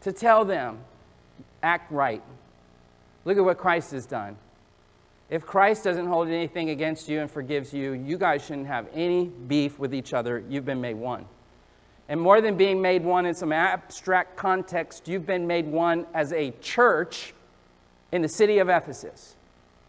to 0.01 0.11
tell 0.11 0.45
them, 0.45 0.79
act 1.61 1.91
right. 1.91 2.23
Look 3.25 3.37
at 3.37 3.43
what 3.43 3.57
Christ 3.57 3.91
has 3.91 4.05
done. 4.05 4.37
If 5.29 5.45
Christ 5.45 5.83
doesn't 5.83 6.07
hold 6.07 6.27
anything 6.27 6.71
against 6.71 7.07
you 7.07 7.19
and 7.19 7.29
forgives 7.29 7.73
you, 7.73 7.93
you 7.93 8.17
guys 8.17 8.43
shouldn't 8.43 8.67
have 8.67 8.87
any 8.93 9.25
beef 9.25 9.77
with 9.77 9.93
each 9.93 10.13
other. 10.13 10.43
You've 10.49 10.65
been 10.65 10.81
made 10.81 10.95
one. 10.95 11.25
And 12.07 12.19
more 12.19 12.41
than 12.41 12.57
being 12.57 12.81
made 12.81 13.03
one 13.03 13.27
in 13.27 13.35
some 13.35 13.51
abstract 13.51 14.35
context, 14.35 15.07
you've 15.07 15.27
been 15.27 15.45
made 15.45 15.67
one 15.67 16.07
as 16.15 16.33
a 16.33 16.51
church 16.61 17.35
in 18.11 18.23
the 18.23 18.27
city 18.27 18.57
of 18.57 18.69
Ephesus. 18.69 19.35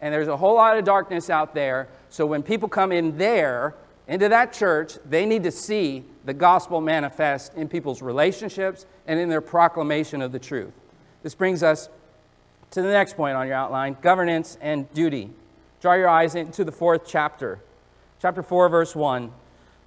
And 0.02 0.12
there's 0.12 0.28
a 0.28 0.36
whole 0.36 0.56
lot 0.56 0.76
of 0.76 0.84
darkness 0.84 1.30
out 1.30 1.54
there. 1.54 1.88
So 2.10 2.26
when 2.26 2.42
people 2.42 2.68
come 2.68 2.92
in 2.92 3.16
there, 3.16 3.74
into 4.06 4.28
that 4.28 4.52
church, 4.52 4.98
they 5.08 5.24
need 5.24 5.44
to 5.44 5.50
see 5.50 6.04
the 6.24 6.34
gospel 6.34 6.80
manifest 6.80 7.54
in 7.54 7.68
people's 7.68 8.02
relationships 8.02 8.86
and 9.06 9.18
in 9.18 9.28
their 9.28 9.40
proclamation 9.40 10.22
of 10.22 10.32
the 10.32 10.38
truth. 10.38 10.72
This 11.22 11.34
brings 11.34 11.62
us 11.62 11.88
to 12.72 12.82
the 12.82 12.88
next 12.88 13.16
point 13.16 13.36
on 13.36 13.46
your 13.46 13.56
outline 13.56 13.96
governance 14.00 14.56
and 14.60 14.92
duty. 14.92 15.30
Draw 15.80 15.94
your 15.94 16.08
eyes 16.08 16.34
into 16.34 16.64
the 16.64 16.72
fourth 16.72 17.02
chapter. 17.06 17.58
Chapter 18.20 18.42
4, 18.42 18.68
verse 18.68 18.94
1. 18.94 19.32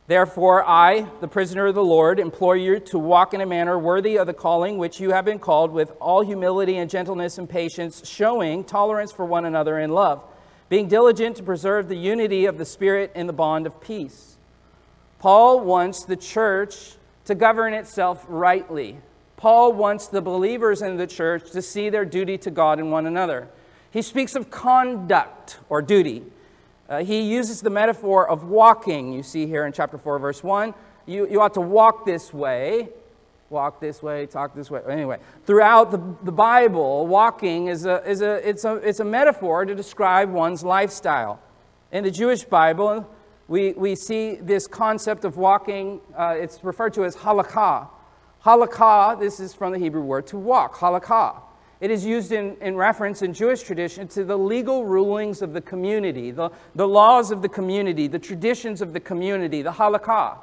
Therefore, 0.07 0.67
I, 0.67 1.07
the 1.21 1.29
prisoner 1.29 1.67
of 1.67 1.75
the 1.75 1.83
Lord, 1.83 2.19
implore 2.19 2.57
you 2.57 2.79
to 2.79 2.99
walk 2.99 3.33
in 3.33 3.39
a 3.39 3.45
manner 3.45 3.79
worthy 3.79 4.17
of 4.17 4.27
the 4.27 4.33
calling 4.33 4.77
which 4.77 4.99
you 4.99 5.11
have 5.11 5.23
been 5.23 5.39
called, 5.39 5.71
with 5.71 5.93
all 6.01 6.21
humility 6.21 6.77
and 6.77 6.89
gentleness 6.89 7.37
and 7.37 7.49
patience, 7.49 8.07
showing 8.07 8.65
tolerance 8.65 9.13
for 9.13 9.23
one 9.23 9.45
another 9.45 9.79
in 9.79 9.91
love, 9.91 10.21
being 10.67 10.89
diligent 10.89 11.37
to 11.37 11.43
preserve 11.43 11.87
the 11.87 11.95
unity 11.95 12.45
of 12.45 12.57
the 12.57 12.65
Spirit 12.65 13.13
in 13.15 13.27
the 13.27 13.33
bond 13.33 13.65
of 13.65 13.79
peace. 13.79 14.32
Paul 15.23 15.61
wants 15.61 16.03
the 16.03 16.17
church 16.17 16.95
to 17.23 17.33
govern 17.33 17.73
itself 17.73 18.25
rightly. 18.27 18.97
Paul 19.37 19.71
wants 19.71 20.07
the 20.07 20.21
believers 20.21 20.81
in 20.81 20.97
the 20.97 21.07
church 21.07 21.51
to 21.51 21.61
see 21.61 21.89
their 21.89 22.03
duty 22.03 22.37
to 22.39 22.51
God 22.51 22.77
and 22.77 22.91
one 22.91 23.05
another. 23.05 23.47
He 23.89 24.01
speaks 24.01 24.35
of 24.35 24.51
conduct 24.51 25.59
or 25.69 25.81
duty. 25.81 26.23
Uh, 26.89 27.05
he 27.05 27.21
uses 27.21 27.61
the 27.61 27.69
metaphor 27.69 28.29
of 28.29 28.49
walking, 28.49 29.13
you 29.13 29.23
see 29.23 29.47
here 29.47 29.65
in 29.65 29.71
chapter 29.71 29.97
4, 29.97 30.19
verse 30.19 30.43
1. 30.43 30.73
You, 31.05 31.25
you 31.29 31.39
ought 31.39 31.53
to 31.53 31.61
walk 31.61 32.05
this 32.05 32.33
way, 32.33 32.89
walk 33.49 33.79
this 33.79 34.03
way, 34.03 34.25
talk 34.25 34.53
this 34.53 34.69
way. 34.69 34.81
Anyway, 34.89 35.19
throughout 35.45 35.91
the, 35.91 36.03
the 36.23 36.33
Bible, 36.33 37.07
walking 37.07 37.67
is 37.67 37.85
a, 37.85 38.05
is 38.05 38.21
a, 38.21 38.45
it's, 38.45 38.65
a, 38.65 38.75
it's 38.75 38.99
a 38.99 39.05
metaphor 39.05 39.63
to 39.63 39.73
describe 39.73 40.29
one's 40.29 40.65
lifestyle. 40.65 41.39
In 41.93 42.03
the 42.03 42.11
Jewish 42.11 42.43
Bible, 42.43 43.09
we, 43.47 43.73
we 43.73 43.95
see 43.95 44.35
this 44.35 44.67
concept 44.67 45.25
of 45.25 45.37
walking, 45.37 45.99
uh, 46.17 46.35
it's 46.37 46.63
referred 46.63 46.93
to 46.93 47.05
as 47.05 47.15
halakha. 47.15 47.87
Halakha, 48.43 49.19
this 49.19 49.39
is 49.39 49.53
from 49.53 49.73
the 49.73 49.79
Hebrew 49.79 50.01
word 50.01 50.27
to 50.27 50.37
walk, 50.37 50.75
halakha. 50.75 51.41
It 51.81 51.91
is 51.91 52.05
used 52.05 52.31
in, 52.31 52.55
in 52.61 52.77
reference 52.77 53.21
in 53.21 53.33
Jewish 53.33 53.61
tradition 53.63 54.07
to 54.09 54.23
the 54.23 54.37
legal 54.37 54.85
rulings 54.85 55.41
of 55.41 55.51
the 55.51 55.59
community, 55.59 56.31
the, 56.31 56.49
the 56.75 56.87
laws 56.87 57.29
of 57.31 57.41
the 57.41 57.49
community, 57.49 58.07
the 58.07 58.19
traditions 58.19 58.81
of 58.81 58.93
the 58.93 59.01
community, 59.01 59.61
the 59.61 59.71
halakha. 59.71 60.37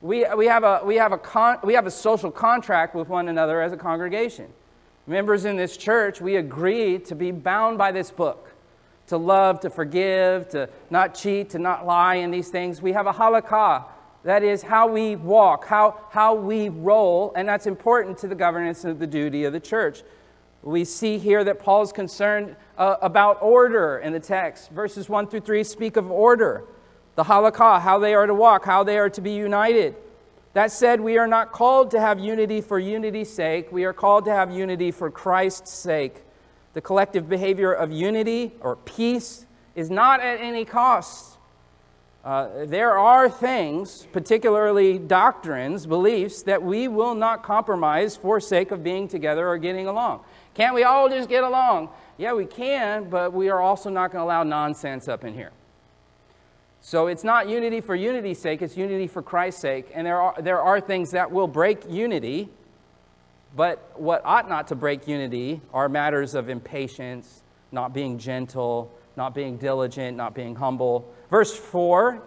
We, 0.00 0.26
we, 0.34 0.46
have 0.46 0.64
a, 0.64 0.80
we, 0.84 0.96
have 0.96 1.12
a 1.12 1.18
con, 1.18 1.58
we 1.62 1.74
have 1.74 1.86
a 1.86 1.90
social 1.90 2.30
contract 2.30 2.94
with 2.94 3.08
one 3.08 3.28
another 3.28 3.60
as 3.60 3.72
a 3.72 3.76
congregation. 3.76 4.46
Members 5.06 5.44
in 5.44 5.56
this 5.56 5.76
church, 5.76 6.20
we 6.20 6.36
agree 6.36 6.98
to 7.00 7.14
be 7.14 7.32
bound 7.32 7.76
by 7.76 7.92
this 7.92 8.10
book, 8.10 8.51
to 9.12 9.18
love, 9.18 9.60
to 9.60 9.68
forgive, 9.68 10.48
to 10.48 10.66
not 10.88 11.14
cheat, 11.14 11.50
to 11.50 11.58
not 11.58 11.84
lie 11.84 12.14
in 12.14 12.30
these 12.30 12.48
things. 12.48 12.80
We 12.80 12.92
have 12.92 13.06
a 13.06 13.12
halakha. 13.12 13.84
That 14.24 14.42
is 14.42 14.62
how 14.62 14.86
we 14.86 15.16
walk, 15.16 15.66
how, 15.66 16.00
how 16.08 16.34
we 16.34 16.70
roll, 16.70 17.30
and 17.36 17.46
that's 17.46 17.66
important 17.66 18.16
to 18.18 18.26
the 18.26 18.34
governance 18.34 18.86
of 18.86 18.98
the 18.98 19.06
duty 19.06 19.44
of 19.44 19.52
the 19.52 19.60
church. 19.60 20.02
We 20.62 20.86
see 20.86 21.18
here 21.18 21.44
that 21.44 21.58
Paul 21.58 21.82
is 21.82 21.92
concerned 21.92 22.56
uh, 22.78 22.96
about 23.02 23.42
order 23.42 23.98
in 23.98 24.14
the 24.14 24.20
text. 24.20 24.70
Verses 24.70 25.10
1 25.10 25.26
through 25.26 25.40
3 25.40 25.62
speak 25.62 25.98
of 25.98 26.10
order, 26.10 26.64
the 27.14 27.24
halakha, 27.24 27.82
how 27.82 27.98
they 27.98 28.14
are 28.14 28.26
to 28.26 28.34
walk, 28.34 28.64
how 28.64 28.82
they 28.82 28.96
are 28.96 29.10
to 29.10 29.20
be 29.20 29.32
united. 29.32 29.94
That 30.54 30.72
said, 30.72 31.02
we 31.02 31.18
are 31.18 31.26
not 31.26 31.52
called 31.52 31.90
to 31.90 32.00
have 32.00 32.18
unity 32.18 32.62
for 32.62 32.78
unity's 32.78 33.30
sake. 33.30 33.70
We 33.72 33.84
are 33.84 33.92
called 33.92 34.24
to 34.24 34.30
have 34.30 34.50
unity 34.50 34.90
for 34.90 35.10
Christ's 35.10 35.70
sake. 35.70 36.22
The 36.74 36.80
collective 36.80 37.28
behavior 37.28 37.72
of 37.72 37.92
unity 37.92 38.52
or 38.60 38.76
peace 38.76 39.46
is 39.74 39.90
not 39.90 40.20
at 40.20 40.40
any 40.40 40.64
cost. 40.64 41.36
Uh, 42.24 42.66
there 42.66 42.96
are 42.96 43.28
things, 43.28 44.06
particularly 44.12 44.96
doctrines, 44.98 45.86
beliefs, 45.86 46.42
that 46.44 46.62
we 46.62 46.86
will 46.86 47.14
not 47.16 47.42
compromise 47.42 48.16
for 48.16 48.38
sake 48.40 48.70
of 48.70 48.84
being 48.84 49.08
together 49.08 49.48
or 49.48 49.58
getting 49.58 49.88
along. 49.88 50.20
Can't 50.54 50.74
we 50.74 50.84
all 50.84 51.08
just 51.08 51.28
get 51.28 51.42
along? 51.42 51.88
Yeah, 52.18 52.34
we 52.34 52.46
can, 52.46 53.10
but 53.10 53.32
we 53.32 53.48
are 53.48 53.60
also 53.60 53.90
not 53.90 54.12
going 54.12 54.20
to 54.20 54.24
allow 54.24 54.44
nonsense 54.44 55.08
up 55.08 55.24
in 55.24 55.34
here. 55.34 55.50
So 56.80 57.08
it's 57.08 57.24
not 57.24 57.48
unity 57.48 57.80
for 57.80 57.94
unity's 57.94 58.40
sake, 58.40 58.62
it's 58.62 58.76
unity 58.76 59.06
for 59.06 59.22
Christ's 59.22 59.60
sake. 59.60 59.90
And 59.94 60.06
there 60.06 60.20
are, 60.20 60.40
there 60.40 60.60
are 60.60 60.80
things 60.80 61.12
that 61.12 61.30
will 61.30 61.48
break 61.48 61.82
unity, 61.88 62.48
but 63.54 63.92
what 64.00 64.22
ought 64.24 64.48
not 64.48 64.68
to 64.68 64.74
break 64.74 65.06
unity 65.06 65.60
are 65.72 65.88
matters 65.88 66.34
of 66.34 66.48
impatience, 66.48 67.42
not 67.70 67.92
being 67.92 68.18
gentle, 68.18 68.92
not 69.16 69.34
being 69.34 69.56
diligent, 69.56 70.16
not 70.16 70.34
being 70.34 70.54
humble. 70.54 71.12
Verse 71.30 71.54
4 71.56 72.22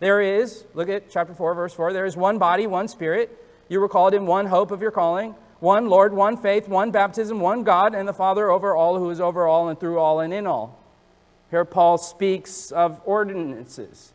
there 0.00 0.20
is, 0.20 0.64
look 0.74 0.88
at 0.88 1.08
chapter 1.08 1.32
4, 1.34 1.54
verse 1.54 1.72
4, 1.72 1.92
there 1.92 2.04
is 2.04 2.16
one 2.16 2.38
body, 2.38 2.66
one 2.66 2.88
spirit. 2.88 3.38
You 3.68 3.80
were 3.80 3.88
called 3.88 4.12
in 4.12 4.26
one 4.26 4.46
hope 4.46 4.70
of 4.70 4.82
your 4.82 4.90
calling 4.90 5.34
one 5.60 5.88
Lord, 5.88 6.12
one 6.12 6.36
faith, 6.36 6.68
one 6.68 6.90
baptism, 6.90 7.40
one 7.40 7.64
God, 7.64 7.94
and 7.94 8.06
the 8.06 8.12
Father 8.12 8.50
over 8.50 8.76
all, 8.76 8.98
who 8.98 9.08
is 9.08 9.18
over 9.18 9.46
all 9.46 9.70
and 9.70 9.80
through 9.80 9.98
all 9.98 10.20
and 10.20 10.34
in 10.34 10.46
all. 10.46 10.78
Here 11.50 11.64
Paul 11.64 11.96
speaks 11.96 12.70
of 12.70 13.00
ordinances. 13.06 14.12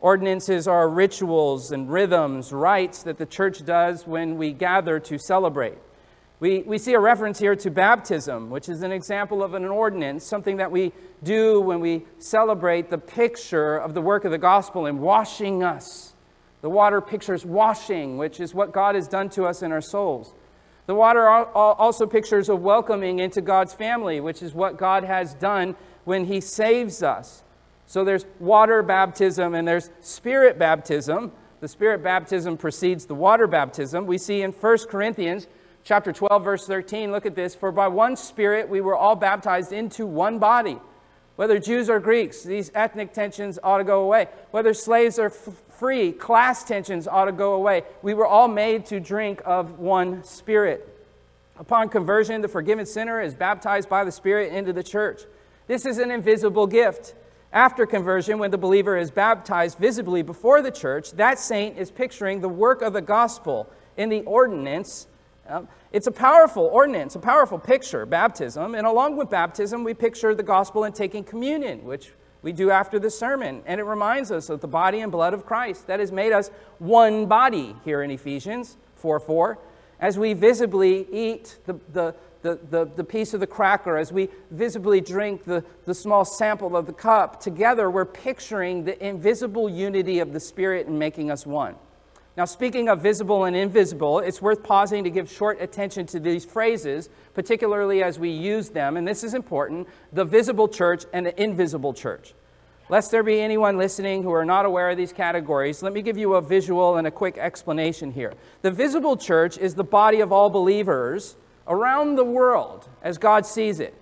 Ordinances 0.00 0.66
are 0.66 0.88
rituals 0.88 1.72
and 1.72 1.90
rhythms, 1.90 2.52
rites 2.52 3.02
that 3.02 3.18
the 3.18 3.26
church 3.26 3.64
does 3.64 4.06
when 4.06 4.38
we 4.38 4.52
gather 4.52 4.98
to 5.00 5.18
celebrate. 5.18 5.76
We, 6.40 6.62
we 6.62 6.78
see 6.78 6.94
a 6.94 7.00
reference 7.00 7.38
here 7.38 7.54
to 7.56 7.70
baptism, 7.70 8.48
which 8.48 8.70
is 8.70 8.82
an 8.82 8.92
example 8.92 9.42
of 9.42 9.52
an 9.52 9.66
ordinance, 9.66 10.24
something 10.24 10.56
that 10.56 10.70
we 10.70 10.92
do 11.22 11.60
when 11.60 11.80
we 11.80 12.06
celebrate 12.18 12.88
the 12.88 12.96
picture 12.96 13.76
of 13.76 13.92
the 13.92 14.00
work 14.00 14.24
of 14.24 14.30
the 14.30 14.38
gospel 14.38 14.86
in 14.86 15.00
washing 15.00 15.62
us. 15.62 16.14
The 16.62 16.70
water 16.70 17.02
pictures 17.02 17.44
washing, 17.44 18.16
which 18.16 18.40
is 18.40 18.54
what 18.54 18.72
God 18.72 18.94
has 18.94 19.06
done 19.06 19.28
to 19.30 19.44
us 19.44 19.60
in 19.62 19.70
our 19.70 19.82
souls. 19.82 20.32
The 20.86 20.94
water 20.94 21.28
also 21.28 22.06
pictures 22.06 22.48
a 22.48 22.56
welcoming 22.56 23.18
into 23.18 23.42
God's 23.42 23.74
family, 23.74 24.20
which 24.20 24.42
is 24.42 24.54
what 24.54 24.78
God 24.78 25.04
has 25.04 25.34
done 25.34 25.76
when 26.04 26.24
He 26.24 26.40
saves 26.40 27.02
us. 27.02 27.44
So 27.90 28.04
there's 28.04 28.24
water 28.38 28.84
baptism 28.84 29.56
and 29.56 29.66
there's 29.66 29.90
spirit 30.00 30.60
baptism. 30.60 31.32
The 31.58 31.66
spirit 31.66 32.04
baptism 32.04 32.56
precedes 32.56 33.04
the 33.04 33.16
water 33.16 33.48
baptism. 33.48 34.06
We 34.06 34.16
see 34.16 34.42
in 34.42 34.52
1 34.52 34.78
Corinthians 34.88 35.48
chapter 35.82 36.12
12 36.12 36.44
verse 36.44 36.66
13, 36.68 37.10
look 37.10 37.26
at 37.26 37.34
this, 37.34 37.56
for 37.56 37.72
by 37.72 37.88
one 37.88 38.14
spirit 38.14 38.68
we 38.68 38.80
were 38.80 38.94
all 38.94 39.16
baptized 39.16 39.72
into 39.72 40.06
one 40.06 40.38
body. 40.38 40.78
Whether 41.34 41.58
Jews 41.58 41.90
or 41.90 41.98
Greeks, 41.98 42.44
these 42.44 42.70
ethnic 42.76 43.12
tensions 43.12 43.58
ought 43.60 43.78
to 43.78 43.84
go 43.84 44.04
away. 44.04 44.28
Whether 44.52 44.72
slaves 44.72 45.18
or 45.18 45.26
f- 45.26 45.48
free, 45.70 46.12
class 46.12 46.62
tensions 46.62 47.08
ought 47.08 47.24
to 47.24 47.32
go 47.32 47.54
away. 47.54 47.82
We 48.02 48.14
were 48.14 48.26
all 48.26 48.46
made 48.46 48.86
to 48.86 49.00
drink 49.00 49.42
of 49.44 49.80
one 49.80 50.22
spirit. 50.22 50.86
Upon 51.58 51.88
conversion, 51.88 52.40
the 52.40 52.46
forgiven 52.46 52.86
sinner 52.86 53.20
is 53.20 53.34
baptized 53.34 53.88
by 53.88 54.04
the 54.04 54.12
Spirit 54.12 54.52
into 54.52 54.72
the 54.72 54.84
church. 54.84 55.22
This 55.66 55.84
is 55.84 55.98
an 55.98 56.12
invisible 56.12 56.68
gift. 56.68 57.14
After 57.52 57.84
conversion, 57.84 58.38
when 58.38 58.52
the 58.52 58.58
believer 58.58 58.96
is 58.96 59.10
baptized 59.10 59.78
visibly 59.78 60.22
before 60.22 60.62
the 60.62 60.70
church, 60.70 61.12
that 61.12 61.38
saint 61.38 61.76
is 61.76 61.90
picturing 61.90 62.40
the 62.40 62.48
work 62.48 62.80
of 62.80 62.92
the 62.92 63.00
gospel 63.00 63.68
in 63.96 64.08
the 64.08 64.20
ordinance. 64.22 65.08
Um, 65.48 65.66
it's 65.90 66.06
a 66.06 66.12
powerful 66.12 66.64
ordinance, 66.66 67.16
a 67.16 67.18
powerful 67.18 67.58
picture, 67.58 68.06
baptism. 68.06 68.76
And 68.76 68.86
along 68.86 69.16
with 69.16 69.30
baptism, 69.30 69.82
we 69.82 69.94
picture 69.94 70.32
the 70.32 70.44
gospel 70.44 70.84
in 70.84 70.92
taking 70.92 71.24
communion, 71.24 71.82
which 71.82 72.12
we 72.42 72.52
do 72.52 72.70
after 72.70 73.00
the 73.00 73.10
sermon. 73.10 73.62
And 73.66 73.80
it 73.80 73.84
reminds 73.84 74.30
us 74.30 74.48
of 74.48 74.60
the 74.60 74.68
body 74.68 75.00
and 75.00 75.10
blood 75.10 75.34
of 75.34 75.44
Christ 75.44 75.88
that 75.88 75.98
has 75.98 76.12
made 76.12 76.30
us 76.32 76.50
one 76.78 77.26
body 77.26 77.74
here 77.84 78.02
in 78.02 78.12
Ephesians 78.12 78.76
4 78.94 79.18
4. 79.18 79.58
As 79.98 80.16
we 80.16 80.34
visibly 80.34 81.06
eat 81.12 81.58
the, 81.66 81.78
the, 81.92 82.14
the, 82.42 82.58
the, 82.70 82.84
the 82.96 83.04
piece 83.04 83.34
of 83.34 83.40
the 83.40 83.46
cracker, 83.46 83.96
as 83.96 84.12
we 84.12 84.28
visibly 84.50 85.00
drink 85.00 85.44
the, 85.44 85.64
the 85.84 85.94
small 85.94 86.24
sample 86.24 86.76
of 86.76 86.86
the 86.86 86.92
cup, 86.92 87.40
together 87.40 87.90
we're 87.90 88.04
picturing 88.04 88.84
the 88.84 89.06
invisible 89.06 89.68
unity 89.68 90.18
of 90.20 90.32
the 90.32 90.40
Spirit 90.40 90.86
and 90.86 90.98
making 90.98 91.30
us 91.30 91.46
one. 91.46 91.74
Now, 92.36 92.44
speaking 92.44 92.88
of 92.88 93.02
visible 93.02 93.44
and 93.44 93.54
invisible, 93.54 94.20
it's 94.20 94.40
worth 94.40 94.62
pausing 94.62 95.04
to 95.04 95.10
give 95.10 95.30
short 95.30 95.60
attention 95.60 96.06
to 96.06 96.20
these 96.20 96.44
phrases, 96.44 97.10
particularly 97.34 98.02
as 98.02 98.18
we 98.18 98.30
use 98.30 98.70
them, 98.70 98.96
and 98.96 99.06
this 99.06 99.24
is 99.24 99.34
important 99.34 99.88
the 100.12 100.24
visible 100.24 100.68
church 100.68 101.04
and 101.12 101.26
the 101.26 101.42
invisible 101.42 101.92
church. 101.92 102.34
Lest 102.88 103.10
there 103.10 103.22
be 103.22 103.40
anyone 103.40 103.76
listening 103.76 104.22
who 104.22 104.32
are 104.32 104.44
not 104.44 104.64
aware 104.64 104.90
of 104.90 104.96
these 104.96 105.12
categories, 105.12 105.82
let 105.82 105.92
me 105.92 106.02
give 106.02 106.16
you 106.16 106.34
a 106.34 106.40
visual 106.40 106.96
and 106.96 107.06
a 107.06 107.10
quick 107.10 107.38
explanation 107.38 108.10
here. 108.10 108.32
The 108.62 108.70
visible 108.70 109.16
church 109.16 109.58
is 109.58 109.74
the 109.74 109.84
body 109.84 110.20
of 110.20 110.32
all 110.32 110.50
believers 110.50 111.36
around 111.66 112.16
the 112.16 112.24
world 112.24 112.88
as 113.02 113.18
God 113.18 113.46
sees 113.46 113.80
it. 113.80 113.94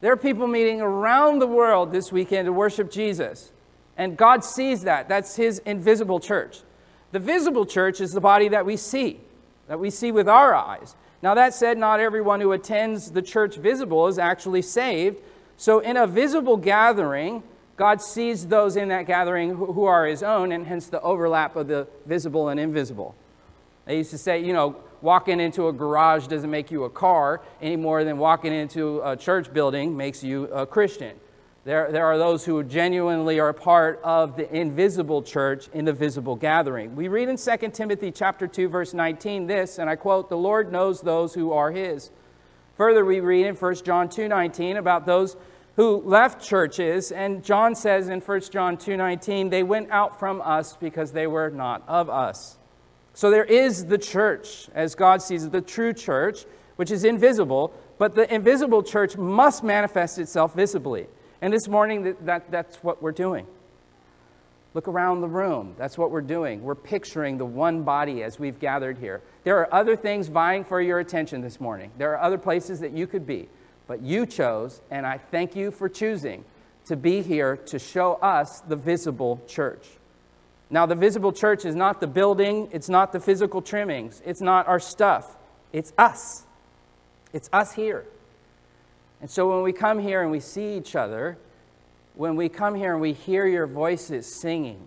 There 0.00 0.12
are 0.12 0.16
people 0.16 0.46
meeting 0.46 0.80
around 0.80 1.38
the 1.38 1.46
world 1.46 1.92
this 1.92 2.10
weekend 2.10 2.46
to 2.46 2.52
worship 2.52 2.90
Jesus. 2.90 3.52
And 3.96 4.16
God 4.16 4.44
sees 4.44 4.82
that. 4.82 5.08
That's 5.08 5.36
His 5.36 5.60
invisible 5.60 6.18
church. 6.18 6.60
The 7.12 7.18
visible 7.18 7.66
church 7.66 8.00
is 8.00 8.12
the 8.12 8.20
body 8.20 8.48
that 8.48 8.66
we 8.66 8.76
see, 8.76 9.20
that 9.68 9.78
we 9.78 9.90
see 9.90 10.10
with 10.10 10.28
our 10.28 10.54
eyes. 10.54 10.96
Now, 11.22 11.34
that 11.34 11.54
said, 11.54 11.78
not 11.78 12.00
everyone 12.00 12.40
who 12.40 12.50
attends 12.50 13.12
the 13.12 13.22
church 13.22 13.56
visible 13.56 14.08
is 14.08 14.18
actually 14.18 14.62
saved. 14.62 15.18
So, 15.56 15.78
in 15.78 15.96
a 15.96 16.06
visible 16.06 16.56
gathering, 16.56 17.44
God 17.76 18.02
sees 18.02 18.46
those 18.48 18.76
in 18.76 18.88
that 18.88 19.06
gathering 19.06 19.54
who 19.54 19.84
are 19.84 20.06
His 20.06 20.22
own, 20.22 20.50
and 20.50 20.66
hence 20.66 20.88
the 20.88 21.00
overlap 21.00 21.54
of 21.54 21.68
the 21.68 21.86
visible 22.06 22.48
and 22.48 22.58
invisible. 22.58 23.14
They 23.84 23.98
used 23.98 24.10
to 24.10 24.18
say, 24.18 24.42
you 24.42 24.52
know, 24.52 24.76
walking 25.02 25.40
into 25.40 25.68
a 25.68 25.72
garage 25.72 26.28
doesn't 26.28 26.50
make 26.50 26.70
you 26.70 26.84
a 26.84 26.90
car 26.90 27.42
any 27.60 27.76
more 27.76 28.04
than 28.04 28.16
walking 28.16 28.52
into 28.52 29.00
a 29.04 29.16
church 29.16 29.52
building 29.52 29.96
makes 29.96 30.22
you 30.22 30.44
a 30.44 30.64
Christian. 30.64 31.18
There, 31.64 31.92
there 31.92 32.06
are 32.06 32.18
those 32.18 32.44
who 32.44 32.62
genuinely 32.64 33.38
are 33.38 33.52
part 33.52 34.00
of 34.02 34.36
the 34.36 34.52
invisible 34.52 35.22
church 35.22 35.68
in 35.72 35.84
the 35.84 35.92
visible 35.92 36.34
gathering. 36.34 36.96
We 36.96 37.06
read 37.06 37.28
in 37.28 37.36
2 37.36 37.68
Timothy 37.72 38.10
chapter 38.10 38.48
2 38.48 38.68
verse 38.68 38.94
19 38.94 39.46
this 39.46 39.78
and 39.78 39.88
I 39.88 39.96
quote 39.96 40.28
the 40.28 40.36
Lord 40.36 40.72
knows 40.72 41.00
those 41.00 41.34
who 41.34 41.52
are 41.52 41.70
his. 41.70 42.10
Further 42.76 43.04
we 43.04 43.20
read 43.20 43.46
in 43.46 43.54
1 43.54 43.74
John 43.84 44.08
2:19 44.08 44.76
about 44.76 45.06
those 45.06 45.36
who 45.76 46.02
left 46.02 46.44
churches 46.44 47.12
and 47.12 47.44
John 47.44 47.76
says 47.76 48.08
in 48.08 48.20
1 48.20 48.40
John 48.50 48.76
2:19 48.76 49.50
they 49.50 49.62
went 49.62 49.88
out 49.90 50.18
from 50.18 50.40
us 50.40 50.76
because 50.76 51.12
they 51.12 51.28
were 51.28 51.50
not 51.50 51.84
of 51.86 52.10
us. 52.10 52.58
So 53.14 53.30
there 53.30 53.44
is 53.44 53.86
the 53.86 53.98
church, 53.98 54.68
as 54.74 54.94
God 54.94 55.22
sees 55.22 55.44
it, 55.44 55.52
the 55.52 55.60
true 55.60 55.92
church, 55.92 56.44
which 56.76 56.90
is 56.90 57.04
invisible, 57.04 57.72
but 57.98 58.14
the 58.14 58.32
invisible 58.32 58.82
church 58.82 59.16
must 59.16 59.62
manifest 59.62 60.18
itself 60.18 60.54
visibly. 60.54 61.06
And 61.40 61.52
this 61.52 61.68
morning, 61.68 62.04
that, 62.04 62.26
that, 62.26 62.50
that's 62.50 62.76
what 62.76 63.02
we're 63.02 63.12
doing. 63.12 63.46
Look 64.74 64.88
around 64.88 65.20
the 65.20 65.28
room. 65.28 65.74
That's 65.76 65.98
what 65.98 66.10
we're 66.10 66.22
doing. 66.22 66.62
We're 66.62 66.74
picturing 66.74 67.36
the 67.36 67.44
one 67.44 67.82
body 67.82 68.22
as 68.22 68.38
we've 68.38 68.58
gathered 68.58 68.96
here. 68.96 69.20
There 69.44 69.58
are 69.58 69.72
other 69.72 69.96
things 69.96 70.28
vying 70.28 70.64
for 70.64 70.80
your 70.80 70.98
attention 70.98 71.42
this 71.42 71.60
morning. 71.60 71.90
There 71.98 72.12
are 72.12 72.22
other 72.22 72.38
places 72.38 72.80
that 72.80 72.92
you 72.92 73.06
could 73.06 73.26
be. 73.26 73.48
But 73.86 74.00
you 74.00 74.24
chose, 74.24 74.80
and 74.90 75.06
I 75.06 75.18
thank 75.18 75.54
you 75.54 75.70
for 75.70 75.88
choosing 75.88 76.44
to 76.86 76.96
be 76.96 77.20
here 77.20 77.56
to 77.56 77.78
show 77.78 78.14
us 78.14 78.60
the 78.60 78.76
visible 78.76 79.42
church. 79.46 79.86
Now, 80.72 80.86
the 80.86 80.94
visible 80.94 81.32
church 81.32 81.66
is 81.66 81.76
not 81.76 82.00
the 82.00 82.06
building, 82.06 82.70
it's 82.72 82.88
not 82.88 83.12
the 83.12 83.20
physical 83.20 83.60
trimmings, 83.60 84.22
it's 84.24 84.40
not 84.40 84.66
our 84.66 84.80
stuff, 84.80 85.36
it's 85.70 85.92
us. 85.98 86.44
It's 87.34 87.50
us 87.52 87.72
here. 87.72 88.06
And 89.20 89.30
so 89.30 89.50
when 89.50 89.62
we 89.62 89.74
come 89.74 89.98
here 89.98 90.22
and 90.22 90.30
we 90.30 90.40
see 90.40 90.74
each 90.78 90.96
other, 90.96 91.36
when 92.14 92.36
we 92.36 92.48
come 92.48 92.74
here 92.74 92.92
and 92.92 93.02
we 93.02 93.12
hear 93.12 93.46
your 93.46 93.66
voices 93.66 94.40
singing, 94.40 94.80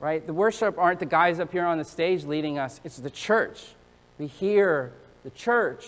right? 0.00 0.26
The 0.26 0.34
worship 0.34 0.76
aren't 0.78 0.98
the 0.98 1.06
guys 1.06 1.38
up 1.38 1.52
here 1.52 1.64
on 1.64 1.78
the 1.78 1.84
stage 1.84 2.24
leading 2.24 2.58
us, 2.58 2.80
it's 2.82 2.96
the 2.96 3.10
church. 3.10 3.62
We 4.18 4.26
hear 4.26 4.92
the 5.22 5.30
church, 5.30 5.86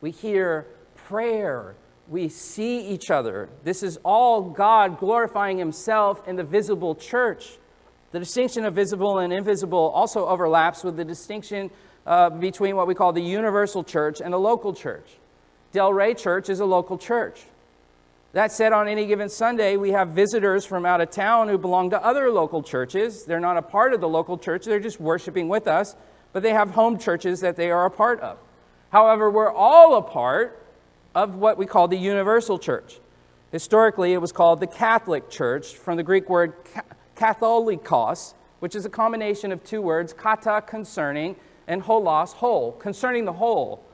we 0.00 0.12
hear 0.12 0.64
prayer, 0.94 1.74
we 2.08 2.28
see 2.28 2.86
each 2.86 3.10
other. 3.10 3.48
This 3.64 3.82
is 3.82 3.98
all 4.04 4.42
God 4.42 5.00
glorifying 5.00 5.58
Himself 5.58 6.26
in 6.28 6.36
the 6.36 6.44
visible 6.44 6.94
church. 6.94 7.58
The 8.12 8.18
distinction 8.18 8.64
of 8.64 8.74
visible 8.74 9.18
and 9.18 9.32
invisible 9.32 9.90
also 9.94 10.26
overlaps 10.26 10.82
with 10.82 10.96
the 10.96 11.04
distinction 11.04 11.70
uh, 12.06 12.30
between 12.30 12.74
what 12.74 12.86
we 12.86 12.94
call 12.94 13.12
the 13.12 13.22
universal 13.22 13.84
church 13.84 14.20
and 14.22 14.32
the 14.32 14.38
local 14.38 14.72
church. 14.72 15.06
Delray 15.74 16.16
Church 16.16 16.48
is 16.48 16.60
a 16.60 16.64
local 16.64 16.96
church. 16.96 17.42
That 18.32 18.52
said, 18.52 18.72
on 18.72 18.88
any 18.88 19.06
given 19.06 19.28
Sunday, 19.28 19.76
we 19.76 19.90
have 19.90 20.08
visitors 20.08 20.64
from 20.64 20.86
out 20.86 21.00
of 21.00 21.10
town 21.10 21.48
who 21.48 21.58
belong 21.58 21.90
to 21.90 22.02
other 22.02 22.30
local 22.30 22.62
churches. 22.62 23.24
They're 23.26 23.40
not 23.40 23.56
a 23.56 23.62
part 23.62 23.92
of 23.92 24.00
the 24.00 24.08
local 24.08 24.38
church, 24.38 24.64
they're 24.64 24.80
just 24.80 25.00
worshiping 25.00 25.48
with 25.48 25.66
us, 25.66 25.94
but 26.32 26.42
they 26.42 26.52
have 26.52 26.70
home 26.70 26.98
churches 26.98 27.40
that 27.40 27.56
they 27.56 27.70
are 27.70 27.86
a 27.86 27.90
part 27.90 28.20
of. 28.20 28.38
However, 28.90 29.30
we're 29.30 29.52
all 29.52 29.96
a 29.96 30.02
part 30.02 30.62
of 31.14 31.36
what 31.36 31.58
we 31.58 31.66
call 31.66 31.88
the 31.88 31.98
universal 31.98 32.58
church. 32.58 33.00
Historically, 33.50 34.12
it 34.12 34.20
was 34.20 34.32
called 34.32 34.60
the 34.60 34.66
Catholic 34.66 35.30
Church, 35.30 35.74
from 35.74 35.96
the 35.96 36.02
Greek 36.02 36.28
word 36.28 36.52
katholikos, 37.18 38.34
which 38.60 38.74
is 38.74 38.86
a 38.86 38.90
combination 38.90 39.52
of 39.52 39.62
two 39.64 39.82
words, 39.82 40.12
kata, 40.12 40.62
concerning, 40.66 41.36
and 41.66 41.82
holos, 41.82 42.32
whole, 42.32 42.72
concerning 42.72 43.24
the 43.24 43.32
whole. 43.32 43.84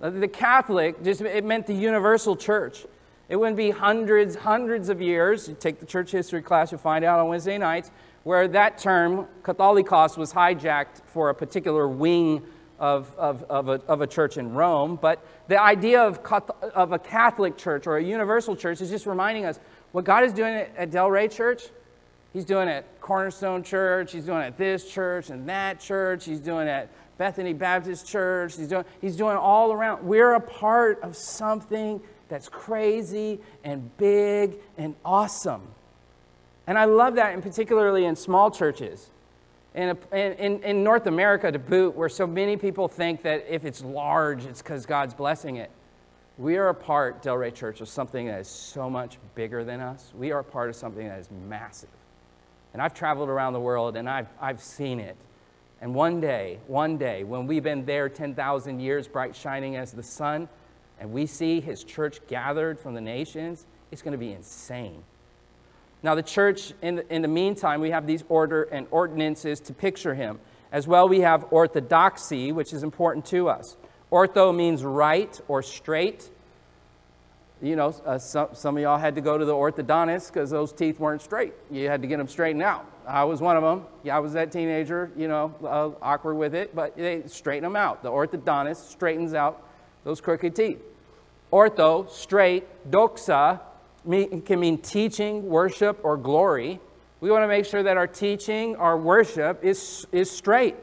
Uh, 0.00 0.10
the 0.10 0.28
Catholic, 0.28 1.02
just, 1.04 1.20
it 1.20 1.44
meant 1.44 1.66
the 1.66 1.74
universal 1.74 2.34
church. 2.34 2.86
It 3.28 3.36
wouldn't 3.36 3.56
be 3.56 3.70
hundreds, 3.70 4.34
hundreds 4.34 4.88
of 4.88 5.00
years. 5.00 5.48
You 5.48 5.54
take 5.54 5.78
the 5.78 5.86
church 5.86 6.10
history 6.10 6.42
class, 6.42 6.72
you'll 6.72 6.80
find 6.80 7.04
out 7.04 7.20
on 7.20 7.28
Wednesday 7.28 7.58
nights, 7.58 7.90
where 8.24 8.48
that 8.48 8.78
term, 8.78 9.26
Katholikos, 9.42 10.16
was 10.16 10.32
hijacked 10.32 11.02
for 11.06 11.30
a 11.30 11.34
particular 11.34 11.86
wing 11.86 12.42
of, 12.78 13.14
of, 13.16 13.44
of, 13.44 13.68
a, 13.68 13.80
of 13.86 14.00
a 14.00 14.06
church 14.06 14.38
in 14.38 14.54
Rome. 14.54 14.98
But 15.00 15.24
the 15.48 15.62
idea 15.62 16.02
of, 16.02 16.18
of 16.74 16.92
a 16.92 16.98
Catholic 16.98 17.56
church 17.56 17.86
or 17.86 17.98
a 17.98 18.02
universal 18.02 18.56
church 18.56 18.80
is 18.80 18.90
just 18.90 19.06
reminding 19.06 19.44
us 19.44 19.60
what 19.92 20.04
God 20.04 20.24
is 20.24 20.32
doing 20.32 20.54
at 20.54 20.90
Delray 20.90 21.30
Church 21.30 21.68
He's 22.32 22.44
doing 22.44 22.68
it 22.68 22.72
at 22.72 23.00
Cornerstone 23.00 23.62
Church. 23.62 24.12
He's 24.12 24.24
doing 24.24 24.42
it 24.42 24.46
at 24.46 24.58
this 24.58 24.90
church 24.90 25.30
and 25.30 25.48
that 25.48 25.80
church. 25.80 26.24
He's 26.24 26.40
doing 26.40 26.68
it 26.68 26.70
at 26.70 26.88
Bethany 27.18 27.52
Baptist 27.52 28.06
Church. 28.06 28.56
He's 28.56 28.68
doing, 28.68 28.84
he's 29.00 29.16
doing 29.16 29.36
all 29.36 29.72
around. 29.72 30.04
We're 30.04 30.34
a 30.34 30.40
part 30.40 31.00
of 31.02 31.16
something 31.16 32.00
that's 32.28 32.48
crazy 32.48 33.40
and 33.64 33.94
big 33.96 34.56
and 34.78 34.94
awesome. 35.04 35.62
And 36.66 36.78
I 36.78 36.84
love 36.84 37.16
that, 37.16 37.34
and 37.34 37.42
particularly 37.42 38.04
in 38.04 38.14
small 38.14 38.50
churches. 38.50 39.10
In, 39.74 39.96
in, 40.12 40.62
in 40.62 40.84
North 40.84 41.06
America, 41.06 41.50
to 41.50 41.58
boot, 41.58 41.94
where 41.94 42.08
so 42.08 42.26
many 42.26 42.56
people 42.56 42.88
think 42.88 43.22
that 43.22 43.46
if 43.48 43.64
it's 43.64 43.82
large, 43.82 44.44
it's 44.44 44.62
because 44.62 44.86
God's 44.86 45.14
blessing 45.14 45.56
it. 45.56 45.70
We 46.38 46.56
are 46.56 46.68
a 46.68 46.74
part, 46.74 47.22
Delray 47.22 47.54
Church, 47.54 47.80
of 47.80 47.88
something 47.88 48.26
that 48.26 48.40
is 48.40 48.48
so 48.48 48.88
much 48.88 49.18
bigger 49.34 49.62
than 49.62 49.80
us. 49.80 50.12
We 50.16 50.32
are 50.32 50.40
a 50.40 50.44
part 50.44 50.70
of 50.70 50.76
something 50.76 51.06
that 51.06 51.18
is 51.18 51.28
massive. 51.48 51.90
And 52.72 52.80
I've 52.80 52.94
traveled 52.94 53.28
around 53.28 53.52
the 53.52 53.60
world 53.60 53.96
and 53.96 54.08
I've, 54.08 54.28
I've 54.40 54.62
seen 54.62 55.00
it. 55.00 55.16
And 55.80 55.94
one 55.94 56.20
day, 56.20 56.58
one 56.66 56.98
day, 56.98 57.24
when 57.24 57.46
we've 57.46 57.62
been 57.62 57.86
there 57.86 58.08
10,000 58.08 58.80
years, 58.80 59.08
bright 59.08 59.34
shining 59.34 59.76
as 59.76 59.92
the 59.92 60.02
sun, 60.02 60.48
and 61.00 61.12
we 61.12 61.24
see 61.26 61.60
his 61.60 61.82
church 61.82 62.20
gathered 62.28 62.78
from 62.78 62.94
the 62.94 63.00
nations, 63.00 63.66
it's 63.90 64.02
going 64.02 64.12
to 64.12 64.18
be 64.18 64.32
insane. 64.32 65.02
Now, 66.02 66.14
the 66.14 66.22
church, 66.22 66.72
in 66.82 66.96
the, 66.96 67.14
in 67.14 67.22
the 67.22 67.28
meantime, 67.28 67.80
we 67.80 67.90
have 67.90 68.06
these 68.06 68.24
order 68.28 68.64
and 68.64 68.86
ordinances 68.90 69.60
to 69.60 69.74
picture 69.74 70.14
him. 70.14 70.38
As 70.72 70.86
well, 70.86 71.08
we 71.08 71.20
have 71.20 71.46
orthodoxy, 71.50 72.52
which 72.52 72.72
is 72.72 72.82
important 72.82 73.26
to 73.26 73.48
us. 73.48 73.76
Ortho 74.12 74.54
means 74.54 74.84
right 74.84 75.38
or 75.48 75.62
straight. 75.62 76.30
You 77.62 77.76
know, 77.76 77.94
uh, 78.06 78.18
some, 78.18 78.48
some 78.54 78.76
of 78.76 78.82
y'all 78.82 78.98
had 78.98 79.14
to 79.16 79.20
go 79.20 79.36
to 79.36 79.44
the 79.44 79.52
orthodontist 79.52 80.28
because 80.28 80.48
those 80.48 80.72
teeth 80.72 80.98
weren't 80.98 81.20
straight. 81.20 81.52
You 81.70 81.88
had 81.88 82.00
to 82.00 82.08
get 82.08 82.16
them 82.16 82.28
straightened 82.28 82.62
out. 82.62 82.86
I 83.06 83.24
was 83.24 83.42
one 83.42 83.56
of 83.56 83.62
them. 83.62 83.84
Yeah, 84.02 84.16
I 84.16 84.20
was 84.20 84.32
that 84.32 84.50
teenager, 84.50 85.10
you 85.14 85.28
know, 85.28 85.54
uh, 85.62 85.90
awkward 86.02 86.36
with 86.36 86.54
it, 86.54 86.74
but 86.74 86.96
they 86.96 87.22
straighten 87.26 87.64
them 87.64 87.76
out. 87.76 88.02
The 88.02 88.10
orthodontist 88.10 88.90
straightens 88.90 89.34
out 89.34 89.62
those 90.04 90.20
crooked 90.20 90.56
teeth. 90.56 90.80
Ortho, 91.52 92.08
straight, 92.08 92.90
doxa, 92.90 93.60
mean, 94.04 94.40
can 94.42 94.60
mean 94.60 94.78
teaching, 94.78 95.46
worship, 95.46 95.98
or 96.02 96.16
glory. 96.16 96.80
We 97.20 97.30
want 97.30 97.42
to 97.42 97.48
make 97.48 97.66
sure 97.66 97.82
that 97.82 97.96
our 97.98 98.06
teaching, 98.06 98.76
our 98.76 98.96
worship 98.96 99.62
is, 99.62 100.06
is 100.12 100.30
straight. 100.30 100.76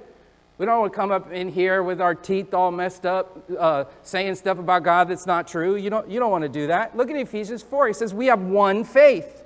We 0.58 0.66
don't 0.66 0.80
want 0.80 0.92
to 0.92 0.96
come 0.96 1.12
up 1.12 1.32
in 1.32 1.50
here 1.50 1.84
with 1.84 2.02
our 2.02 2.16
teeth 2.16 2.54
all 2.54 2.72
messed 2.72 3.06
up, 3.06 3.44
uh, 3.58 3.86
saying 4.02 4.36
stuff 4.36 4.58
about 4.58 4.84
God 4.84 5.08
that's 5.08 5.28
not 5.28 5.48
true. 5.48 5.76
You 5.76 5.92
don't, 5.92 6.10
you 6.10 6.20
don't 6.20 6.32
want 6.32 6.44
to 6.44 6.50
do 6.50 6.68
that. 6.68 6.98
Look 6.98 7.12
at 7.12 7.16
Ephesians 7.16 7.62
4. 7.62 7.88
He 7.88 7.94
says, 7.94 8.14
We 8.14 8.26
have 8.28 8.42
one 8.42 8.84
faith. 8.84 9.44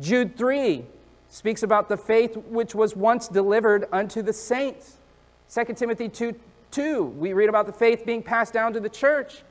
Jude 0.00 0.36
3 0.36 0.84
speaks 1.30 1.62
about 1.62 1.88
the 1.88 1.96
faith 1.96 2.36
which 2.36 2.74
was 2.74 2.94
once 2.94 3.26
delivered 3.26 3.86
unto 3.90 4.20
the 4.20 4.34
saints. 4.34 4.98
2 5.52 5.72
Timothy 5.74 6.08
2 6.08 6.34
2, 6.72 7.04
we 7.04 7.34
read 7.34 7.50
about 7.50 7.66
the 7.66 7.72
faith 7.72 8.04
being 8.06 8.22
passed 8.22 8.54
down 8.54 8.72
to 8.72 8.80
the 8.80 8.88
church. 8.88 9.42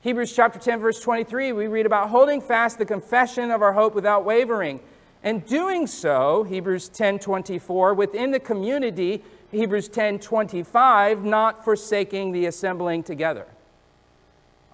Hebrews 0.00 0.34
chapter 0.34 0.58
10, 0.58 0.80
verse 0.80 0.98
23, 0.98 1.52
we 1.52 1.66
read 1.66 1.84
about 1.84 2.08
holding 2.08 2.40
fast 2.40 2.78
the 2.78 2.86
confession 2.86 3.50
of 3.50 3.60
our 3.60 3.74
hope 3.74 3.94
without 3.94 4.24
wavering. 4.24 4.80
And 5.22 5.44
doing 5.44 5.86
so, 5.86 6.44
Hebrews 6.44 6.88
10 6.88 7.18
24, 7.18 7.92
within 7.92 8.30
the 8.30 8.40
community 8.40 9.22
Hebrews 9.50 9.88
10 9.88 10.20
25, 10.20 11.24
not 11.24 11.64
forsaking 11.64 12.32
the 12.32 12.46
assembling 12.46 13.02
together. 13.02 13.46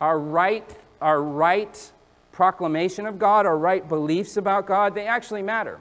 Our 0.01 0.18
right, 0.18 0.68
our 1.01 1.22
right 1.22 1.93
proclamation 2.33 3.07
of 3.07 3.18
God, 3.18 3.47
our 3.47 3.57
right 3.57 3.87
beliefs 3.89 4.37
about 4.37 4.66
God, 4.66 4.95
they 4.95 5.07
actually 5.07 5.43
matter. 5.43 5.81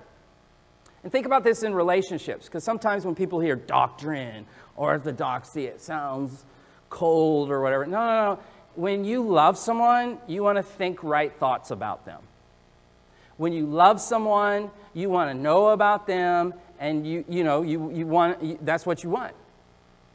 And 1.04 1.12
think 1.12 1.26
about 1.26 1.44
this 1.44 1.64
in 1.64 1.76
relationships, 1.76 2.46
because 2.46 2.64
sometimes 2.64 3.06
when 3.06 3.14
people 3.14 3.40
hear 3.40 3.56
doctrine 3.56 4.46
or 4.76 4.94
orthodoxy, 4.94 5.66
it 5.66 5.82
sounds 5.82 6.46
cold 6.90 7.52
or 7.52 7.62
whatever. 7.62 7.86
No, 7.86 8.00
no, 8.00 8.36
no. 8.36 8.40
When 8.76 9.06
you 9.06 9.22
love 9.28 9.58
someone, 9.58 10.18
you 10.28 10.42
want 10.44 10.58
to 10.58 10.64
think 10.64 11.04
right 11.04 11.34
thoughts 11.38 11.72
about 11.72 12.06
them. 12.06 12.22
When 13.38 13.52
you 13.52 13.66
love 13.66 14.00
someone, 14.00 14.72
you 14.94 15.10
want 15.10 15.30
to 15.30 15.34
know 15.34 15.68
about 15.68 16.08
them 16.08 16.54
and 16.80 17.06
you, 17.06 17.26
you 17.28 17.44
know, 17.44 17.62
you, 17.62 17.92
you 17.92 18.06
want, 18.06 18.42
you, 18.44 18.60
that's 18.62 18.86
what 18.86 19.04
you 19.04 19.10
want. 19.10 19.34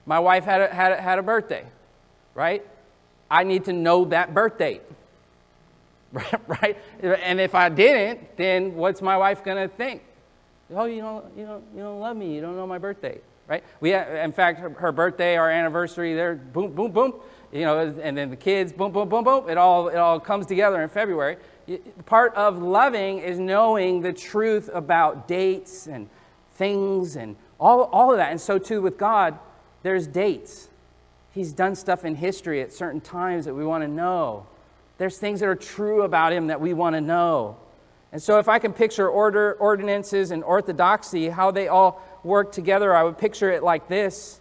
My 0.07 0.19
wife 0.19 0.45
had 0.45 0.61
a, 0.61 0.75
had, 0.75 0.93
a, 0.93 1.01
had 1.01 1.19
a 1.19 1.23
birthday, 1.23 1.65
right? 2.35 2.67
I 3.31 3.45
need 3.45 3.65
to 3.67 3.73
know 3.73 4.07
that 4.07 4.35
birth 4.35 4.59
date, 4.59 4.83
right? 6.47 6.77
And 7.03 7.41
if 7.41 7.55
I 7.55 7.69
didn't, 7.69 8.37
then 8.37 8.75
what's 8.75 9.01
my 9.01 9.17
wife 9.17 9.45
going 9.45 9.69
to 9.69 9.75
think? 9.75 10.03
Oh, 10.75 10.85
you 10.85 11.01
don't, 11.01 11.25
you, 11.37 11.47
don't, 11.47 11.65
you 11.75 11.83
don't 11.83 12.01
love 12.01 12.17
me. 12.17 12.35
You 12.35 12.41
don't 12.41 12.57
know 12.57 12.67
my 12.67 12.79
birthday, 12.79 13.19
right? 13.49 13.65
We, 13.81 13.95
in 13.95 14.33
fact, 14.33 14.61
her, 14.61 14.71
her 14.71 14.93
birthday, 14.93 15.37
our 15.37 15.51
anniversary, 15.51 16.15
there, 16.15 16.37
boom, 16.37 16.73
boom, 16.73 16.93
boom. 16.93 17.15
You 17.53 17.63
know, 17.63 17.95
and 18.01 18.17
then 18.17 18.31
the 18.31 18.37
kids, 18.37 18.73
boom, 18.73 18.93
boom, 18.93 19.09
boom, 19.09 19.25
boom. 19.25 19.49
It 19.49 19.59
all, 19.59 19.89
it 19.89 19.97
all 19.97 20.21
comes 20.21 20.47
together 20.47 20.81
in 20.83 20.89
February. 20.89 21.37
Part 22.07 22.35
of 22.35 22.63
loving 22.63 23.19
is 23.19 23.39
knowing 23.39 24.01
the 24.01 24.13
truth 24.13 24.71
about 24.73 25.27
dates 25.27 25.89
and 25.89 26.09
things 26.61 27.17
and 27.17 27.37
all, 27.59 27.85
all 27.85 28.13
of 28.13 28.19
that. 28.19 28.31
And 28.31 28.41
so, 28.41 28.59
too, 28.59 28.83
with 28.83 28.99
God, 28.99 29.39
there's 29.83 30.07
dates. 30.07 30.69
He's 31.33 31.53
done 31.53 31.75
stuff 31.75 32.05
in 32.05 32.15
history 32.15 32.61
at 32.61 32.71
certain 32.71 33.01
times 33.01 33.47
that 33.47 33.55
we 33.55 33.65
want 33.65 33.83
to 33.83 33.89
know. 33.89 34.47
There's 34.99 35.17
things 35.17 35.41
that 35.41 35.49
are 35.49 35.57
true 35.57 36.03
about 36.03 36.35
him 36.35 36.49
that 36.49 36.61
we 36.61 36.75
want 36.75 36.97
to 36.97 37.01
know. 37.01 37.57
And 38.13 38.23
so, 38.23 38.39
if 38.39 38.49
I 38.49 38.59
can 38.59 38.75
picture 38.75 39.09
order, 39.09 39.55
ordinances 39.55 40.33
and 40.33 40.45
orthodoxy, 40.45 41.31
how 41.31 41.51
they 41.51 41.69
all 41.69 42.03
work 42.25 42.53
together, 42.53 42.95
I 42.95 43.05
would 43.05 43.17
picture 43.17 43.51
it 43.51 43.63
like 43.63 43.89
this. 43.89 44.39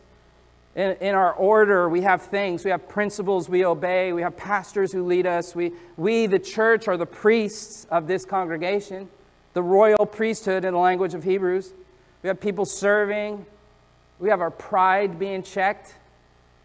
In, 0.76 0.98
in, 1.00 1.16
our 1.16 1.34
order, 1.34 1.88
we 1.88 2.02
have 2.02 2.24
things, 2.24 2.66
we 2.66 2.72
have 2.72 2.88
principles 2.90 3.48
we 3.48 3.66
obey, 3.66 4.12
we 4.12 4.22
have 4.22 4.36
pastors 4.36 4.92
who 4.92 5.06
lead 5.06 5.26
us. 5.26 5.56
We, 5.56 5.72
we, 5.96 6.28
the 6.28 6.40
church, 6.40 6.90
are 6.90 6.98
the 6.98 7.06
priests 7.06 7.88
of 7.90 8.08
this 8.08 8.26
congregation, 8.26 9.08
the 9.54 9.64
royal 9.64 10.06
priesthood 10.06 10.66
in 10.66 10.74
the 10.74 10.80
language 10.80 11.14
of 11.14 11.24
Hebrews. 11.24 11.74
We 12.24 12.28
have 12.28 12.40
people 12.40 12.66
serving. 12.66 13.46
We 14.20 14.30
have 14.30 14.42
our 14.42 14.52
pride 14.52 15.18
being 15.18 15.44
checked. 15.44 15.96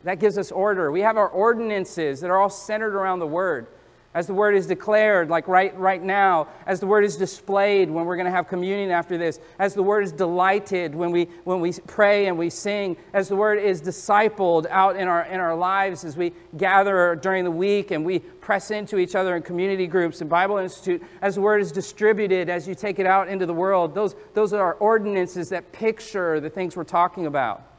That 0.03 0.19
gives 0.19 0.37
us 0.37 0.53
order. 0.53 0.91
We 0.93 1.01
have 1.01 1.17
our 1.17 1.29
ordinances 1.29 2.21
that 2.21 2.31
are 2.31 2.39
all 2.39 2.51
centered 2.51 2.95
around 2.95 3.21
the 3.21 3.27
Word 3.27 3.67
as 4.15 4.29
the 4.29 4.35
word 4.35 4.55
is 4.55 4.67
declared, 4.67 5.29
like 5.29 5.49
right, 5.49 5.77
right 5.77 6.03
now, 6.03 6.47
as 6.67 6.79
the 6.79 6.87
word 6.87 7.05
is 7.05 7.17
displayed 7.17 7.91
when 7.91 8.05
we're 8.05 8.15
going 8.15 8.27
to 8.27 8.31
have 8.31 8.47
communion 8.47 8.91
after 8.91 9.19
this, 9.19 9.41
as 9.59 9.75
the 9.75 9.83
word 9.83 10.05
is 10.05 10.13
delighted 10.13 10.95
when 10.95 11.11
we, 11.11 11.25
when 11.43 11.59
we 11.59 11.73
pray 11.89 12.27
and 12.27 12.39
we 12.39 12.49
sing, 12.49 12.97
as 13.13 13.29
the 13.29 13.35
word 13.35 13.59
is 13.59 13.83
discipled 13.83 14.67
out 14.71 14.95
in 14.97 15.09
our, 15.09 15.25
in 15.25 15.41
our 15.41 15.57
lives 15.57 16.05
as 16.05 16.17
we 16.17 16.33
gather 16.57 17.17
during 17.17 17.43
the 17.43 17.51
week 17.51 17.91
and 17.91 18.05
we 18.05 18.21
press 18.21 18.71
into 18.71 18.99
each 18.99 19.17
other 19.17 19.35
in 19.35 19.43
community 19.43 19.89
groups 19.89 20.21
and 20.21 20.31
Bible 20.31 20.59
Institute, 20.59 21.03
as 21.21 21.35
the 21.35 21.41
word 21.41 21.61
is 21.61 21.73
distributed 21.73 22.49
as 22.49 22.69
you 22.69 22.77
take 22.77 23.01
it 23.01 23.07
out 23.07 23.29
into 23.29 23.47
the 23.47 23.55
world. 23.55 23.95
Those, 23.97 24.15
those 24.33 24.53
are 24.53 24.75
ordinances 24.75 25.49
that 25.49 25.73
picture 25.73 26.39
the 26.39 26.51
things 26.51 26.77
we're 26.77 26.85
talking 26.85 27.27
about. 27.27 27.74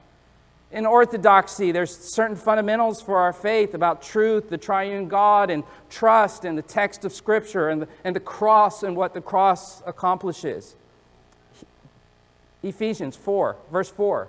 In 0.76 0.86
orthodoxy, 0.86 1.72
there's 1.72 1.96
certain 1.96 2.36
fundamentals 2.36 3.02
for 3.02 3.18
our 3.18 3.32
faith 3.32 3.74
about 3.74 4.02
truth, 4.02 4.50
the 4.50 4.58
triune 4.58 5.08
God, 5.08 5.50
and 5.50 5.64
trust, 5.90 6.44
and 6.44 6.58
the 6.58 6.62
text 6.62 7.06
of 7.06 7.14
Scripture, 7.14 7.70
and 7.70 7.84
the, 7.84 7.88
and 8.04 8.14
the 8.14 8.20
cross, 8.20 8.84
and 8.84 8.94
what 8.94 9.14
the 9.14 9.22
cross 9.22 9.82
accomplishes. 9.86 10.76
Ephesians 12.62 13.16
4, 13.16 13.56
verse 13.72 13.90
4. 13.90 14.28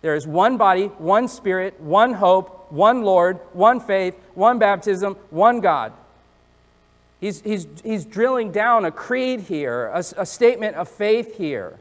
There 0.00 0.14
is 0.14 0.28
one 0.28 0.56
body, 0.56 0.86
one 0.86 1.26
spirit, 1.26 1.80
one 1.80 2.14
hope, 2.14 2.70
one 2.70 3.02
Lord, 3.02 3.40
one 3.52 3.80
faith, 3.80 4.14
one 4.34 4.60
baptism, 4.60 5.16
one 5.30 5.58
God. 5.58 5.92
He's, 7.20 7.40
he's, 7.40 7.66
he's 7.82 8.04
drilling 8.04 8.52
down 8.52 8.84
a 8.84 8.92
creed 8.92 9.40
here, 9.40 9.86
a, 9.88 10.04
a 10.18 10.24
statement 10.24 10.76
of 10.76 10.88
faith 10.88 11.36
here. 11.36 11.80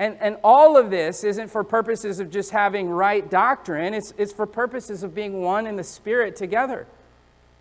And, 0.00 0.16
and 0.18 0.38
all 0.42 0.78
of 0.78 0.88
this 0.88 1.24
isn't 1.24 1.48
for 1.48 1.62
purposes 1.62 2.20
of 2.20 2.30
just 2.30 2.52
having 2.52 2.88
right 2.88 3.30
doctrine, 3.30 3.92
it's, 3.92 4.14
it's 4.16 4.32
for 4.32 4.46
purposes 4.46 5.02
of 5.02 5.14
being 5.14 5.42
one 5.42 5.66
in 5.66 5.76
the 5.76 5.84
Spirit 5.84 6.36
together. 6.36 6.86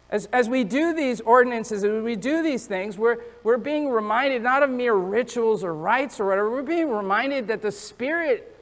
As, 0.09 0.27
as 0.27 0.47
we 0.47 0.63
do 0.63 0.93
these 0.93 1.19
ordinances, 1.19 1.83
as 1.83 2.01
we 2.01 2.15
do 2.15 2.41
these 2.41 2.65
things, 2.65 2.97
we're, 2.97 3.17
we're 3.43 3.57
being 3.57 3.89
reminded 3.89 4.41
not 4.41 4.63
of 4.63 4.69
mere 4.69 4.93
rituals 4.93 5.65
or 5.65 5.75
rites 5.75 6.17
or 6.17 6.27
whatever, 6.27 6.49
we're 6.49 6.63
being 6.63 6.89
reminded 6.89 7.49
that 7.49 7.61
the 7.61 7.73
Spirit 7.73 8.55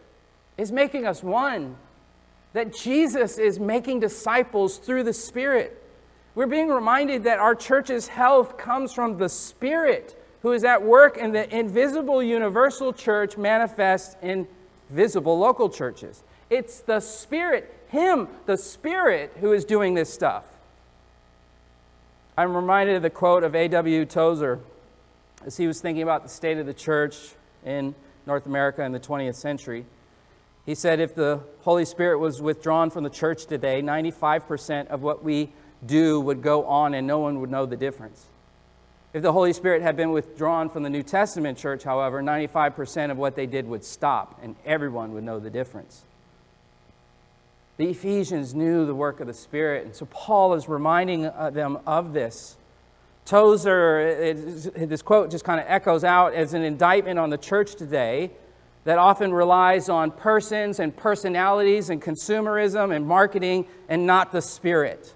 is 0.57 0.71
making 0.71 1.05
us 1.05 1.21
one, 1.21 1.75
that 2.53 2.75
Jesus 2.75 3.37
is 3.37 3.59
making 3.59 3.99
disciples 3.99 4.79
through 4.79 5.03
the 5.03 5.13
Spirit. 5.13 5.83
We're 6.33 6.47
being 6.47 6.69
reminded 6.69 7.25
that 7.25 7.37
our 7.37 7.53
church's 7.53 8.07
health 8.07 8.57
comes 8.57 8.91
from 8.91 9.19
the 9.19 9.29
Spirit 9.29 10.16
who 10.41 10.51
is 10.51 10.63
at 10.63 10.83
work 10.83 11.17
in 11.17 11.31
the 11.31 11.55
invisible 11.55 12.21
universal 12.21 12.93
church 12.93 13.37
manifest 13.37 14.17
in 14.21 14.47
visible 14.89 15.37
local 15.37 15.69
churches. 15.69 16.23
It's 16.49 16.79
the 16.81 16.99
Spirit, 16.99 17.73
Him, 17.89 18.27
the 18.45 18.57
Spirit, 18.57 19.35
who 19.39 19.53
is 19.53 19.65
doing 19.65 19.93
this 19.93 20.13
stuff. 20.13 20.45
I'm 22.37 22.55
reminded 22.55 22.95
of 22.95 23.01
the 23.01 23.09
quote 23.09 23.43
of 23.43 23.55
A.W. 23.55 24.05
Tozer 24.05 24.59
as 25.45 25.57
he 25.57 25.67
was 25.67 25.81
thinking 25.81 26.03
about 26.03 26.23
the 26.23 26.29
state 26.29 26.57
of 26.57 26.65
the 26.65 26.73
church 26.73 27.17
in 27.65 27.95
North 28.25 28.45
America 28.45 28.83
in 28.83 28.91
the 28.91 28.99
20th 28.99 29.35
century. 29.35 29.85
He 30.65 30.75
said, 30.75 30.99
If 30.99 31.15
the 31.15 31.39
Holy 31.61 31.85
Spirit 31.85 32.19
was 32.19 32.41
withdrawn 32.41 32.89
from 32.89 33.03
the 33.03 33.09
church 33.09 33.45
today, 33.45 33.81
95% 33.81 34.87
of 34.87 35.01
what 35.01 35.23
we 35.23 35.51
do 35.85 36.19
would 36.19 36.41
go 36.41 36.65
on 36.65 36.93
and 36.93 37.07
no 37.07 37.19
one 37.19 37.39
would 37.39 37.49
know 37.49 37.65
the 37.65 37.77
difference. 37.77 38.25
If 39.13 39.21
the 39.21 39.31
Holy 39.31 39.53
Spirit 39.53 39.81
had 39.81 39.95
been 39.95 40.11
withdrawn 40.11 40.69
from 40.69 40.83
the 40.83 40.89
New 40.89 41.03
Testament 41.03 41.57
church, 41.57 41.83
however, 41.83 42.21
95% 42.21 43.09
of 43.11 43.17
what 43.17 43.35
they 43.35 43.45
did 43.45 43.67
would 43.67 43.83
stop, 43.83 44.39
and 44.43 44.55
everyone 44.65 45.13
would 45.13 45.23
know 45.23 45.39
the 45.39 45.49
difference. 45.49 46.03
The 47.77 47.89
Ephesians 47.89 48.53
knew 48.53 48.85
the 48.85 48.95
work 48.95 49.19
of 49.19 49.27
the 49.27 49.33
Spirit, 49.33 49.85
and 49.85 49.95
so 49.95 50.05
Paul 50.07 50.55
is 50.55 50.67
reminding 50.67 51.27
uh, 51.27 51.51
them 51.51 51.79
of 51.85 52.13
this. 52.13 52.57
Tozer, 53.25 54.33
this 54.33 55.01
quote 55.01 55.31
just 55.31 55.43
kind 55.43 55.59
of 55.59 55.65
echoes 55.67 56.03
out 56.03 56.33
as 56.33 56.53
an 56.53 56.63
indictment 56.63 57.19
on 57.19 57.29
the 57.29 57.37
church 57.37 57.75
today 57.75 58.31
that 58.85 58.97
often 58.97 59.33
relies 59.33 59.89
on 59.89 60.11
persons 60.11 60.79
and 60.79 60.95
personalities 60.95 61.89
and 61.89 62.01
consumerism 62.01 62.95
and 62.95 63.05
marketing 63.05 63.67
and 63.89 64.07
not 64.07 64.31
the 64.31 64.41
Spirit. 64.41 65.13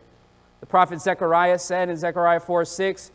The 0.59 0.65
prophet 0.65 1.01
Zechariah 1.01 1.57
said 1.57 1.89
in 1.89 1.95
Zechariah 1.95 2.41
4 2.41 2.65
6, 2.65 3.11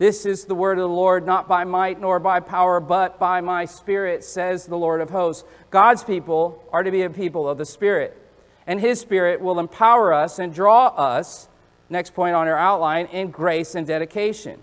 This 0.00 0.26
is 0.26 0.46
the 0.46 0.56
word 0.56 0.78
of 0.78 0.82
the 0.82 0.96
Lord, 0.96 1.24
not 1.24 1.46
by 1.46 1.62
might 1.62 2.00
nor 2.00 2.18
by 2.18 2.40
power, 2.40 2.80
but 2.80 3.20
by 3.20 3.40
my 3.40 3.66
Spirit, 3.66 4.24
says 4.24 4.66
the 4.66 4.76
Lord 4.76 5.00
of 5.00 5.10
hosts. 5.10 5.44
God's 5.70 6.02
people 6.02 6.64
are 6.72 6.82
to 6.82 6.90
be 6.90 7.02
a 7.02 7.10
people 7.10 7.48
of 7.48 7.56
the 7.56 7.64
Spirit 7.64 8.16
and 8.70 8.80
His 8.80 9.00
Spirit 9.00 9.40
will 9.40 9.58
empower 9.58 10.12
us 10.12 10.38
and 10.38 10.54
draw 10.54 10.86
us, 10.88 11.48
next 11.88 12.14
point 12.14 12.36
on 12.36 12.46
our 12.46 12.56
outline, 12.56 13.06
in 13.06 13.32
grace 13.32 13.74
and 13.74 13.84
dedication. 13.84 14.60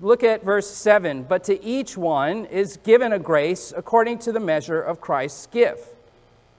Look 0.00 0.24
at 0.24 0.44
verse 0.44 0.68
7. 0.68 1.22
But 1.22 1.44
to 1.44 1.62
each 1.62 1.96
one 1.96 2.46
is 2.46 2.76
given 2.78 3.12
a 3.12 3.20
grace 3.20 3.72
according 3.76 4.18
to 4.18 4.32
the 4.32 4.40
measure 4.40 4.82
of 4.82 5.00
Christ's 5.00 5.46
gift. 5.46 5.94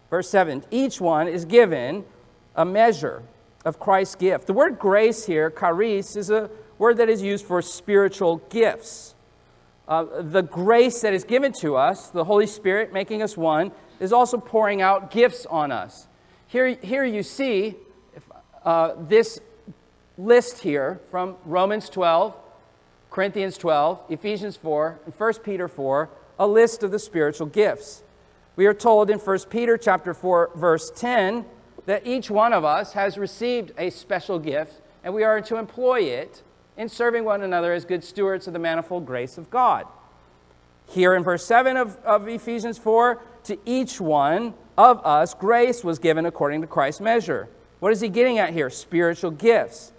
Verse 0.09 0.29
7 0.29 0.63
Each 0.71 1.01
one 1.01 1.27
is 1.27 1.43
given 1.43 2.05
a 2.55 2.63
measure 2.63 3.23
of 3.65 3.77
Christ's 3.77 4.15
gift. 4.15 4.47
The 4.47 4.53
word 4.53 4.79
grace 4.79 5.25
here, 5.25 5.49
charis, 5.49 6.15
is 6.15 6.29
a 6.29 6.49
word 6.77 6.97
that 6.97 7.09
is 7.09 7.21
used 7.21 7.45
for 7.45 7.61
spiritual 7.61 8.37
gifts. 8.49 9.15
Uh, 9.87 10.21
the 10.21 10.41
grace 10.41 11.01
that 11.01 11.13
is 11.13 11.23
given 11.23 11.53
to 11.53 11.75
us, 11.75 12.09
the 12.09 12.23
Holy 12.23 12.47
Spirit 12.47 12.91
making 12.91 13.21
us 13.21 13.37
one, 13.37 13.71
is 13.99 14.11
also 14.11 14.37
pouring 14.37 14.81
out 14.81 15.11
gifts 15.11 15.45
on 15.45 15.71
us. 15.71 16.07
Here, 16.47 16.69
here 16.75 17.05
you 17.05 17.23
see 17.23 17.75
uh, 18.63 18.95
this 19.07 19.39
list 20.17 20.59
here 20.59 20.99
from 21.11 21.35
Romans 21.45 21.89
12, 21.89 22.35
Corinthians 23.11 23.57
12, 23.57 23.99
Ephesians 24.09 24.57
4, 24.57 24.99
and 25.05 25.13
1 25.13 25.33
Peter 25.43 25.67
4, 25.67 26.09
a 26.39 26.47
list 26.47 26.83
of 26.83 26.91
the 26.91 26.99
spiritual 26.99 27.47
gifts. 27.47 28.03
We 28.55 28.65
are 28.65 28.73
told 28.73 29.09
in 29.09 29.19
1 29.19 29.39
Peter 29.49 29.77
chapter 29.77 30.13
4, 30.13 30.51
verse 30.55 30.91
10, 30.95 31.45
that 31.85 32.07
each 32.07 32.31
one 32.31 32.53
of 32.53 32.65
us 32.65 32.93
has 32.93 33.17
received 33.17 33.71
a 33.77 33.89
special 33.89 34.39
gift, 34.39 34.81
and 35.03 35.13
we 35.13 35.23
are 35.23 35.39
to 35.41 35.57
employ 35.57 36.01
it 36.01 36.41
in 36.77 36.89
serving 36.89 37.23
one 37.23 37.41
another 37.41 37.73
as 37.73 37.85
good 37.85 38.03
stewards 38.03 38.47
of 38.47 38.53
the 38.53 38.59
manifold 38.59 39.05
grace 39.05 39.37
of 39.37 39.49
God. 39.49 39.85
Here 40.87 41.15
in 41.15 41.23
verse 41.23 41.45
7 41.45 41.77
of, 41.77 41.97
of 42.03 42.27
Ephesians 42.27 42.77
4, 42.77 43.21
to 43.45 43.57
each 43.65 43.99
one 43.99 44.53
of 44.77 45.03
us, 45.05 45.33
grace 45.33 45.83
was 45.83 45.99
given 45.99 46.25
according 46.25 46.61
to 46.61 46.67
Christ's 46.67 47.01
measure. 47.01 47.47
What 47.79 47.91
is 47.91 48.01
he 48.01 48.09
getting 48.09 48.39
at 48.39 48.53
here? 48.53 48.69
Spiritual 48.69 49.31
gifts. 49.31 49.93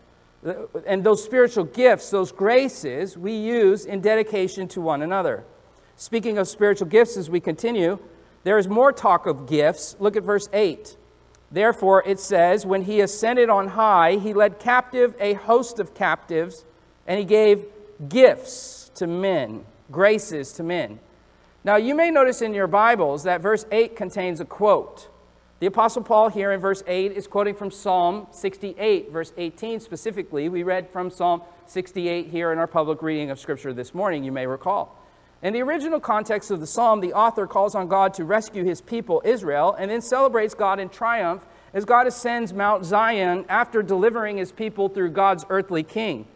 And 0.87 1.03
those 1.03 1.25
spiritual 1.25 1.65
gifts, 1.65 2.11
those 2.11 2.31
graces, 2.31 3.17
we 3.17 3.33
use 3.33 3.85
in 3.85 4.01
dedication 4.01 4.69
to 4.69 4.81
one 4.81 5.03
another. 5.03 5.45
Speaking 5.97 6.39
of 6.39 6.47
spiritual 6.47 6.87
gifts, 6.87 7.17
as 7.17 7.31
we 7.31 7.41
continue, 7.41 7.99
there 8.45 8.59
is 8.59 8.69
more 8.69 8.93
talk 8.93 9.27
of 9.27 9.49
gifts. 9.49 9.97
Look 9.99 10.15
at 10.15 10.23
verse 10.23 10.49
8. 10.53 10.97
Therefore, 11.57 12.03
it 12.05 12.21
says, 12.21 12.67
When 12.67 12.83
he 12.83 13.01
ascended 13.01 13.49
on 13.49 13.69
high, 13.69 14.17
he 14.17 14.35
led 14.35 14.59
captive 14.59 15.15
a 15.19 15.33
host 15.33 15.79
of 15.79 15.95
captives, 15.95 16.67
and 17.07 17.19
he 17.19 17.25
gave 17.25 17.65
gifts 18.11 18.91
to 18.97 19.07
men, 19.07 19.65
graces 19.91 20.53
to 20.53 20.63
men. 20.63 21.01
Now, 21.65 21.77
you 21.77 21.95
may 21.95 22.11
notice 22.11 22.43
in 22.43 22.53
your 22.53 22.67
Bibles 22.67 23.23
that 23.23 23.41
verse 23.41 23.65
8 23.73 23.97
contains 23.97 24.39
a 24.41 24.45
quote. 24.45 25.09
The 25.61 25.67
Apostle 25.69 26.03
Paul 26.03 26.29
here 26.29 26.53
in 26.53 26.61
verse 26.61 26.83
8 26.87 27.13
is 27.13 27.27
quoting 27.27 27.55
from 27.55 27.71
Psalm 27.71 28.27
68, 28.33 29.11
verse 29.11 29.33
18 29.39 29.81
specifically. 29.81 30.51
We 30.51 30.63
read 30.63 30.91
from 30.91 31.09
Psalm 31.09 31.41
68 31.69 32.27
here 32.27 32.53
in 32.53 32.59
our 32.59 32.67
public 32.67 33.01
reading 33.01 33.31
of 33.31 33.41
Scripture 33.41 33.73
this 33.73 33.95
morning, 33.95 34.25
you 34.25 34.31
may 34.31 34.47
recall. 34.47 34.95
In 35.47 35.53
the 35.53 35.63
original 35.63 36.01
context 36.01 36.51
of 36.51 36.59
the 36.59 36.67
psalm, 36.67 36.99
the 36.99 37.13
author 37.13 37.47
calls 37.47 37.77
on 37.77 37.87
God 37.87 38.15
to 38.15 38.25
rescue 38.25 38.65
his 38.65 38.81
people, 38.81 39.23
Israel, 39.25 39.77
and 39.79 39.89
then 39.89 40.01
celebrates 40.01 40.55
God 40.55 40.81
in 40.81 40.89
triumph 40.89 41.47
as 41.73 41.85
God 41.85 42.09
ascends 42.09 42.53
Mount 42.53 42.85
Zion 42.85 43.45
after 43.49 43.81
delivering 43.81 44.39
his 44.39 44.51
people 44.51 44.89
through 44.89 45.11
God's 45.11 45.45
earthly 45.49 45.85
king. 45.85 46.27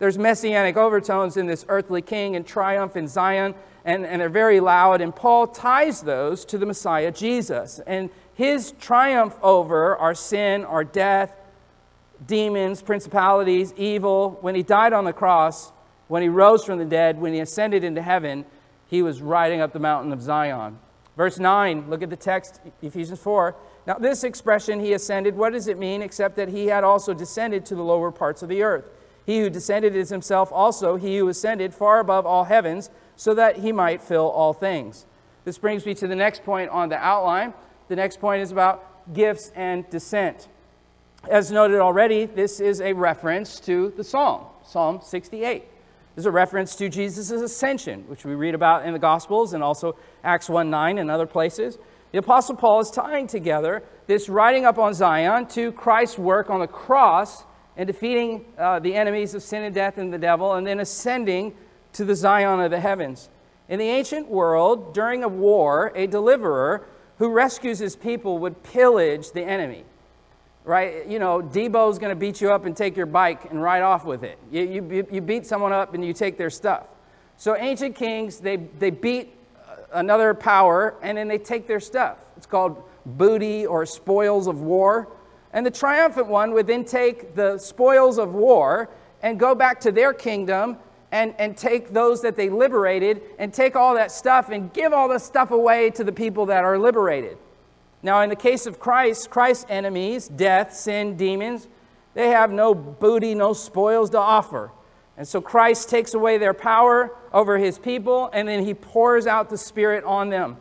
There's 0.00 0.18
messianic 0.18 0.76
overtones 0.76 1.36
in 1.36 1.46
this 1.46 1.64
earthly 1.68 2.02
king 2.02 2.34
and 2.34 2.44
triumph 2.44 2.96
in 2.96 3.06
Zion, 3.06 3.54
and, 3.84 4.04
and 4.04 4.20
they're 4.20 4.28
very 4.28 4.58
loud. 4.58 5.00
And 5.00 5.14
Paul 5.14 5.46
ties 5.46 6.00
those 6.00 6.44
to 6.46 6.58
the 6.58 6.66
Messiah 6.66 7.12
Jesus 7.12 7.78
and 7.86 8.10
his 8.34 8.72
triumph 8.80 9.38
over 9.44 9.96
our 9.96 10.16
sin, 10.16 10.64
our 10.64 10.82
death, 10.82 11.32
demons, 12.26 12.82
principalities, 12.82 13.72
evil. 13.76 14.38
When 14.40 14.56
he 14.56 14.64
died 14.64 14.92
on 14.92 15.04
the 15.04 15.12
cross, 15.12 15.70
when 16.08 16.22
he 16.22 16.28
rose 16.28 16.64
from 16.64 16.80
the 16.80 16.84
dead, 16.84 17.20
when 17.20 17.32
he 17.32 17.38
ascended 17.38 17.84
into 17.84 18.02
heaven, 18.02 18.44
he 18.86 19.02
was 19.02 19.20
riding 19.20 19.60
up 19.60 19.72
the 19.72 19.78
mountain 19.78 20.12
of 20.12 20.22
Zion. 20.22 20.78
Verse 21.16 21.38
9, 21.38 21.88
look 21.88 22.02
at 22.02 22.10
the 22.10 22.16
text, 22.16 22.60
Ephesians 22.82 23.20
4. 23.20 23.56
Now, 23.86 23.94
this 23.94 24.22
expression, 24.22 24.80
he 24.80 24.92
ascended, 24.92 25.34
what 25.34 25.52
does 25.52 25.66
it 25.66 25.78
mean 25.78 26.02
except 26.02 26.36
that 26.36 26.48
he 26.48 26.66
had 26.66 26.84
also 26.84 27.14
descended 27.14 27.64
to 27.66 27.74
the 27.74 27.82
lower 27.82 28.10
parts 28.10 28.42
of 28.42 28.48
the 28.48 28.62
earth? 28.62 28.90
He 29.24 29.40
who 29.40 29.50
descended 29.50 29.96
is 29.96 30.08
himself 30.08 30.52
also 30.52 30.96
he 30.96 31.18
who 31.18 31.28
ascended 31.28 31.74
far 31.74 31.98
above 31.98 32.26
all 32.26 32.44
heavens 32.44 32.90
so 33.16 33.34
that 33.34 33.58
he 33.58 33.72
might 33.72 34.02
fill 34.02 34.28
all 34.28 34.52
things. 34.52 35.06
This 35.44 35.58
brings 35.58 35.84
me 35.84 35.94
to 35.94 36.06
the 36.06 36.14
next 36.14 36.44
point 36.44 36.70
on 36.70 36.88
the 36.88 36.96
outline. 36.96 37.54
The 37.88 37.96
next 37.96 38.20
point 38.20 38.42
is 38.42 38.52
about 38.52 39.12
gifts 39.14 39.50
and 39.54 39.88
descent. 39.90 40.48
As 41.28 41.50
noted 41.50 41.80
already, 41.80 42.26
this 42.26 42.60
is 42.60 42.80
a 42.80 42.92
reference 42.92 43.58
to 43.60 43.92
the 43.96 44.04
Psalm, 44.04 44.44
Psalm 44.64 45.00
68. 45.02 45.64
Is 46.16 46.24
a 46.24 46.30
reference 46.30 46.74
to 46.76 46.88
Jesus' 46.88 47.30
ascension, 47.30 48.08
which 48.08 48.24
we 48.24 48.34
read 48.34 48.54
about 48.54 48.86
in 48.86 48.94
the 48.94 48.98
Gospels 48.98 49.52
and 49.52 49.62
also 49.62 49.96
Acts 50.24 50.48
1 50.48 50.70
9 50.70 50.96
and 50.96 51.10
other 51.10 51.26
places. 51.26 51.78
The 52.12 52.18
Apostle 52.18 52.56
Paul 52.56 52.80
is 52.80 52.90
tying 52.90 53.26
together 53.26 53.82
this 54.06 54.30
riding 54.30 54.64
up 54.64 54.78
on 54.78 54.94
Zion 54.94 55.46
to 55.48 55.72
Christ's 55.72 56.18
work 56.18 56.48
on 56.48 56.60
the 56.60 56.66
cross 56.66 57.44
and 57.76 57.86
defeating 57.86 58.46
uh, 58.56 58.78
the 58.78 58.94
enemies 58.94 59.34
of 59.34 59.42
sin 59.42 59.64
and 59.64 59.74
death 59.74 59.98
and 59.98 60.10
the 60.10 60.18
devil, 60.18 60.54
and 60.54 60.66
then 60.66 60.80
ascending 60.80 61.54
to 61.92 62.06
the 62.06 62.14
Zion 62.14 62.60
of 62.60 62.70
the 62.70 62.80
heavens. 62.80 63.28
In 63.68 63.78
the 63.78 63.84
ancient 63.84 64.28
world, 64.28 64.94
during 64.94 65.22
a 65.22 65.28
war, 65.28 65.92
a 65.94 66.06
deliverer 66.06 66.86
who 67.18 67.30
rescues 67.30 67.78
his 67.78 67.96
people 67.96 68.38
would 68.38 68.62
pillage 68.62 69.32
the 69.32 69.42
enemy. 69.42 69.84
Right? 70.66 71.06
You 71.06 71.18
know, 71.18 71.40
Deebo's 71.40 71.98
going 71.98 72.10
to 72.10 72.16
beat 72.16 72.42
you 72.42 72.52
up 72.52 72.66
and 72.66 72.76
take 72.76 72.96
your 72.96 73.06
bike 73.06 73.50
and 73.50 73.62
ride 73.62 73.82
off 73.82 74.04
with 74.04 74.24
it. 74.24 74.36
You, 74.50 74.62
you, 74.62 75.06
you 75.10 75.20
beat 75.22 75.46
someone 75.46 75.72
up 75.72 75.94
and 75.94 76.04
you 76.04 76.12
take 76.12 76.36
their 76.36 76.50
stuff. 76.50 76.88
So 77.38 77.56
ancient 77.56 77.94
kings, 77.94 78.40
they, 78.40 78.56
they 78.56 78.90
beat 78.90 79.32
another 79.92 80.34
power 80.34 80.96
and 81.02 81.16
then 81.16 81.28
they 81.28 81.38
take 81.38 81.66
their 81.66 81.80
stuff. 81.80 82.18
It's 82.36 82.46
called 82.46 82.82
booty 83.06 83.64
or 83.64 83.86
spoils 83.86 84.46
of 84.46 84.60
war. 84.60 85.08
And 85.52 85.64
the 85.64 85.70
triumphant 85.70 86.26
one 86.26 86.52
would 86.52 86.66
then 86.66 86.84
take 86.84 87.34
the 87.34 87.58
spoils 87.58 88.18
of 88.18 88.34
war 88.34 88.90
and 89.22 89.38
go 89.38 89.54
back 89.54 89.80
to 89.80 89.92
their 89.92 90.12
kingdom 90.12 90.78
and, 91.12 91.34
and 91.38 91.56
take 91.56 91.92
those 91.92 92.20
that 92.22 92.36
they 92.36 92.50
liberated 92.50 93.22
and 93.38 93.54
take 93.54 93.76
all 93.76 93.94
that 93.94 94.10
stuff 94.10 94.50
and 94.50 94.72
give 94.72 94.92
all 94.92 95.08
the 95.08 95.18
stuff 95.18 95.50
away 95.50 95.90
to 95.90 96.04
the 96.04 96.12
people 96.12 96.46
that 96.46 96.64
are 96.64 96.78
liberated. 96.78 97.38
Now, 98.06 98.20
in 98.20 98.28
the 98.28 98.36
case 98.36 98.66
of 98.66 98.78
Christ, 98.78 99.30
Christ's 99.30 99.66
enemies, 99.68 100.28
death, 100.28 100.76
sin, 100.76 101.16
demons, 101.16 101.66
they 102.14 102.28
have 102.28 102.52
no 102.52 102.72
booty, 102.72 103.34
no 103.34 103.52
spoils 103.52 104.10
to 104.10 104.20
offer. 104.20 104.70
And 105.16 105.26
so 105.26 105.40
Christ 105.40 105.90
takes 105.90 106.14
away 106.14 106.38
their 106.38 106.54
power 106.54 107.10
over 107.32 107.58
his 107.58 107.80
people 107.80 108.30
and 108.32 108.46
then 108.46 108.64
he 108.64 108.74
pours 108.74 109.26
out 109.26 109.50
the 109.50 109.58
Spirit 109.58 110.04
on 110.04 110.28
them. 110.28 110.56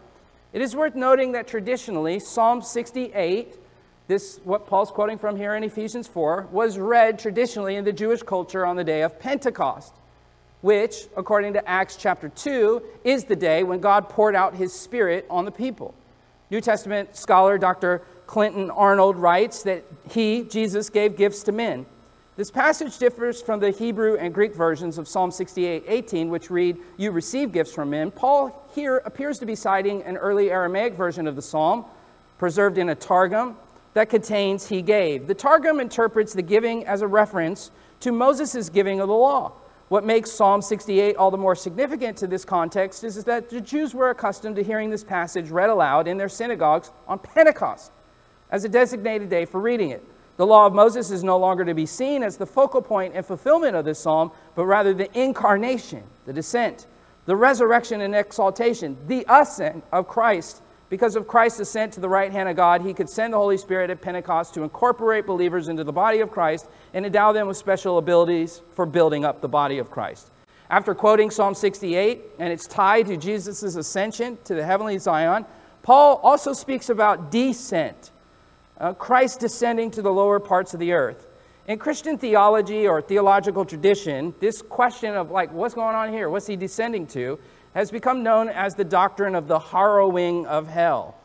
It 0.53 0.63
is 0.63 0.75
worth 0.75 0.95
noting 0.95 1.33
that 1.33 1.45
traditionally, 1.45 2.19
Psalm 2.19 2.63
68 2.63 3.59
this, 4.07 4.39
what 4.43 4.65
Paul's 4.65 4.89
quoting 4.89 5.19
from 5.19 5.35
here 5.35 5.53
in 5.53 5.63
Ephesians 5.63 6.07
4, 6.07 6.47
was 6.51 6.79
read 6.79 7.19
traditionally 7.19 7.75
in 7.75 7.85
the 7.85 7.93
Jewish 7.93 8.23
culture 8.23 8.65
on 8.65 8.75
the 8.75 8.83
day 8.83 9.03
of 9.03 9.19
Pentecost, 9.19 9.93
which, 10.61 11.07
according 11.15 11.53
to 11.53 11.69
Acts 11.69 11.95
chapter 11.95 12.29
2, 12.29 12.81
is 13.03 13.25
the 13.25 13.35
day 13.35 13.61
when 13.61 13.81
God 13.81 14.09
poured 14.09 14.35
out 14.35 14.55
his 14.55 14.73
Spirit 14.73 15.27
on 15.29 15.45
the 15.45 15.51
people. 15.51 15.93
New 16.55 16.61
Testament 16.61 17.17
scholar 17.17 17.57
Dr. 17.57 18.01
Clinton 18.27 18.71
Arnold 18.71 19.17
writes 19.17 19.63
that 19.63 19.83
he, 20.09 20.43
Jesus, 20.43 20.89
gave 20.89 21.17
gifts 21.17 21.43
to 21.43 21.51
men. 21.51 21.85
This 22.37 22.49
passage 22.49 22.97
differs 22.97 23.41
from 23.41 23.59
the 23.59 23.71
Hebrew 23.71 24.15
and 24.15 24.33
Greek 24.33 24.55
versions 24.55 24.97
of 24.97 25.05
Psalm 25.05 25.31
68 25.31 25.83
18, 25.85 26.29
which 26.29 26.49
read, 26.49 26.77
You 26.95 27.11
receive 27.11 27.51
gifts 27.51 27.73
from 27.73 27.89
men. 27.89 28.09
Paul 28.09 28.69
here 28.73 28.99
appears 29.03 29.37
to 29.39 29.45
be 29.45 29.53
citing 29.53 30.01
an 30.03 30.15
early 30.15 30.49
Aramaic 30.49 30.93
version 30.93 31.27
of 31.27 31.35
the 31.35 31.41
psalm, 31.41 31.83
preserved 32.37 32.77
in 32.77 32.87
a 32.87 32.95
Targum, 32.95 33.57
that 33.93 34.09
contains 34.09 34.69
he 34.69 34.81
gave. 34.81 35.27
The 35.27 35.35
Targum 35.35 35.81
interprets 35.81 36.31
the 36.31 36.41
giving 36.41 36.87
as 36.87 37.01
a 37.01 37.07
reference 37.07 37.69
to 37.99 38.13
Moses' 38.13 38.69
giving 38.69 39.01
of 39.01 39.09
the 39.09 39.13
law, 39.13 39.51
What 39.87 40.03
makes 40.03 40.31
Psalm 40.31 40.61
68 40.61 41.15
all 41.15 41.29
the 41.29 41.37
more 41.37 41.55
significant 41.55 42.17
to 42.17 42.27
this 42.27 42.43
context 42.43 43.03
is, 43.03 43.17
is 43.17 43.23
that 43.25 43.49
the 43.49 43.61
Jews 43.61 43.93
were 43.93 44.09
accustomed 44.09 44.55
to 44.55 44.63
hearing 44.63 44.89
this 44.89 45.03
passage 45.03 45.51
read 45.51 45.69
aloud 45.69 46.07
in 46.07 46.17
their 46.17 46.29
synagogues 46.29 46.91
on 47.07 47.19
Pentecost 47.19 47.91
as 48.49 48.63
a 48.63 48.69
designated 48.69 49.29
day 49.29 49.45
for 49.45 49.59
reading 49.61 49.91
it. 49.91 50.03
The 50.37 50.45
law 50.45 50.65
of 50.65 50.73
Moses 50.73 51.11
is 51.11 51.23
no 51.23 51.37
longer 51.37 51.63
to 51.63 51.73
be 51.73 51.85
seen 51.85 52.23
as 52.23 52.37
the 52.37 52.45
focal 52.45 52.81
point 52.81 53.13
and 53.15 53.25
fulfillment 53.25 53.75
of 53.75 53.85
this 53.85 53.99
psalm, 53.99 54.31
but 54.55 54.65
rather 54.65 54.93
the 54.93 55.09
incarnation, 55.17 56.03
the 56.25 56.33
descent, 56.33 56.87
the 57.25 57.35
resurrection 57.35 58.01
and 58.01 58.15
exaltation, 58.15 58.97
the 59.07 59.25
ascent 59.29 59.83
of 59.91 60.07
Christ. 60.07 60.61
Because 60.89 61.15
of 61.15 61.27
Christ's 61.27 61.61
ascent 61.61 61.93
to 61.93 61.99
the 61.99 62.09
right 62.09 62.31
hand 62.31 62.47
of 62.47 62.55
God, 62.55 62.81
he 62.81 62.93
could 62.93 63.09
send 63.09 63.33
the 63.33 63.37
Holy 63.37 63.57
Spirit 63.57 63.89
at 63.89 64.01
Pentecost 64.01 64.53
to 64.53 64.63
incorporate 64.63 65.25
believers 65.25 65.67
into 65.67 65.83
the 65.83 65.91
body 65.91 66.19
of 66.19 66.31
Christ 66.31 66.67
and 66.93 67.05
endow 67.05 67.31
them 67.31 67.47
with 67.47 67.57
special 67.57 67.97
abilities 67.97 68.61
for 68.73 68.85
building 68.85 69.25
up 69.25 69.41
the 69.41 69.47
body 69.47 69.79
of 69.79 69.89
Christ. 69.89 70.29
After 70.69 70.93
quoting 70.93 71.31
Psalm 71.31 71.55
68 71.55 72.21
and 72.39 72.53
its 72.53 72.67
tie 72.67 73.01
to 73.03 73.17
Jesus' 73.17 73.63
ascension 73.75 74.37
to 74.45 74.53
the 74.53 74.65
heavenly 74.65 74.97
Zion, 74.97 75.45
Paul 75.81 76.19
also 76.23 76.53
speaks 76.53 76.89
about 76.89 77.31
descent 77.31 78.11
uh, 78.79 78.93
Christ 78.93 79.39
descending 79.39 79.91
to 79.91 80.01
the 80.01 80.11
lower 80.11 80.39
parts 80.39 80.73
of 80.73 80.79
the 80.79 80.91
earth. 80.91 81.27
In 81.67 81.79
Christian 81.79 82.17
theology 82.17 82.87
or 82.87 83.01
theological 83.01 83.65
tradition, 83.65 84.35
this 84.39 84.61
question 84.61 85.15
of, 85.15 85.31
like, 85.31 85.51
what's 85.51 85.73
going 85.73 85.95
on 85.95 86.11
here? 86.11 86.29
What's 86.29 86.45
he 86.45 86.55
descending 86.55 87.07
to? 87.07 87.39
Has 87.75 87.91
become 87.91 88.23
known 88.23 88.49
as 88.49 88.73
the 88.73 88.83
doctrine 88.83 89.35
of 89.35 89.47
the 89.47 89.59
harrowing 89.59 90.47
of 90.47 90.67
hell. 90.67 91.15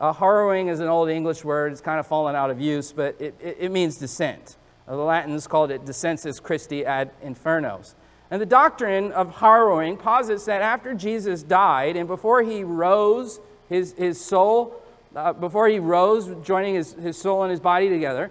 Uh, 0.00 0.12
harrowing 0.12 0.66
is 0.68 0.80
an 0.80 0.88
old 0.88 1.08
English 1.08 1.44
word, 1.44 1.72
it's 1.72 1.80
kind 1.80 2.00
of 2.00 2.06
fallen 2.06 2.34
out 2.34 2.50
of 2.50 2.60
use, 2.60 2.92
but 2.92 3.18
it, 3.20 3.34
it, 3.40 3.56
it 3.60 3.72
means 3.72 3.96
descent. 3.96 4.56
Uh, 4.86 4.96
the 4.96 5.02
Latins 5.02 5.46
called 5.46 5.70
it 5.70 5.84
descensus 5.84 6.42
Christi 6.42 6.84
ad 6.84 7.12
infernos. 7.24 7.94
And 8.32 8.42
the 8.42 8.46
doctrine 8.46 9.12
of 9.12 9.36
harrowing 9.36 9.96
posits 9.96 10.44
that 10.46 10.60
after 10.60 10.92
Jesus 10.92 11.44
died 11.44 11.96
and 11.96 12.08
before 12.08 12.42
he 12.42 12.64
rose, 12.64 13.40
his, 13.68 13.92
his 13.92 14.20
soul 14.20 14.82
uh, 15.14 15.32
before 15.32 15.68
he 15.68 15.78
rose, 15.78 16.34
joining 16.44 16.74
his, 16.74 16.94
his 16.94 17.16
soul 17.16 17.42
and 17.42 17.50
his 17.50 17.60
body 17.60 17.88
together, 17.88 18.30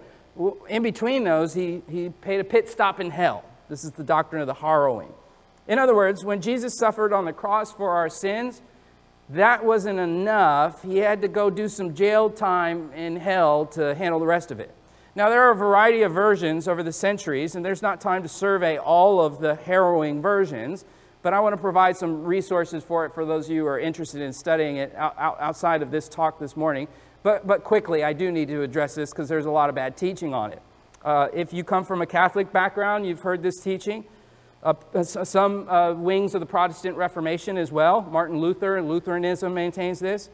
in 0.68 0.82
between 0.82 1.24
those, 1.24 1.54
he, 1.54 1.82
he 1.88 2.10
paid 2.10 2.40
a 2.40 2.44
pit 2.44 2.68
stop 2.68 3.00
in 3.00 3.10
hell. 3.10 3.44
This 3.68 3.84
is 3.84 3.92
the 3.92 4.04
doctrine 4.04 4.42
of 4.42 4.46
the 4.46 4.54
harrowing. 4.54 5.12
In 5.68 5.78
other 5.78 5.94
words, 5.94 6.24
when 6.24 6.40
Jesus 6.40 6.76
suffered 6.76 7.12
on 7.12 7.24
the 7.24 7.32
cross 7.32 7.72
for 7.72 7.90
our 7.90 8.08
sins, 8.08 8.62
that 9.30 9.64
wasn't 9.64 9.98
enough. 9.98 10.82
He 10.82 10.98
had 10.98 11.22
to 11.22 11.28
go 11.28 11.50
do 11.50 11.68
some 11.68 11.94
jail 11.94 12.28
time 12.28 12.92
in 12.92 13.16
hell 13.16 13.66
to 13.66 13.94
handle 13.94 14.20
the 14.20 14.26
rest 14.26 14.50
of 14.50 14.60
it. 14.60 14.74
Now, 15.14 15.28
there 15.28 15.42
are 15.42 15.52
a 15.52 15.56
variety 15.56 16.02
of 16.02 16.12
versions 16.12 16.66
over 16.66 16.82
the 16.82 16.92
centuries, 16.92 17.54
and 17.54 17.64
there's 17.64 17.82
not 17.82 18.00
time 18.00 18.22
to 18.22 18.28
survey 18.28 18.78
all 18.78 19.20
of 19.20 19.40
the 19.40 19.56
harrowing 19.56 20.20
versions 20.22 20.84
but 21.22 21.32
I 21.32 21.40
want 21.40 21.52
to 21.52 21.56
provide 21.56 21.96
some 21.96 22.24
resources 22.24 22.82
for 22.82 23.06
it 23.06 23.14
for 23.14 23.24
those 23.24 23.46
of 23.46 23.52
you 23.52 23.62
who 23.62 23.68
are 23.68 23.78
interested 23.78 24.20
in 24.20 24.32
studying 24.32 24.76
it 24.76 24.94
outside 24.96 25.80
of 25.80 25.90
this 25.90 26.08
talk 26.08 26.38
this 26.38 26.56
morning. 26.56 26.88
But, 27.22 27.46
but 27.46 27.62
quickly, 27.62 28.02
I 28.02 28.12
do 28.12 28.32
need 28.32 28.48
to 28.48 28.62
address 28.62 28.96
this 28.96 29.10
because 29.10 29.28
there's 29.28 29.46
a 29.46 29.50
lot 29.50 29.68
of 29.68 29.76
bad 29.76 29.96
teaching 29.96 30.34
on 30.34 30.52
it. 30.52 30.62
Uh, 31.04 31.28
if 31.32 31.52
you 31.52 31.62
come 31.62 31.84
from 31.84 32.02
a 32.02 32.06
Catholic 32.06 32.52
background, 32.52 33.06
you've 33.06 33.20
heard 33.20 33.42
this 33.42 33.60
teaching. 33.60 34.04
Uh, 34.62 35.02
some 35.02 35.68
uh, 35.68 35.92
wings 35.92 36.34
of 36.34 36.40
the 36.40 36.46
Protestant 36.46 36.96
Reformation 36.96 37.56
as 37.56 37.72
well. 37.72 38.00
Martin 38.02 38.38
Luther 38.38 38.76
and 38.76 38.88
Lutheranism 38.88 39.52
maintains 39.52 39.98
this. 39.98 40.30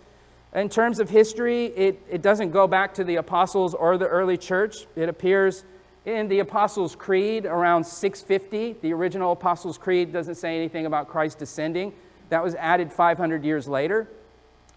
In 0.54 0.68
terms 0.68 0.98
of 0.98 1.08
history, 1.08 1.66
it, 1.66 2.00
it 2.10 2.20
doesn't 2.20 2.50
go 2.50 2.66
back 2.66 2.92
to 2.94 3.04
the 3.04 3.16
apostles 3.16 3.74
or 3.74 3.96
the 3.96 4.06
early 4.06 4.36
church. 4.36 4.86
It 4.96 5.08
appears 5.08 5.64
in 6.04 6.28
the 6.28 6.40
Apostles' 6.40 6.94
Creed 6.94 7.46
around 7.46 7.84
650. 7.84 8.80
The 8.80 8.92
original 8.92 9.32
Apostles' 9.32 9.78
Creed 9.78 10.12
doesn't 10.12 10.36
say 10.36 10.56
anything 10.56 10.86
about 10.86 11.08
Christ 11.08 11.38
descending. 11.38 11.92
That 12.28 12.42
was 12.42 12.54
added 12.54 12.92
500 12.92 13.44
years 13.44 13.66
later. 13.66 14.08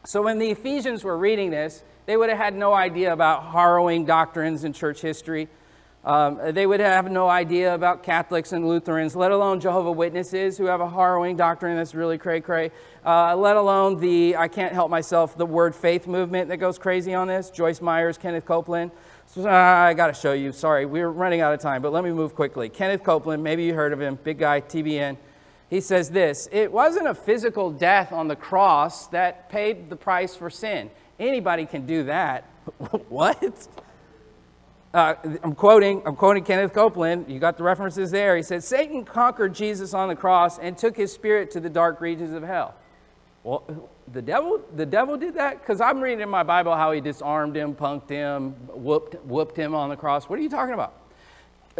So 0.05 0.21
when 0.21 0.39
the 0.39 0.49
Ephesians 0.49 1.03
were 1.03 1.17
reading 1.17 1.51
this, 1.51 1.83
they 2.05 2.17
would 2.17 2.29
have 2.29 2.37
had 2.37 2.55
no 2.55 2.73
idea 2.73 3.13
about 3.13 3.51
harrowing 3.51 4.05
doctrines 4.05 4.63
in 4.63 4.73
church 4.73 5.01
history. 5.01 5.47
Um, 6.03 6.39
they 6.53 6.65
would 6.65 6.79
have 6.79 7.11
no 7.11 7.29
idea 7.29 7.75
about 7.75 8.01
Catholics 8.01 8.53
and 8.53 8.67
Lutherans, 8.67 9.15
let 9.15 9.31
alone 9.31 9.59
Jehovah 9.59 9.91
Witnesses, 9.91 10.57
who 10.57 10.65
have 10.65 10.81
a 10.81 10.89
harrowing 10.89 11.37
doctrine 11.37 11.77
that's 11.77 11.93
really 11.93 12.17
cray 12.17 12.41
cray. 12.41 12.71
Uh, 13.05 13.35
let 13.35 13.55
alone 13.55 13.99
the 13.99 14.35
I 14.35 14.47
can't 14.47 14.73
help 14.73 14.89
myself 14.89 15.37
the 15.37 15.45
word 15.45 15.75
faith 15.75 16.07
movement 16.07 16.49
that 16.49 16.57
goes 16.57 16.79
crazy 16.79 17.13
on 17.13 17.27
this. 17.27 17.51
Joyce 17.51 17.81
Myers, 17.81 18.17
Kenneth 18.17 18.45
Copeland. 18.45 18.91
So, 19.27 19.47
uh, 19.47 19.51
I 19.51 19.93
got 19.93 20.07
to 20.07 20.13
show 20.13 20.33
you. 20.33 20.51
Sorry, 20.51 20.87
we're 20.87 21.09
running 21.09 21.41
out 21.41 21.53
of 21.53 21.59
time, 21.59 21.83
but 21.83 21.93
let 21.93 22.03
me 22.03 22.11
move 22.11 22.33
quickly. 22.33 22.67
Kenneth 22.67 23.03
Copeland, 23.03 23.43
maybe 23.43 23.63
you 23.63 23.75
heard 23.75 23.93
of 23.93 24.01
him, 24.01 24.17
big 24.23 24.39
guy, 24.39 24.59
TBN. 24.59 25.17
He 25.69 25.81
says 25.81 26.09
this 26.09 26.49
It 26.51 26.71
wasn't 26.71 27.07
a 27.07 27.13
physical 27.13 27.69
death 27.69 28.11
on 28.11 28.27
the 28.27 28.35
cross 28.35 29.05
that 29.07 29.49
paid 29.49 29.89
the 29.89 29.95
price 29.95 30.35
for 30.35 30.49
sin. 30.49 30.89
Anybody 31.19 31.67
can 31.67 31.85
do 31.85 32.05
that. 32.05 32.43
what? 33.09 33.67
Uh, 34.93 35.15
I'm 35.43 35.55
quoting. 35.55 36.01
I'm 36.05 36.15
quoting 36.15 36.43
Kenneth 36.43 36.73
Copeland. 36.73 37.29
You 37.29 37.39
got 37.39 37.57
the 37.57 37.63
references 37.63 38.11
there. 38.11 38.35
He 38.35 38.43
said 38.43 38.63
Satan 38.63 39.05
conquered 39.05 39.53
Jesus 39.53 39.93
on 39.93 40.09
the 40.09 40.15
cross 40.15 40.59
and 40.59 40.77
took 40.77 40.97
his 40.97 41.13
spirit 41.13 41.49
to 41.51 41.59
the 41.59 41.69
dark 41.69 42.01
regions 42.01 42.33
of 42.33 42.43
hell. 42.43 42.75
Well, 43.43 43.89
the 44.11 44.21
devil, 44.21 44.61
the 44.75 44.85
devil 44.85 45.17
did 45.17 45.35
that? 45.35 45.61
Because 45.61 45.81
I'm 45.81 46.01
reading 46.01 46.21
in 46.21 46.29
my 46.29 46.43
Bible 46.43 46.75
how 46.75 46.91
he 46.91 47.01
disarmed 47.01 47.55
him, 47.55 47.73
punked 47.73 48.09
him, 48.09 48.51
whooped, 48.67 49.15
whooped 49.25 49.57
him 49.57 49.73
on 49.73 49.89
the 49.89 49.95
cross. 49.95 50.25
What 50.25 50.37
are 50.37 50.41
you 50.41 50.49
talking 50.49 50.73
about? 50.73 50.93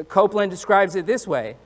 Copeland 0.08 0.50
describes 0.50 0.96
it 0.96 1.06
this 1.06 1.28
way 1.28 1.58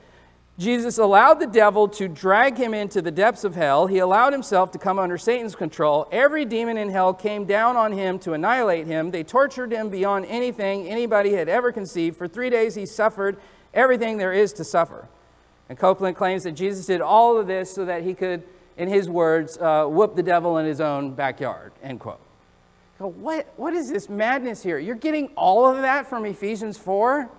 Jesus 0.58 0.96
allowed 0.96 1.34
the 1.34 1.46
devil 1.46 1.86
to 1.88 2.08
drag 2.08 2.56
him 2.56 2.72
into 2.72 3.02
the 3.02 3.10
depths 3.10 3.44
of 3.44 3.54
hell. 3.54 3.86
He 3.86 3.98
allowed 3.98 4.32
himself 4.32 4.70
to 4.72 4.78
come 4.78 4.98
under 4.98 5.18
Satan's 5.18 5.54
control. 5.54 6.08
Every 6.10 6.46
demon 6.46 6.78
in 6.78 6.88
hell 6.88 7.12
came 7.12 7.44
down 7.44 7.76
on 7.76 7.92
him 7.92 8.18
to 8.20 8.32
annihilate 8.32 8.86
him. 8.86 9.10
They 9.10 9.22
tortured 9.22 9.70
him 9.70 9.90
beyond 9.90 10.24
anything 10.26 10.88
anybody 10.88 11.34
had 11.34 11.50
ever 11.50 11.72
conceived. 11.72 12.16
For 12.16 12.26
three 12.26 12.48
days, 12.48 12.74
he 12.74 12.86
suffered 12.86 13.36
everything 13.74 14.16
there 14.16 14.32
is 14.32 14.54
to 14.54 14.64
suffer. 14.64 15.08
And 15.68 15.78
Copeland 15.78 16.16
claims 16.16 16.44
that 16.44 16.52
Jesus 16.52 16.86
did 16.86 17.02
all 17.02 17.36
of 17.36 17.46
this 17.46 17.74
so 17.74 17.84
that 17.84 18.02
he 18.02 18.14
could 18.14 18.42
in 18.76 18.88
his 18.88 19.08
words, 19.08 19.56
uh, 19.58 19.86
whoop 19.86 20.14
the 20.16 20.22
devil 20.22 20.58
in 20.58 20.66
his 20.66 20.80
own 20.80 21.12
backyard, 21.12 21.72
end 21.82 22.00
quote. 22.00 22.20
What, 22.98 23.52
what 23.56 23.74
is 23.74 23.90
this 23.90 24.08
madness 24.08 24.62
here? 24.62 24.78
You're 24.78 24.94
getting 24.94 25.28
all 25.36 25.66
of 25.66 25.82
that 25.82 26.08
from 26.08 26.24
Ephesians 26.24 26.78
4? 26.78 27.30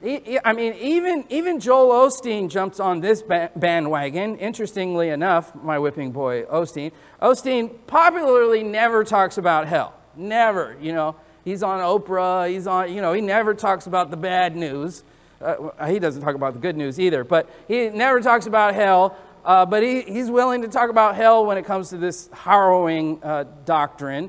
I 0.00 0.52
mean, 0.52 0.74
even, 0.74 1.24
even 1.28 1.58
Joel 1.58 2.06
Osteen 2.06 2.48
jumps 2.48 2.78
on 2.78 3.00
this 3.00 3.22
bandwagon. 3.22 4.36
Interestingly 4.36 5.08
enough, 5.08 5.54
my 5.56 5.78
whipping 5.78 6.12
boy 6.12 6.44
Osteen. 6.44 6.92
Osteen 7.20 7.74
popularly 7.86 8.62
never 8.62 9.02
talks 9.02 9.38
about 9.38 9.66
hell. 9.66 9.94
Never, 10.16 10.76
you 10.80 10.92
know. 10.92 11.16
He's 11.44 11.62
on 11.62 11.80
Oprah, 11.80 12.50
he's 12.50 12.66
on, 12.66 12.92
you 12.92 13.00
know, 13.00 13.14
he 13.14 13.22
never 13.22 13.54
talks 13.54 13.86
about 13.86 14.10
the 14.10 14.18
bad 14.18 14.54
news. 14.54 15.02
Uh, 15.40 15.86
he 15.86 15.98
doesn't 15.98 16.20
talk 16.20 16.34
about 16.34 16.52
the 16.52 16.58
good 16.58 16.76
news 16.76 17.00
either, 17.00 17.24
but 17.24 17.48
he 17.66 17.88
never 17.88 18.20
talks 18.20 18.46
about 18.46 18.74
hell. 18.74 19.16
Uh, 19.44 19.64
but 19.64 19.82
he, 19.82 20.02
he's 20.02 20.30
willing 20.30 20.60
to 20.60 20.68
talk 20.68 20.90
about 20.90 21.14
hell 21.14 21.46
when 21.46 21.56
it 21.56 21.64
comes 21.64 21.88
to 21.88 21.96
this 21.96 22.28
harrowing 22.34 23.18
uh, 23.22 23.44
doctrine. 23.64 24.28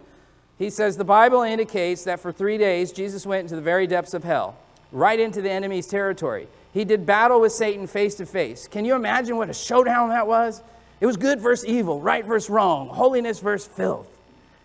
He 0.58 0.70
says 0.70 0.96
the 0.96 1.04
Bible 1.04 1.42
indicates 1.42 2.06
that 2.06 2.22
for 2.22 2.32
three 2.32 2.58
days, 2.58 2.94
Jesus 2.94 3.26
went 3.26 3.42
into 3.42 3.56
the 3.56 3.62
very 3.62 3.86
depths 3.86 4.14
of 4.14 4.24
hell, 4.24 4.56
right 4.92 5.20
into 5.20 5.42
the 5.42 5.52
enemy's 5.52 5.88
territory. 5.88 6.48
He 6.74 6.86
did 6.86 7.06
battle 7.06 7.42
with 7.42 7.52
Satan 7.52 7.88
face 7.88 8.16
to 8.16 8.26
face. 8.26 8.68
Can 8.68 8.86
you 8.86 8.96
imagine 8.96 9.38
what 9.38 9.50
a 9.50 9.54
showdown 9.54 10.10
that 10.10 10.28
was? 10.28 10.62
It 11.02 11.06
was 11.06 11.18
good 11.18 11.40
versus 11.40 11.66
evil, 11.66 12.02
right 12.02 12.26
versus 12.26 12.50
wrong, 12.50 12.90
holiness 12.90 13.40
versus 13.40 13.68
filth. 13.68 14.08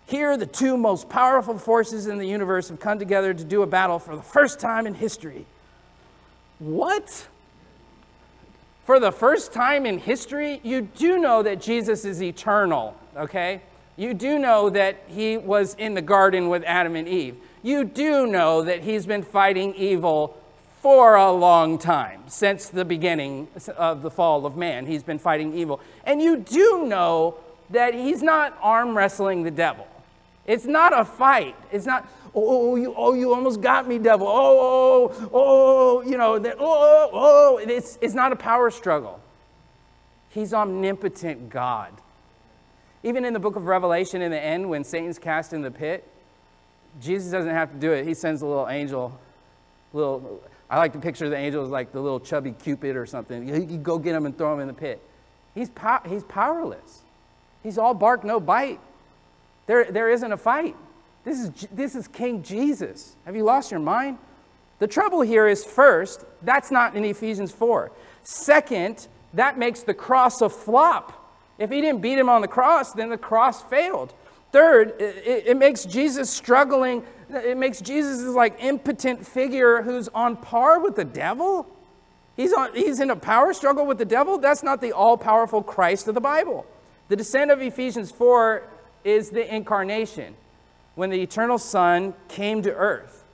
Here, 0.07 0.37
the 0.37 0.47
two 0.47 0.77
most 0.77 1.09
powerful 1.09 1.59
forces 1.59 2.07
in 2.09 2.19
the 2.19 2.27
universe 2.27 2.69
have 2.69 2.81
come 2.81 2.99
together 2.99 3.33
to 3.33 3.45
do 3.45 3.63
a 3.63 3.67
battle 3.67 3.99
for 3.99 4.17
the 4.17 4.23
first 4.23 4.61
time 4.61 4.87
in 4.87 4.95
history. 4.95 5.47
What? 6.59 7.27
For 8.85 9.01
the 9.01 9.13
first 9.13 9.53
time 9.53 9.87
in 9.87 9.99
history, 9.99 10.61
you 10.63 10.83
do 10.83 11.19
know 11.19 11.43
that 11.43 11.61
Jesus 11.61 12.05
is 12.05 12.23
eternal, 12.23 12.95
okay? 13.17 13.63
You 13.97 14.13
do 14.13 14.39
know 14.39 14.69
that 14.71 15.05
he 15.09 15.39
was 15.39 15.75
in 15.77 15.95
the 15.95 16.03
garden 16.03 16.49
with 16.49 16.65
Adam 16.65 16.97
and 16.97 17.09
Eve. 17.09 17.37
You 17.65 17.85
do 17.85 18.27
know 18.27 18.61
that 18.63 18.83
he's 18.83 19.07
been 19.07 19.23
fighting 19.23 19.75
evil 19.75 20.39
for 20.83 21.15
a 21.15 21.33
long 21.33 21.79
time, 21.79 22.21
since 22.27 22.69
the 22.69 22.85
beginning 22.85 23.49
of 23.79 24.03
the 24.03 24.11
fall 24.11 24.45
of 24.45 24.55
man. 24.55 24.85
He's 24.85 25.03
been 25.03 25.19
fighting 25.19 25.57
evil. 25.57 25.81
And 26.05 26.21
you 26.21 26.37
do 26.37 26.85
know 26.87 27.39
that 27.71 27.95
he's 27.95 28.23
not 28.23 28.59
arm 28.61 28.95
wrestling 28.95 29.45
the 29.45 29.51
devil. 29.51 29.89
It's 30.47 30.67
not 30.67 30.93
a 30.93 31.07
fight. 31.07 31.57
It's 31.73 31.87
not, 31.87 32.07
oh, 32.35 32.43
oh, 32.45 32.73
oh 32.73 32.77
you, 32.77 32.95
oh, 32.95 33.15
you 33.15 33.33
almost 33.33 33.63
got 33.63 33.89
me, 33.89 33.99
devil. 33.99 34.27
Oh, 34.29 34.35
oh, 34.61 35.11
oh, 35.19 35.31
oh, 35.33 35.33
oh 35.33 36.03
you 36.03 36.19
know, 36.19 36.39
that, 36.39 36.57
oh, 36.61 37.11
oh, 37.15 37.57
it's, 37.57 37.99
it's 38.03 38.13
not 38.13 38.31
a 38.31 38.37
power 38.37 38.71
struggle. 38.71 39.23
He's 40.29 40.53
omnipotent 40.53 41.49
God. 41.49 41.95
Even 43.03 43.25
in 43.25 43.33
the 43.33 43.41
book 43.41 43.57
of 43.57 43.65
Revelation, 43.65 44.21
in 44.21 44.31
the 44.31 44.39
end, 44.39 44.69
when 44.69 44.85
Satan's 44.85 45.19
cast 45.19 45.55
in 45.55 45.63
the 45.63 45.71
pit, 45.71 46.07
Jesus 47.01 47.31
doesn't 47.31 47.51
have 47.51 47.73
to 47.73 47.79
do 47.79 47.93
it. 47.93 48.07
He 48.07 48.15
sends 48.15 48.43
a 48.43 48.47
little 48.47 48.69
angel, 48.69 49.19
little 49.93 50.43
I 50.71 50.79
like 50.79 50.93
to 50.95 50.99
picture 50.99 51.29
the 51.29 51.37
angel 51.37 51.63
as 51.65 51.71
like 51.71 51.93
the 51.93 52.01
little 52.01 52.21
chubby 52.21 52.53
Cupid 52.53 52.97
or 52.97 53.07
something. 53.07 53.49
You, 53.49 53.79
go 53.79 53.99
get 53.99 54.15
him 54.15 54.27
and 54.27 54.37
throw 54.37 54.55
him 54.55 54.61
in 54.61 54.67
the 54.67 54.75
pit. 54.75 55.01
He's, 55.55 55.69
po- 55.69 56.01
he's 56.09 56.25
powerless. 56.25 57.03
He's 57.63 57.79
all 57.79 57.95
bark, 57.95 58.25
no 58.25 58.41
bite. 58.41 58.81
There, 59.67 59.91
there 59.91 60.11
isn't 60.11 60.33
a 60.33 60.37
fight. 60.37 60.75
This 61.25 61.41
is, 61.41 61.51
this 61.73 61.95
is 61.95 62.09
King 62.09 62.43
Jesus. 62.43 63.15
Have 63.25 63.37
you 63.37 63.45
lost 63.45 63.71
your 63.71 63.81
mind? 63.81 64.19
The 64.79 64.87
trouble 64.87 65.21
here 65.21 65.47
is 65.47 65.65
first, 65.65 66.25
that's 66.43 66.71
not 66.71 66.97
in 66.97 67.05
Ephesians 67.05 67.53
4. 67.53 67.91
Second, 68.25 69.07
that 69.35 69.59
makes 69.59 69.83
the 69.83 69.95
cross 69.95 70.43
a 70.43 70.49
flop. 70.49 71.21
If 71.59 71.71
he 71.71 71.81
didn't 71.81 72.01
beat 72.01 72.19
him 72.19 72.29
on 72.29 72.41
the 72.41 72.49
cross, 72.49 72.93
then 72.93 73.11
the 73.11 73.17
cross 73.17 73.63
failed. 73.63 74.13
Third, 74.55 74.95
it, 75.01 75.49
it 75.49 75.57
makes 75.57 75.85
Jesus 75.85 76.31
struggling. 76.31 77.03
It 77.29 77.57
makes 77.57 77.81
Jesus 77.81 78.19
this 78.19 78.37
like 78.37 78.63
impotent 78.63 79.27
figure 79.27 79.83
who's 79.83 80.07
on 80.11 80.37
par 80.37 80.79
with 80.79 80.95
the 80.95 81.05
devil. 81.05 81.67
He's, 82.37 82.53
on, 82.53 82.73
he's 82.73 83.01
in 83.01 83.11
a 83.11 83.17
power 83.17 83.53
struggle 83.53 83.85
with 83.85 83.99
the 83.99 84.05
devil. 84.05 84.39
That's 84.39 84.63
not 84.63 84.81
the 84.81 84.93
all 84.93 85.17
powerful 85.17 85.61
Christ 85.61 86.07
of 86.07 86.15
the 86.15 86.21
Bible. 86.21 86.65
The 87.09 87.17
descent 87.17 87.51
of 87.51 87.61
Ephesians 87.61 88.13
4 88.13 88.63
is 89.03 89.31
the 89.31 89.53
incarnation, 89.53 90.37
when 90.95 91.11
the 91.11 91.21
eternal 91.21 91.59
Son 91.59 92.15
came 92.29 92.63
to 92.63 92.73
earth. 92.73 93.25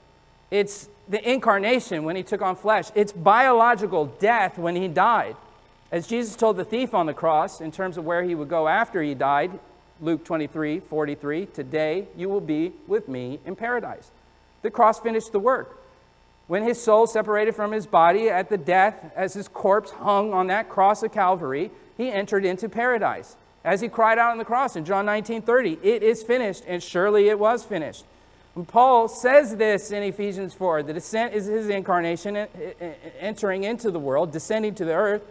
It's 0.49 0.89
the 1.07 1.21
incarnation 1.31 2.03
when 2.03 2.15
he 2.15 2.23
took 2.23 2.41
on 2.41 2.55
flesh. 2.55 2.85
It's 2.95 3.11
biological 3.11 4.07
death 4.07 4.57
when 4.57 4.75
he 4.75 4.87
died. 4.87 5.35
As 5.91 6.07
Jesus 6.07 6.35
told 6.35 6.57
the 6.57 6.65
thief 6.65 6.95
on 6.95 7.05
the 7.05 7.13
cross, 7.13 7.61
in 7.61 7.71
terms 7.71 7.99
of 7.99 8.05
where 8.05 8.23
he 8.23 8.33
would 8.33 8.49
go 8.49 8.67
after 8.67 9.03
he 9.03 9.13
died, 9.13 9.59
Luke 10.01 10.25
23 10.25 10.79
43, 10.79 11.45
today 11.47 12.07
you 12.17 12.27
will 12.27 12.41
be 12.41 12.73
with 12.87 13.07
me 13.07 13.39
in 13.45 13.55
paradise. 13.55 14.11
The 14.63 14.71
cross 14.71 14.99
finished 14.99 15.31
the 15.31 15.39
work. 15.39 15.77
When 16.47 16.63
his 16.63 16.81
soul 16.81 17.07
separated 17.07 17.55
from 17.55 17.71
his 17.71 17.85
body 17.85 18.29
at 18.29 18.49
the 18.49 18.57
death, 18.57 19.11
as 19.15 19.33
his 19.33 19.47
corpse 19.47 19.91
hung 19.91 20.33
on 20.33 20.47
that 20.47 20.69
cross 20.69 21.01
of 21.03 21.13
Calvary, 21.13 21.71
he 21.95 22.11
entered 22.11 22.43
into 22.43 22.67
paradise. 22.67 23.37
As 23.63 23.79
he 23.79 23.87
cried 23.87 24.17
out 24.17 24.31
on 24.31 24.37
the 24.37 24.45
cross 24.45 24.75
in 24.75 24.83
John 24.83 25.05
19 25.05 25.43
30, 25.43 25.79
it 25.83 26.03
is 26.03 26.23
finished, 26.23 26.63
and 26.67 26.81
surely 26.81 27.29
it 27.29 27.37
was 27.39 27.63
finished. 27.63 28.03
And 28.55 28.67
Paul 28.67 29.07
says 29.07 29.55
this 29.55 29.91
in 29.91 30.03
Ephesians 30.03 30.53
4 30.53 30.83
the 30.83 30.93
descent 30.93 31.33
is 31.33 31.45
his 31.45 31.69
incarnation, 31.69 32.47
entering 33.19 33.63
into 33.63 33.91
the 33.91 33.99
world, 33.99 34.31
descending 34.31 34.75
to 34.75 34.85
the 34.85 34.93
earth. 34.93 35.21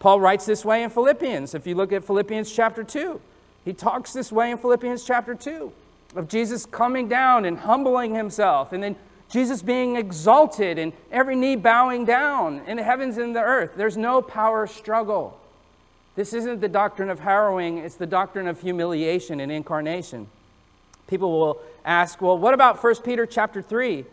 Paul 0.00 0.20
writes 0.20 0.46
this 0.46 0.64
way 0.64 0.82
in 0.82 0.90
Philippians. 0.90 1.54
If 1.54 1.66
you 1.66 1.74
look 1.74 1.92
at 1.92 2.04
Philippians 2.04 2.50
chapter 2.50 2.82
2, 2.82 3.20
he 3.68 3.74
talks 3.74 4.14
this 4.14 4.32
way 4.32 4.50
in 4.50 4.56
Philippians 4.56 5.04
chapter 5.04 5.34
2 5.34 5.70
of 6.16 6.26
Jesus 6.26 6.64
coming 6.64 7.06
down 7.06 7.44
and 7.44 7.58
humbling 7.58 8.14
himself, 8.14 8.72
and 8.72 8.82
then 8.82 8.96
Jesus 9.28 9.60
being 9.60 9.96
exalted 9.96 10.78
and 10.78 10.94
every 11.12 11.36
knee 11.36 11.54
bowing 11.54 12.06
down 12.06 12.62
in 12.66 12.78
the 12.78 12.82
heavens 12.82 13.18
and 13.18 13.36
the 13.36 13.42
earth. 13.42 13.72
There's 13.76 13.98
no 13.98 14.22
power 14.22 14.66
struggle. 14.66 15.38
This 16.16 16.32
isn't 16.32 16.62
the 16.62 16.68
doctrine 16.68 17.10
of 17.10 17.20
harrowing, 17.20 17.76
it's 17.76 17.96
the 17.96 18.06
doctrine 18.06 18.48
of 18.48 18.58
humiliation 18.58 19.38
and 19.38 19.52
incarnation. 19.52 20.28
People 21.06 21.38
will 21.38 21.60
ask, 21.84 22.22
well, 22.22 22.38
what 22.38 22.54
about 22.54 22.82
1 22.82 23.02
Peter 23.02 23.26
chapter 23.26 23.60
3? 23.60 24.06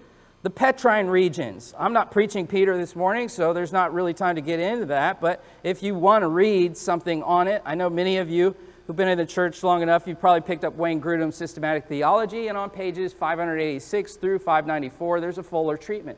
The 0.44 0.50
Petrine 0.50 1.08
regions. 1.08 1.74
I'm 1.80 1.94
not 1.94 2.12
preaching 2.12 2.46
Peter 2.46 2.78
this 2.78 2.94
morning, 2.94 3.30
so 3.30 3.54
there's 3.54 3.72
not 3.72 3.94
really 3.94 4.14
time 4.14 4.36
to 4.36 4.42
get 4.42 4.60
into 4.60 4.88
that. 4.88 5.22
But 5.22 5.42
if 5.64 5.82
you 5.82 5.96
want 5.96 6.24
to 6.24 6.28
read 6.28 6.76
something 6.76 7.24
on 7.24 7.48
it, 7.48 7.62
I 7.66 7.76
know 7.76 7.90
many 7.90 8.18
of 8.18 8.30
you 8.30 8.54
who've 8.86 8.96
been 8.96 9.08
in 9.08 9.18
the 9.18 9.26
church 9.26 9.64
long 9.64 9.82
enough, 9.82 10.08
you've 10.08 10.20
probably 10.20 10.42
picked 10.42 10.64
up 10.64 10.76
Wayne 10.76 11.02
Grudem's 11.02 11.36
Systematic 11.36 11.86
Theology, 11.88 12.48
and 12.48 12.58
on 12.58 12.70
pages 12.70 13.14
586 13.14 14.16
through 14.18 14.40
594, 14.40 15.22
there's 15.22 15.38
a 15.38 15.44
fuller 15.44 15.78
treatment. 15.78 16.18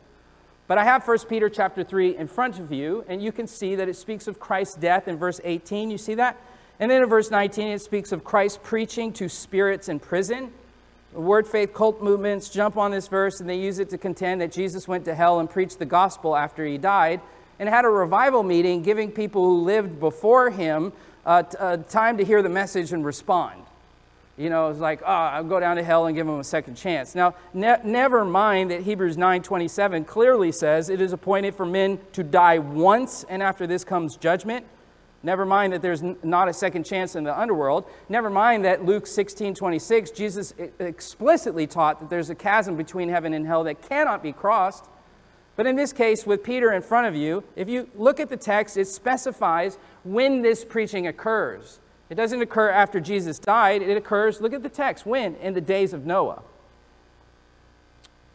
But 0.67 0.77
I 0.77 0.83
have 0.83 1.07
1 1.07 1.19
Peter 1.29 1.49
chapter 1.49 1.83
3 1.83 2.17
in 2.17 2.27
front 2.27 2.59
of 2.59 2.73
you, 2.73 3.05
and 3.07 3.23
you 3.23 3.31
can 3.31 3.47
see 3.47 3.75
that 3.75 3.87
it 3.87 3.95
speaks 3.95 4.27
of 4.27 4.39
Christ's 4.39 4.75
death 4.75 5.07
in 5.07 5.17
verse 5.17 5.39
18. 5.43 5.89
You 5.89 5.97
see 5.97 6.15
that? 6.15 6.37
And 6.79 6.91
then 6.91 7.01
in 7.01 7.09
verse 7.09 7.31
19, 7.31 7.69
it 7.69 7.81
speaks 7.81 8.11
of 8.11 8.23
Christ 8.23 8.61
preaching 8.63 9.13
to 9.13 9.29
spirits 9.29 9.87
in 9.87 9.99
prison. 9.99 10.51
Word 11.13 11.47
faith 11.47 11.73
cult 11.73 12.03
movements 12.03 12.49
jump 12.49 12.77
on 12.77 12.91
this 12.91 13.07
verse 13.07 13.39
and 13.39 13.49
they 13.49 13.57
use 13.57 13.79
it 13.79 13.89
to 13.89 13.97
contend 13.97 14.41
that 14.41 14.51
Jesus 14.51 14.87
went 14.87 15.05
to 15.05 15.15
hell 15.15 15.39
and 15.39 15.49
preached 15.49 15.79
the 15.79 15.85
gospel 15.85 16.35
after 16.35 16.65
he 16.65 16.77
died 16.77 17.21
and 17.59 17.67
had 17.67 17.85
a 17.85 17.89
revival 17.89 18.43
meeting 18.43 18.83
giving 18.83 19.11
people 19.11 19.43
who 19.43 19.63
lived 19.63 19.99
before 19.99 20.51
him 20.51 20.91
uh, 21.27 21.43
t- 21.43 21.57
uh, 21.59 21.77
time 21.77 22.17
to 22.17 22.25
hear 22.25 22.41
the 22.41 22.49
message 22.49 22.93
and 22.93 23.05
respond. 23.05 23.61
You 24.37 24.49
know, 24.49 24.69
it's 24.69 24.79
like, 24.79 25.01
oh, 25.01 25.05
I'll 25.05 25.43
go 25.43 25.59
down 25.59 25.75
to 25.75 25.83
hell 25.83 26.05
and 26.05 26.15
give 26.15 26.25
them 26.25 26.39
a 26.39 26.43
second 26.43 26.75
chance. 26.75 27.15
Now, 27.15 27.35
ne- 27.53 27.81
never 27.83 28.23
mind 28.23 28.71
that 28.71 28.81
Hebrews 28.81 29.17
9.27 29.17 30.07
clearly 30.07 30.51
says 30.51 30.89
it 30.89 31.01
is 31.01 31.11
appointed 31.11 31.53
for 31.55 31.65
men 31.65 31.99
to 32.13 32.23
die 32.23 32.59
once, 32.59 33.25
and 33.29 33.43
after 33.43 33.67
this 33.67 33.83
comes 33.83 34.15
judgment. 34.15 34.65
Never 35.23 35.45
mind 35.45 35.73
that 35.73 35.81
there's 35.81 36.03
not 36.23 36.47
a 36.47 36.53
second 36.53 36.85
chance 36.85 37.15
in 37.15 37.23
the 37.23 37.37
underworld. 37.37 37.85
Never 38.07 38.29
mind 38.29 38.63
that 38.65 38.85
Luke 38.85 39.07
16 39.07 39.55
26, 39.55 40.11
Jesus 40.11 40.53
explicitly 40.79 41.67
taught 41.67 41.99
that 41.99 42.09
there's 42.09 42.29
a 42.29 42.35
chasm 42.35 42.77
between 42.77 43.09
heaven 43.09 43.33
and 43.33 43.45
hell 43.45 43.63
that 43.65 43.81
cannot 43.89 44.23
be 44.23 44.31
crossed. 44.31 44.85
But 45.57 45.65
in 45.65 45.75
this 45.75 45.91
case, 45.91 46.25
with 46.25 46.43
Peter 46.43 46.71
in 46.71 46.83
front 46.83 47.07
of 47.07 47.15
you, 47.15 47.43
if 47.55 47.67
you 47.67 47.89
look 47.95 48.19
at 48.21 48.29
the 48.29 48.37
text, 48.37 48.77
it 48.77 48.87
specifies 48.87 49.77
when 50.03 50.43
this 50.43 50.63
preaching 50.63 51.07
occurs. 51.07 51.79
It 52.09 52.15
doesn't 52.15 52.41
occur 52.41 52.69
after 52.69 53.01
Jesus 53.01 53.39
died, 53.39 53.81
it 53.81 53.97
occurs, 53.97 54.39
look 54.39 54.53
at 54.53 54.63
the 54.63 54.69
text, 54.69 55.05
when? 55.05 55.35
In 55.37 55.53
the 55.53 55.59
days 55.59 55.93
of 55.93 56.05
Noah. 56.05 56.43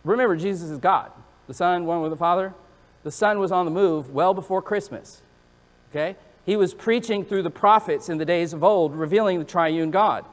Remember, 0.05 0.37
Jesus 0.37 0.69
is 0.69 0.79
God, 0.79 1.13
the 1.47 1.55
Son, 1.55 1.87
one 1.87 2.03
with 2.03 2.11
the 2.11 2.17
Father. 2.17 2.53
The 3.05 3.13
Son 3.13 3.39
was 3.39 3.53
on 3.53 3.65
the 3.65 3.71
move 3.71 4.11
well 4.11 4.35
before 4.35 4.61
Christmas. 4.61 5.23
Okay? 5.91 6.17
He 6.45 6.57
was 6.57 6.75
preaching 6.75 7.25
through 7.25 7.45
the 7.45 7.51
prophets 7.51 8.09
in 8.09 8.19
the 8.19 8.25
days 8.25 8.53
of 8.53 8.65
old, 8.65 8.97
revealing 8.97 9.39
the 9.39 9.45
triune 9.45 9.93
God. 9.93 10.25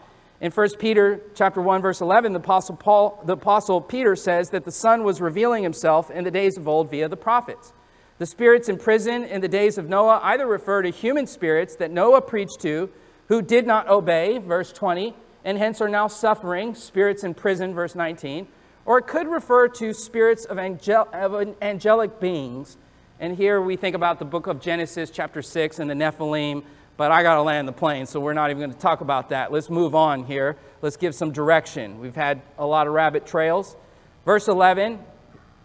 In 0.41 0.51
1 0.51 0.69
Peter 0.79 1.21
chapter 1.35 1.61
1 1.61 1.81
verse 1.81 1.99
11, 1.99 2.31
the 2.31 2.39
apostle 2.39 2.75
Paul 2.75 3.21
the 3.25 3.33
apostle 3.33 3.81
Peter 3.81 4.15
says 4.15 4.49
that 4.51 4.63
the 4.63 4.71
Son 4.71 5.03
was 5.03 5.19
revealing 5.19 5.63
himself 5.63 6.09
in 6.09 6.23
the 6.23 6.31
days 6.31 6.57
of 6.57 6.67
old 6.67 6.89
via 6.89 7.09
the 7.09 7.17
prophets. 7.17 7.73
The 8.19 8.25
spirits 8.25 8.69
in 8.69 8.77
prison 8.77 9.23
in 9.23 9.41
the 9.41 9.47
days 9.47 9.77
of 9.77 9.89
Noah 9.89 10.19
either 10.23 10.47
refer 10.47 10.81
to 10.81 10.89
human 10.89 11.27
spirits 11.27 11.75
that 11.77 11.91
Noah 11.91 12.21
preached 12.21 12.61
to 12.61 12.89
who 13.27 13.41
did 13.41 13.67
not 13.67 13.89
obey, 13.89 14.37
verse 14.37 14.71
20, 14.71 15.13
and 15.43 15.57
hence 15.57 15.81
are 15.81 15.89
now 15.89 16.07
suffering, 16.07 16.73
spirits 16.73 17.23
in 17.23 17.33
prison, 17.33 17.73
verse 17.73 17.95
19, 17.95 18.47
or 18.85 18.97
it 18.97 19.07
could 19.07 19.27
refer 19.27 19.67
to 19.67 19.93
spirits 19.93 20.45
of, 20.45 20.57
angel, 20.57 21.07
of 21.13 21.55
angelic 21.61 22.19
beings 22.19 22.77
and 23.21 23.35
here 23.35 23.61
we 23.61 23.75
think 23.75 23.97
about 23.97 24.17
the 24.17 24.23
book 24.23 24.47
of 24.47 24.61
Genesis, 24.61 25.09
chapter 25.09 25.41
6, 25.41 25.79
and 25.79 25.89
the 25.89 25.93
Nephilim, 25.93 26.63
but 26.99 27.13
I 27.13 27.23
got 27.23 27.35
to 27.35 27.43
land 27.43 27.65
the 27.65 27.71
plane, 27.71 28.05
so 28.05 28.19
we're 28.19 28.33
not 28.33 28.49
even 28.49 28.59
going 28.59 28.73
to 28.73 28.77
talk 28.77 28.99
about 28.99 29.29
that. 29.29 29.53
Let's 29.53 29.69
move 29.69 29.95
on 29.95 30.25
here. 30.25 30.57
Let's 30.81 30.97
give 30.97 31.15
some 31.15 31.31
direction. 31.31 32.01
We've 32.01 32.13
had 32.13 32.41
a 32.57 32.65
lot 32.65 32.87
of 32.87 32.93
rabbit 32.93 33.25
trails. 33.25 33.77
Verse 34.25 34.49
11, 34.49 34.99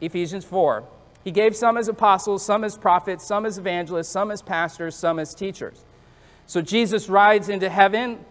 Ephesians 0.01 0.45
4. 0.45 0.85
He 1.24 1.32
gave 1.32 1.57
some 1.57 1.76
as 1.76 1.89
apostles, 1.89 2.45
some 2.45 2.62
as 2.62 2.78
prophets, 2.78 3.26
some 3.26 3.47
as 3.47 3.59
evangelists, 3.59 4.11
some 4.11 4.30
as 4.30 4.43
pastors, 4.43 4.95
some 4.95 5.18
as 5.18 5.35
teachers. 5.35 5.85
So 6.47 6.62
Jesus 6.62 7.09
rides 7.09 7.49
into 7.49 7.68
heaven, 7.68 8.24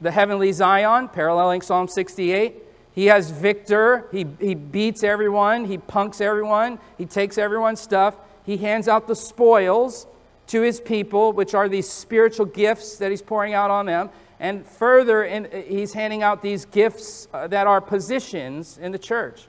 the 0.00 0.12
heavenly 0.12 0.52
Zion, 0.52 1.08
paralleling 1.08 1.62
Psalm 1.62 1.88
68. 1.88 2.62
He 2.92 3.06
has 3.06 3.32
victor. 3.32 4.06
He, 4.12 4.24
he 4.38 4.54
beats 4.54 5.02
everyone. 5.02 5.64
He 5.64 5.78
punks 5.78 6.20
everyone. 6.20 6.78
He 6.96 7.06
takes 7.06 7.38
everyone's 7.38 7.80
stuff 7.80 8.14
he 8.50 8.56
hands 8.56 8.88
out 8.88 9.06
the 9.06 9.14
spoils 9.14 10.06
to 10.50 10.62
his 10.62 10.80
people, 10.80 11.32
which 11.32 11.54
are 11.54 11.68
these 11.68 11.88
spiritual 11.88 12.44
gifts 12.44 12.96
that 12.96 13.10
he's 13.10 13.22
pouring 13.22 13.54
out 13.54 13.70
on 13.70 13.86
them. 13.86 14.10
And 14.40 14.66
further, 14.66 15.22
in, 15.22 15.48
he's 15.68 15.92
handing 15.92 16.24
out 16.24 16.42
these 16.42 16.64
gifts 16.64 17.28
uh, 17.32 17.46
that 17.48 17.68
are 17.68 17.80
positions 17.80 18.76
in 18.76 18.90
the 18.90 18.98
church. 18.98 19.46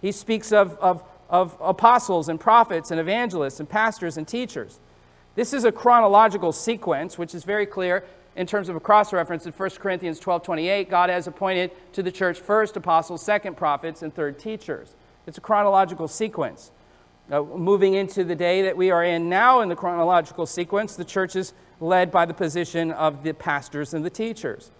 He 0.00 0.12
speaks 0.12 0.52
of, 0.52 0.76
of, 0.78 1.02
of 1.28 1.56
apostles 1.60 2.28
and 2.28 2.38
prophets 2.38 2.92
and 2.92 3.00
evangelists 3.00 3.58
and 3.58 3.68
pastors 3.68 4.16
and 4.16 4.28
teachers. 4.28 4.78
This 5.34 5.52
is 5.52 5.64
a 5.64 5.72
chronological 5.72 6.52
sequence, 6.52 7.18
which 7.18 7.34
is 7.34 7.42
very 7.42 7.66
clear 7.66 8.04
in 8.36 8.46
terms 8.46 8.68
of 8.68 8.76
a 8.76 8.80
cross 8.80 9.12
reference 9.12 9.46
in 9.46 9.52
1 9.52 9.70
Corinthians 9.80 10.20
12 10.20 10.44
28. 10.44 10.88
God 10.88 11.10
has 11.10 11.26
appointed 11.26 11.72
to 11.94 12.02
the 12.02 12.12
church 12.12 12.38
first 12.38 12.76
apostles, 12.76 13.22
second 13.22 13.56
prophets, 13.56 14.02
and 14.02 14.14
third 14.14 14.38
teachers. 14.38 14.94
It's 15.26 15.38
a 15.38 15.40
chronological 15.40 16.06
sequence. 16.06 16.70
Uh, 17.30 17.42
moving 17.42 17.94
into 17.94 18.22
the 18.22 18.34
day 18.34 18.60
that 18.62 18.76
we 18.76 18.90
are 18.90 19.02
in 19.02 19.30
now 19.30 19.60
in 19.60 19.68
the 19.70 19.76
chronological 19.76 20.44
sequence, 20.44 20.94
the 20.94 21.04
church 21.04 21.36
is 21.36 21.54
led 21.80 22.10
by 22.10 22.26
the 22.26 22.34
position 22.34 22.92
of 22.92 23.22
the 23.22 23.32
pastors 23.32 23.94
and 23.94 24.04
the 24.04 24.10
teachers. 24.10 24.70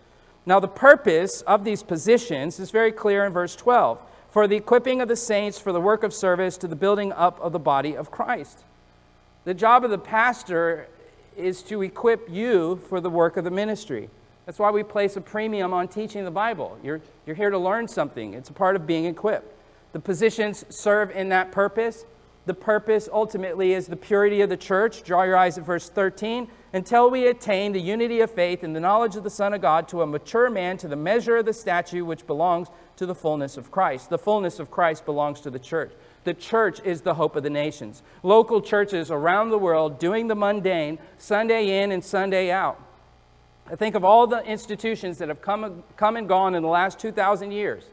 Now, 0.46 0.60
the 0.60 0.68
purpose 0.68 1.40
of 1.42 1.64
these 1.64 1.82
positions 1.82 2.60
is 2.60 2.70
very 2.70 2.92
clear 2.92 3.24
in 3.24 3.32
verse 3.32 3.56
12 3.56 3.98
for 4.30 4.46
the 4.46 4.56
equipping 4.56 5.00
of 5.00 5.08
the 5.08 5.16
saints 5.16 5.58
for 5.58 5.72
the 5.72 5.80
work 5.80 6.02
of 6.02 6.12
service 6.12 6.58
to 6.58 6.68
the 6.68 6.76
building 6.76 7.12
up 7.12 7.40
of 7.40 7.52
the 7.52 7.58
body 7.58 7.96
of 7.96 8.10
Christ. 8.10 8.64
The 9.44 9.54
job 9.54 9.84
of 9.84 9.90
the 9.90 9.98
pastor 9.98 10.88
is 11.36 11.62
to 11.62 11.82
equip 11.82 12.28
you 12.28 12.76
for 12.88 13.00
the 13.00 13.10
work 13.10 13.36
of 13.36 13.44
the 13.44 13.50
ministry. 13.50 14.10
That's 14.44 14.58
why 14.58 14.70
we 14.70 14.82
place 14.82 15.16
a 15.16 15.20
premium 15.20 15.72
on 15.72 15.88
teaching 15.88 16.24
the 16.24 16.30
Bible. 16.30 16.78
You're, 16.82 17.00
you're 17.26 17.36
here 17.36 17.50
to 17.50 17.58
learn 17.58 17.88
something, 17.88 18.34
it's 18.34 18.50
a 18.50 18.52
part 18.52 18.76
of 18.76 18.86
being 18.86 19.06
equipped. 19.06 19.54
The 19.92 20.00
positions 20.00 20.64
serve 20.68 21.10
in 21.12 21.30
that 21.30 21.52
purpose. 21.52 22.04
The 22.46 22.54
purpose 22.54 23.08
ultimately 23.10 23.72
is 23.72 23.86
the 23.86 23.96
purity 23.96 24.42
of 24.42 24.50
the 24.50 24.56
church. 24.56 25.02
Draw 25.02 25.22
your 25.22 25.36
eyes 25.36 25.56
at 25.56 25.64
verse 25.64 25.88
13. 25.88 26.48
Until 26.74 27.10
we 27.10 27.28
attain 27.28 27.72
the 27.72 27.80
unity 27.80 28.20
of 28.20 28.30
faith 28.30 28.62
and 28.62 28.76
the 28.76 28.80
knowledge 28.80 29.16
of 29.16 29.22
the 29.22 29.30
Son 29.30 29.54
of 29.54 29.62
God 29.62 29.88
to 29.88 30.02
a 30.02 30.06
mature 30.06 30.50
man, 30.50 30.76
to 30.78 30.88
the 30.88 30.96
measure 30.96 31.38
of 31.38 31.46
the 31.46 31.54
statue 31.54 32.04
which 32.04 32.26
belongs 32.26 32.68
to 32.96 33.06
the 33.06 33.14
fullness 33.14 33.56
of 33.56 33.70
Christ. 33.70 34.10
The 34.10 34.18
fullness 34.18 34.58
of 34.58 34.70
Christ 34.70 35.06
belongs 35.06 35.40
to 35.42 35.50
the 35.50 35.58
church. 35.58 35.92
The 36.24 36.34
church 36.34 36.80
is 36.84 37.00
the 37.00 37.14
hope 37.14 37.36
of 37.36 37.44
the 37.44 37.50
nations. 37.50 38.02
Local 38.22 38.60
churches 38.60 39.10
around 39.10 39.50
the 39.50 39.58
world 39.58 39.98
doing 39.98 40.28
the 40.28 40.34
mundane, 40.34 40.98
Sunday 41.16 41.82
in 41.82 41.92
and 41.92 42.04
Sunday 42.04 42.50
out. 42.50 42.80
I 43.66 43.76
think 43.76 43.94
of 43.94 44.04
all 44.04 44.26
the 44.26 44.44
institutions 44.44 45.16
that 45.18 45.28
have 45.28 45.40
come, 45.40 45.82
come 45.96 46.16
and 46.16 46.28
gone 46.28 46.54
in 46.54 46.62
the 46.62 46.68
last 46.68 46.98
2,000 46.98 47.52
years. 47.52 47.84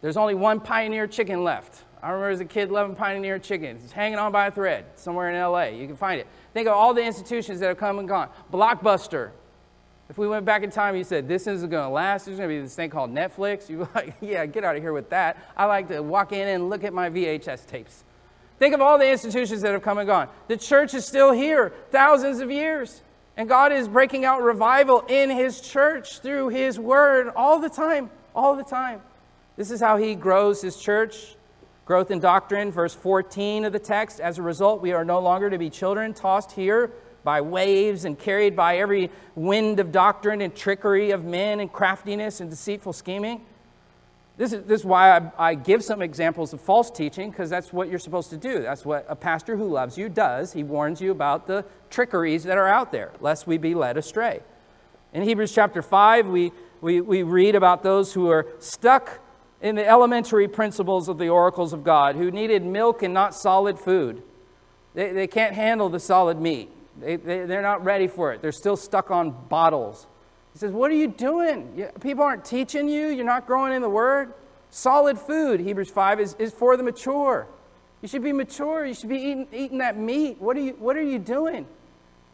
There's 0.00 0.16
only 0.16 0.34
one 0.34 0.60
Pioneer 0.60 1.08
chicken 1.08 1.42
left. 1.42 1.82
I 2.02 2.10
remember 2.10 2.30
as 2.30 2.40
a 2.40 2.44
kid 2.44 2.70
loving 2.70 2.96
Pioneer 2.96 3.38
chicken. 3.38 3.78
It's 3.82 3.92
hanging 3.92 4.18
on 4.18 4.32
by 4.32 4.46
a 4.46 4.50
thread 4.50 4.86
somewhere 4.94 5.30
in 5.30 5.40
LA. 5.40 5.64
You 5.78 5.86
can 5.86 5.96
find 5.96 6.20
it. 6.20 6.26
Think 6.54 6.66
of 6.66 6.74
all 6.74 6.94
the 6.94 7.02
institutions 7.02 7.60
that 7.60 7.68
have 7.68 7.76
come 7.76 7.98
and 7.98 8.08
gone. 8.08 8.28
Blockbuster, 8.52 9.30
if 10.08 10.16
we 10.16 10.26
went 10.26 10.44
back 10.44 10.62
in 10.62 10.70
time, 10.70 10.96
you 10.96 11.04
said, 11.04 11.28
this 11.28 11.46
isn't 11.46 11.68
going 11.68 11.84
to 11.84 11.90
last, 11.90 12.24
there's 12.24 12.38
going 12.38 12.48
to 12.48 12.54
be 12.54 12.60
this 12.60 12.74
thing 12.74 12.90
called 12.90 13.14
Netflix, 13.14 13.68
you'd 13.68 13.80
be 13.80 13.86
like, 13.94 14.14
yeah, 14.20 14.46
get 14.46 14.64
out 14.64 14.76
of 14.76 14.82
here 14.82 14.92
with 14.92 15.10
that. 15.10 15.36
I 15.56 15.66
like 15.66 15.88
to 15.88 16.00
walk 16.00 16.32
in 16.32 16.48
and 16.48 16.70
look 16.70 16.84
at 16.84 16.92
my 16.92 17.10
VHS 17.10 17.66
tapes. 17.66 18.04
Think 18.58 18.74
of 18.74 18.80
all 18.80 18.98
the 18.98 19.08
institutions 19.08 19.62
that 19.62 19.72
have 19.72 19.82
come 19.82 19.98
and 19.98 20.06
gone. 20.06 20.28
The 20.48 20.56
church 20.56 20.94
is 20.94 21.06
still 21.06 21.32
here, 21.32 21.72
thousands 21.90 22.40
of 22.40 22.50
years. 22.50 23.02
And 23.36 23.48
God 23.48 23.72
is 23.72 23.88
breaking 23.88 24.26
out 24.26 24.42
revival 24.42 25.00
in 25.08 25.30
His 25.30 25.62
church 25.62 26.18
through 26.18 26.48
His 26.48 26.78
word 26.78 27.32
all 27.34 27.58
the 27.58 27.70
time, 27.70 28.10
all 28.34 28.54
the 28.56 28.64
time. 28.64 29.00
This 29.56 29.70
is 29.70 29.80
how 29.80 29.96
He 29.96 30.14
grows 30.14 30.60
His 30.60 30.76
church. 30.76 31.36
Growth 31.90 32.12
in 32.12 32.20
doctrine, 32.20 32.70
verse 32.70 32.94
14 32.94 33.64
of 33.64 33.72
the 33.72 33.78
text. 33.80 34.20
As 34.20 34.38
a 34.38 34.42
result, 34.42 34.80
we 34.80 34.92
are 34.92 35.04
no 35.04 35.18
longer 35.18 35.50
to 35.50 35.58
be 35.58 35.68
children 35.68 36.14
tossed 36.14 36.52
here 36.52 36.92
by 37.24 37.40
waves 37.40 38.04
and 38.04 38.16
carried 38.16 38.54
by 38.54 38.76
every 38.76 39.10
wind 39.34 39.80
of 39.80 39.90
doctrine 39.90 40.40
and 40.40 40.54
trickery 40.54 41.10
of 41.10 41.24
men 41.24 41.58
and 41.58 41.72
craftiness 41.72 42.40
and 42.40 42.48
deceitful 42.48 42.92
scheming. 42.92 43.44
This 44.36 44.52
is, 44.52 44.64
this 44.66 44.82
is 44.82 44.86
why 44.86 45.18
I, 45.18 45.32
I 45.36 45.54
give 45.56 45.82
some 45.82 46.00
examples 46.00 46.52
of 46.52 46.60
false 46.60 46.92
teaching, 46.92 47.28
because 47.28 47.50
that's 47.50 47.72
what 47.72 47.88
you're 47.88 47.98
supposed 47.98 48.30
to 48.30 48.36
do. 48.36 48.62
That's 48.62 48.84
what 48.84 49.04
a 49.08 49.16
pastor 49.16 49.56
who 49.56 49.66
loves 49.66 49.98
you 49.98 50.08
does. 50.08 50.52
He 50.52 50.62
warns 50.62 51.00
you 51.00 51.10
about 51.10 51.48
the 51.48 51.64
trickeries 51.90 52.44
that 52.44 52.56
are 52.56 52.68
out 52.68 52.92
there, 52.92 53.10
lest 53.18 53.48
we 53.48 53.58
be 53.58 53.74
led 53.74 53.96
astray. 53.96 54.42
In 55.12 55.24
Hebrews 55.24 55.52
chapter 55.52 55.82
5, 55.82 56.28
we, 56.28 56.52
we, 56.82 57.00
we 57.00 57.24
read 57.24 57.56
about 57.56 57.82
those 57.82 58.12
who 58.12 58.30
are 58.30 58.46
stuck 58.60 59.18
in 59.62 59.74
the 59.74 59.86
elementary 59.86 60.48
principles 60.48 61.08
of 61.08 61.18
the 61.18 61.28
oracles 61.28 61.72
of 61.72 61.84
God, 61.84 62.16
who 62.16 62.30
needed 62.30 62.64
milk 62.64 63.02
and 63.02 63.12
not 63.12 63.34
solid 63.34 63.78
food. 63.78 64.22
They, 64.94 65.12
they 65.12 65.26
can't 65.26 65.54
handle 65.54 65.88
the 65.88 66.00
solid 66.00 66.40
meat. 66.40 66.70
They, 66.98 67.16
they, 67.16 67.44
they're 67.44 67.62
not 67.62 67.84
ready 67.84 68.06
for 68.06 68.32
it. 68.32 68.42
They're 68.42 68.52
still 68.52 68.76
stuck 68.76 69.10
on 69.10 69.30
bottles. 69.48 70.06
He 70.52 70.58
says, 70.58 70.72
What 70.72 70.90
are 70.90 70.94
you 70.94 71.08
doing? 71.08 71.86
People 72.00 72.24
aren't 72.24 72.44
teaching 72.44 72.88
you. 72.88 73.08
You're 73.08 73.24
not 73.24 73.46
growing 73.46 73.72
in 73.72 73.82
the 73.82 73.88
Word. 73.88 74.34
Solid 74.70 75.18
food, 75.18 75.60
Hebrews 75.60 75.90
5, 75.90 76.20
is, 76.20 76.36
is 76.38 76.52
for 76.52 76.76
the 76.76 76.82
mature. 76.82 77.46
You 78.02 78.08
should 78.08 78.22
be 78.22 78.32
mature. 78.32 78.86
You 78.86 78.94
should 78.94 79.08
be 79.08 79.18
eating, 79.18 79.48
eating 79.52 79.78
that 79.78 79.98
meat. 79.98 80.40
What 80.40 80.56
are 80.56 80.60
you, 80.60 80.72
what 80.78 80.96
are 80.96 81.02
you 81.02 81.18
doing? 81.18 81.66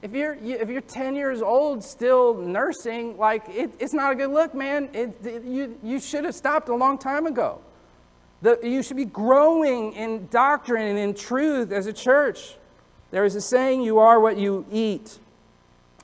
If 0.03 0.13
you're, 0.13 0.35
if 0.35 0.69
you're 0.69 0.83
10 0.83 1.15
years 1.15 1.43
old 1.43 1.83
still 1.83 2.35
nursing, 2.35 3.17
like, 3.17 3.49
it, 3.49 3.71
it's 3.79 3.95
not 3.95 4.13
a 4.13 4.15
good 4.15 4.31
look, 4.31 4.55
man. 4.55 4.91
It, 4.93 5.17
it, 5.25 5.45
you, 5.45 5.79
you 5.83 5.99
should 6.01 6.25
have 6.25 6.35
stopped 6.35 6.69
a 6.69 6.75
long 6.75 6.99
time 6.99 7.27
ago. 7.27 7.61
The, 8.43 8.59
you 8.63 8.83
should 8.83 8.99
be 8.99 9.07
growing 9.07 9.95
in 9.95 10.29
doctrine 10.29 10.87
and 10.87 10.99
in 10.99 11.15
truth 11.15 11.73
as 11.73 11.87
a 11.87 11.93
church. 11.93 12.57
There 13.11 13.25
is 13.25 13.35
a 13.35 13.41
saying, 13.41 13.83
you 13.83 13.99
are 13.99 14.21
what 14.21 14.37
you 14.37 14.67
eat. 14.71 15.19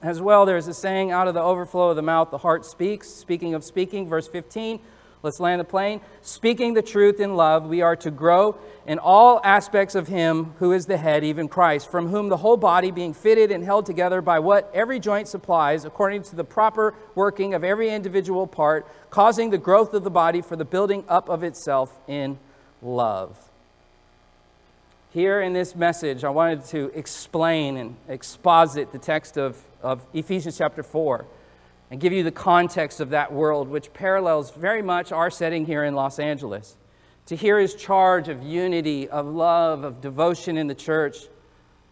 As 0.02 0.20
well, 0.20 0.46
there 0.46 0.56
is 0.56 0.66
a 0.66 0.74
saying, 0.74 1.10
out 1.10 1.28
of 1.28 1.34
the 1.34 1.42
overflow 1.42 1.90
of 1.90 1.96
the 1.96 2.02
mouth, 2.02 2.30
the 2.30 2.38
heart 2.38 2.64
speaks. 2.64 3.08
Speaking 3.08 3.54
of 3.54 3.62
speaking, 3.62 4.08
verse 4.08 4.26
15, 4.26 4.80
let's 5.22 5.40
land 5.40 5.60
the 5.60 5.64
plane. 5.64 6.00
Speaking 6.20 6.74
the 6.74 6.82
truth 6.82 7.20
in 7.20 7.36
love, 7.36 7.66
we 7.66 7.80
are 7.80 7.96
to 7.96 8.10
grow 8.10 8.56
in 8.86 8.98
all 8.98 9.40
aspects 9.44 9.94
of 9.94 10.08
Him 10.08 10.54
who 10.58 10.72
is 10.72 10.86
the 10.86 10.96
head, 10.96 11.24
even 11.24 11.48
Christ, 11.48 11.90
from 11.90 12.08
whom 12.08 12.28
the 12.28 12.36
whole 12.36 12.56
body, 12.56 12.90
being 12.90 13.14
fitted 13.14 13.50
and 13.50 13.62
held 13.64 13.86
together 13.86 14.20
by 14.20 14.38
what 14.38 14.70
every 14.74 14.98
joint 14.98 15.28
supplies, 15.28 15.84
according 15.84 16.22
to 16.24 16.36
the 16.36 16.44
proper 16.44 16.94
working 17.14 17.54
of 17.54 17.62
every 17.64 17.90
individual 17.90 18.46
part, 18.46 18.86
causing 19.10 19.50
the 19.50 19.58
growth 19.58 19.94
of 19.94 20.04
the 20.04 20.10
body 20.10 20.40
for 20.40 20.56
the 20.56 20.64
building 20.64 21.04
up 21.08 21.28
of 21.28 21.42
itself 21.42 21.98
in 22.08 22.38
love. 22.80 23.38
Here 25.12 25.42
in 25.42 25.52
this 25.52 25.76
message, 25.76 26.24
I 26.24 26.30
wanted 26.30 26.64
to 26.66 26.90
explain 26.94 27.76
and 27.76 27.96
exposit 28.08 28.92
the 28.92 28.98
text 28.98 29.36
of, 29.36 29.62
of 29.82 30.04
Ephesians 30.14 30.56
chapter 30.56 30.82
4 30.82 31.26
and 31.92 32.00
give 32.00 32.14
you 32.14 32.22
the 32.22 32.32
context 32.32 33.00
of 33.00 33.10
that 33.10 33.30
world, 33.30 33.68
which 33.68 33.92
parallels 33.92 34.50
very 34.52 34.80
much 34.80 35.12
our 35.12 35.30
setting 35.30 35.66
here 35.66 35.84
in 35.84 35.94
Los 35.94 36.18
Angeles. 36.18 36.78
To 37.26 37.36
hear 37.36 37.58
his 37.58 37.74
charge 37.74 38.30
of 38.30 38.42
unity, 38.42 39.10
of 39.10 39.26
love, 39.26 39.84
of 39.84 40.00
devotion 40.00 40.56
in 40.56 40.68
the 40.68 40.74
church, 40.74 41.18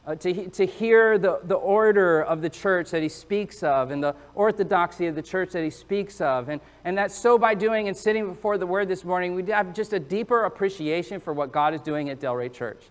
uh, 0.07 0.15
to, 0.15 0.49
to 0.49 0.65
hear 0.65 1.19
the, 1.19 1.41
the 1.45 1.55
order 1.55 2.23
of 2.23 2.41
the 2.41 2.49
church 2.49 2.91
that 2.93 3.03
he 3.03 3.11
speaks 3.11 3.63
of 3.63 3.91
and 3.91 4.03
the 4.03 4.17
orthodoxy 4.35 5.07
of 5.07 5.15
the 5.15 5.23
church 5.23 5.51
that 5.51 5.63
he 5.63 5.69
speaks 5.69 6.23
of. 6.23 6.49
And, 6.49 6.63
and 6.87 6.97
that 6.97 7.13
so 7.13 7.37
by 7.37 7.53
doing 7.55 7.87
and 7.87 7.95
sitting 7.95 8.27
before 8.27 8.57
the 8.57 8.67
word 8.67 8.89
this 8.89 9.05
morning, 9.05 9.35
we 9.35 9.45
have 9.53 9.75
just 9.75 9.93
a 9.93 10.01
deeper 10.01 10.45
appreciation 10.45 11.21
for 11.21 11.35
what 11.35 11.53
God 11.53 11.75
is 11.75 11.83
doing 11.83 12.09
at 12.09 12.21
Delray 12.21 12.51
Church. 12.51 12.85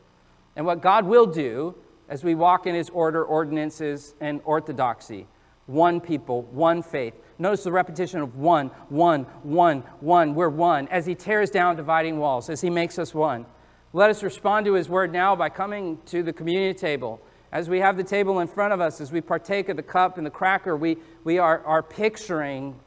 And 0.56 0.64
what 0.64 0.80
God 0.80 1.08
will 1.08 1.26
do 1.26 1.74
as 2.08 2.24
we 2.24 2.36
walk 2.36 2.68
in 2.68 2.76
his 2.76 2.92
order, 2.92 3.26
ordinances, 3.26 4.14
and 4.22 4.42
orthodoxy 4.46 5.26
one 5.70 6.02
people, 6.02 6.44
one 6.52 6.82
faith. 6.82 7.14
Notice 7.38 7.64
the 7.64 7.72
repetition 7.72 8.20
of 8.20 8.36
one, 8.36 8.68
one, 8.90 9.24
one, 9.44 9.82
one. 10.00 10.36
We're 10.36 10.50
one. 10.50 10.88
As 10.90 11.06
he 11.06 11.16
tears 11.16 11.50
down 11.50 11.76
dividing 11.76 12.18
walls, 12.18 12.50
as 12.50 12.62
he 12.62 12.70
makes 12.70 13.00
us 13.00 13.14
one. 13.14 13.46
Let 13.94 14.10
us 14.10 14.22
respond 14.24 14.66
to 14.66 14.74
his 14.74 14.90
word 14.90 15.14
now 15.14 15.36
by 15.36 15.50
coming 15.50 16.00
to 16.08 16.22
the 16.22 16.34
communion 16.34 16.76
table. 16.76 17.22
As 17.52 17.70
we 17.70 17.80
have 17.80 17.98
the 17.98 18.04
table 18.04 18.40
in 18.40 18.48
front 18.48 18.74
of 18.74 18.82
us, 18.82 19.02
as 19.02 19.12
we 19.12 19.22
partake 19.22 19.70
of 19.70 19.78
the 19.78 19.84
cup 19.84 20.18
and 20.18 20.26
the 20.26 20.32
cracker, 20.32 20.76
we, 20.76 20.98
we 21.24 21.40
are, 21.40 21.64
are 21.66 21.82
picturing 21.82 22.80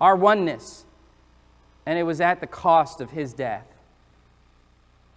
our 0.00 0.16
oneness. 0.16 0.84
And 1.84 1.98
it 1.98 2.04
was 2.04 2.20
at 2.20 2.40
the 2.40 2.46
cost 2.46 3.00
of 3.00 3.10
his 3.10 3.34
death. 3.34 3.66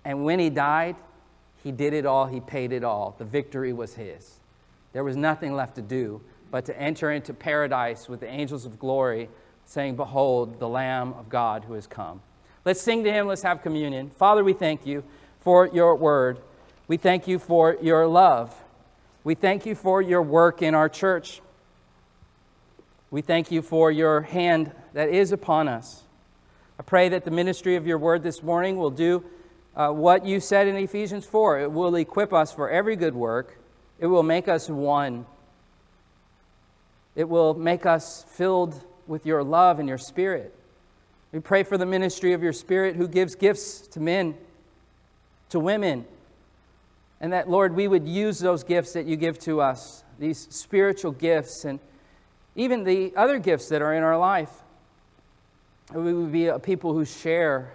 And 0.03 0.25
when 0.25 0.39
he 0.39 0.49
died, 0.49 0.95
he 1.63 1.71
did 1.71 1.93
it 1.93 2.05
all, 2.05 2.25
He 2.25 2.39
paid 2.39 2.71
it 2.71 2.83
all. 2.83 3.15
The 3.17 3.25
victory 3.25 3.73
was 3.73 3.95
His. 3.95 4.39
There 4.93 5.03
was 5.03 5.15
nothing 5.15 5.53
left 5.53 5.75
to 5.75 5.81
do 5.81 6.21
but 6.51 6.65
to 6.65 6.79
enter 6.79 7.11
into 7.11 7.33
paradise 7.33 8.09
with 8.09 8.19
the 8.19 8.27
angels 8.27 8.65
of 8.65 8.79
glory, 8.79 9.29
saying, 9.65 9.95
Behold, 9.95 10.59
the 10.59 10.67
Lamb 10.67 11.13
of 11.13 11.29
God 11.29 11.63
who 11.63 11.73
has 11.73 11.87
come. 11.87 12.21
Let's 12.65 12.81
sing 12.81 13.03
to 13.03 13.11
Him, 13.11 13.27
let's 13.27 13.43
have 13.43 13.61
communion. 13.61 14.09
Father, 14.09 14.43
we 14.43 14.53
thank 14.53 14.85
you 14.85 15.03
for 15.39 15.67
your 15.67 15.95
word. 15.95 16.39
We 16.87 16.97
thank 16.97 17.27
you 17.27 17.39
for 17.39 17.77
your 17.81 18.07
love. 18.07 18.55
We 19.23 19.35
thank 19.35 19.65
you 19.65 19.75
for 19.75 20.01
your 20.01 20.21
work 20.21 20.61
in 20.61 20.73
our 20.73 20.89
church. 20.89 21.41
We 23.11 23.21
thank 23.21 23.51
you 23.51 23.61
for 23.61 23.91
your 23.91 24.21
hand 24.21 24.71
that 24.93 25.09
is 25.09 25.31
upon 25.31 25.67
us. 25.67 26.03
I 26.79 26.83
pray 26.83 27.09
that 27.09 27.25
the 27.25 27.31
ministry 27.31 27.75
of 27.75 27.85
your 27.85 27.97
word 27.97 28.23
this 28.23 28.41
morning 28.41 28.77
will 28.77 28.89
do 28.89 29.23
uh, 29.75 29.89
what 29.89 30.25
you 30.25 30.39
said 30.39 30.67
in 30.67 30.75
Ephesians 30.75 31.25
4. 31.25 31.61
It 31.61 31.71
will 31.71 31.95
equip 31.95 32.33
us 32.33 32.53
for 32.53 32.69
every 32.69 32.95
good 32.95 33.15
work, 33.15 33.59
it 33.99 34.07
will 34.07 34.23
make 34.23 34.47
us 34.47 34.69
one. 34.69 35.25
It 37.19 37.27
will 37.27 37.53
make 37.53 37.85
us 37.85 38.23
filled 38.29 38.81
with 39.05 39.25
your 39.25 39.43
love 39.43 39.79
and 39.79 39.89
your 39.89 39.97
spirit. 39.97 40.55
We 41.33 41.41
pray 41.41 41.63
for 41.63 41.77
the 41.77 41.85
ministry 41.85 42.31
of 42.31 42.41
your 42.41 42.53
spirit 42.53 42.95
who 42.95 43.09
gives 43.09 43.35
gifts 43.35 43.81
to 43.87 43.99
men, 43.99 44.35
to 45.49 45.59
women, 45.59 46.05
and 47.19 47.33
that, 47.33 47.49
Lord, 47.49 47.75
we 47.75 47.89
would 47.89 48.07
use 48.07 48.39
those 48.39 48.63
gifts 48.63 48.93
that 48.93 49.05
you 49.05 49.17
give 49.17 49.37
to 49.39 49.59
us, 49.59 50.05
these 50.17 50.47
spiritual 50.49 51.11
gifts, 51.11 51.65
and 51.65 51.81
even 52.55 52.85
the 52.85 53.11
other 53.17 53.37
gifts 53.37 53.67
that 53.67 53.81
are 53.81 53.93
in 53.93 54.03
our 54.03 54.17
life. 54.17 54.53
We 55.93 56.13
would 56.13 56.31
be 56.31 56.45
a 56.45 56.57
people 56.57 56.93
who 56.93 57.03
share 57.03 57.73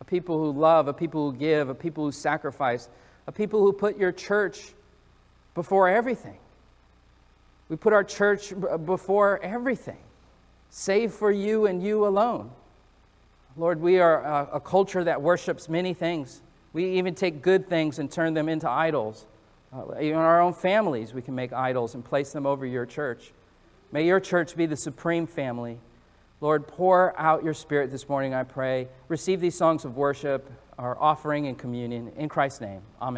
a 0.00 0.04
people 0.04 0.38
who 0.38 0.56
love, 0.56 0.86
a 0.86 0.92
people 0.92 1.32
who 1.32 1.36
give, 1.36 1.70
a 1.70 1.74
people 1.74 2.04
who 2.04 2.12
sacrifice, 2.12 2.88
a 3.26 3.32
people 3.32 3.62
who 3.62 3.72
put 3.72 3.98
your 3.98 4.12
church 4.12 4.74
before 5.56 5.88
everything. 5.88 6.38
We 7.68 7.76
put 7.76 7.92
our 7.92 8.04
church 8.04 8.52
before 8.84 9.40
everything, 9.42 9.98
save 10.70 11.12
for 11.12 11.30
you 11.30 11.66
and 11.66 11.82
you 11.82 12.06
alone. 12.06 12.50
Lord, 13.56 13.80
we 13.80 13.98
are 13.98 14.22
a, 14.22 14.56
a, 14.56 14.60
culture 14.60 15.02
that 15.02 15.22
worships 15.22 15.68
many 15.68 15.94
things. 15.94 16.42
We 16.74 16.98
even 16.98 17.14
take 17.14 17.40
good 17.40 17.68
things 17.68 17.98
and 17.98 18.10
turn 18.10 18.34
them 18.34 18.48
into 18.50 18.68
idols. 18.68 19.26
Uh, 19.72 20.12
our 20.12 20.42
own 20.42 20.52
families, 20.52 21.14
we 21.14 21.22
can 21.22 21.34
make 21.34 21.52
idols 21.54 21.94
and 21.94 22.04
place 22.04 22.32
them 22.32 22.44
over 22.46 22.66
your 22.66 22.84
church. 22.84 23.32
May 23.92 24.04
your 24.04 24.20
church 24.20 24.56
be 24.56 24.66
the 24.66 24.76
supreme 24.76 25.26
family 25.26 25.78
Lord, 26.42 26.66
pour 26.66 27.18
out 27.18 27.42
your 27.44 27.54
spirit 27.54 27.90
this 27.90 28.10
morning, 28.10 28.34
I 28.34 28.42
pray. 28.42 28.88
Receive 29.08 29.40
these 29.40 29.54
songs 29.54 29.84
of 29.84 29.96
worship. 29.96 30.50
our 30.78 31.00
offering 31.00 31.46
and 31.46 31.56
communion 31.56 32.12
in 32.18 32.28
Christ's 32.28 32.60
name. 32.60 32.82
Amen. 33.00 33.14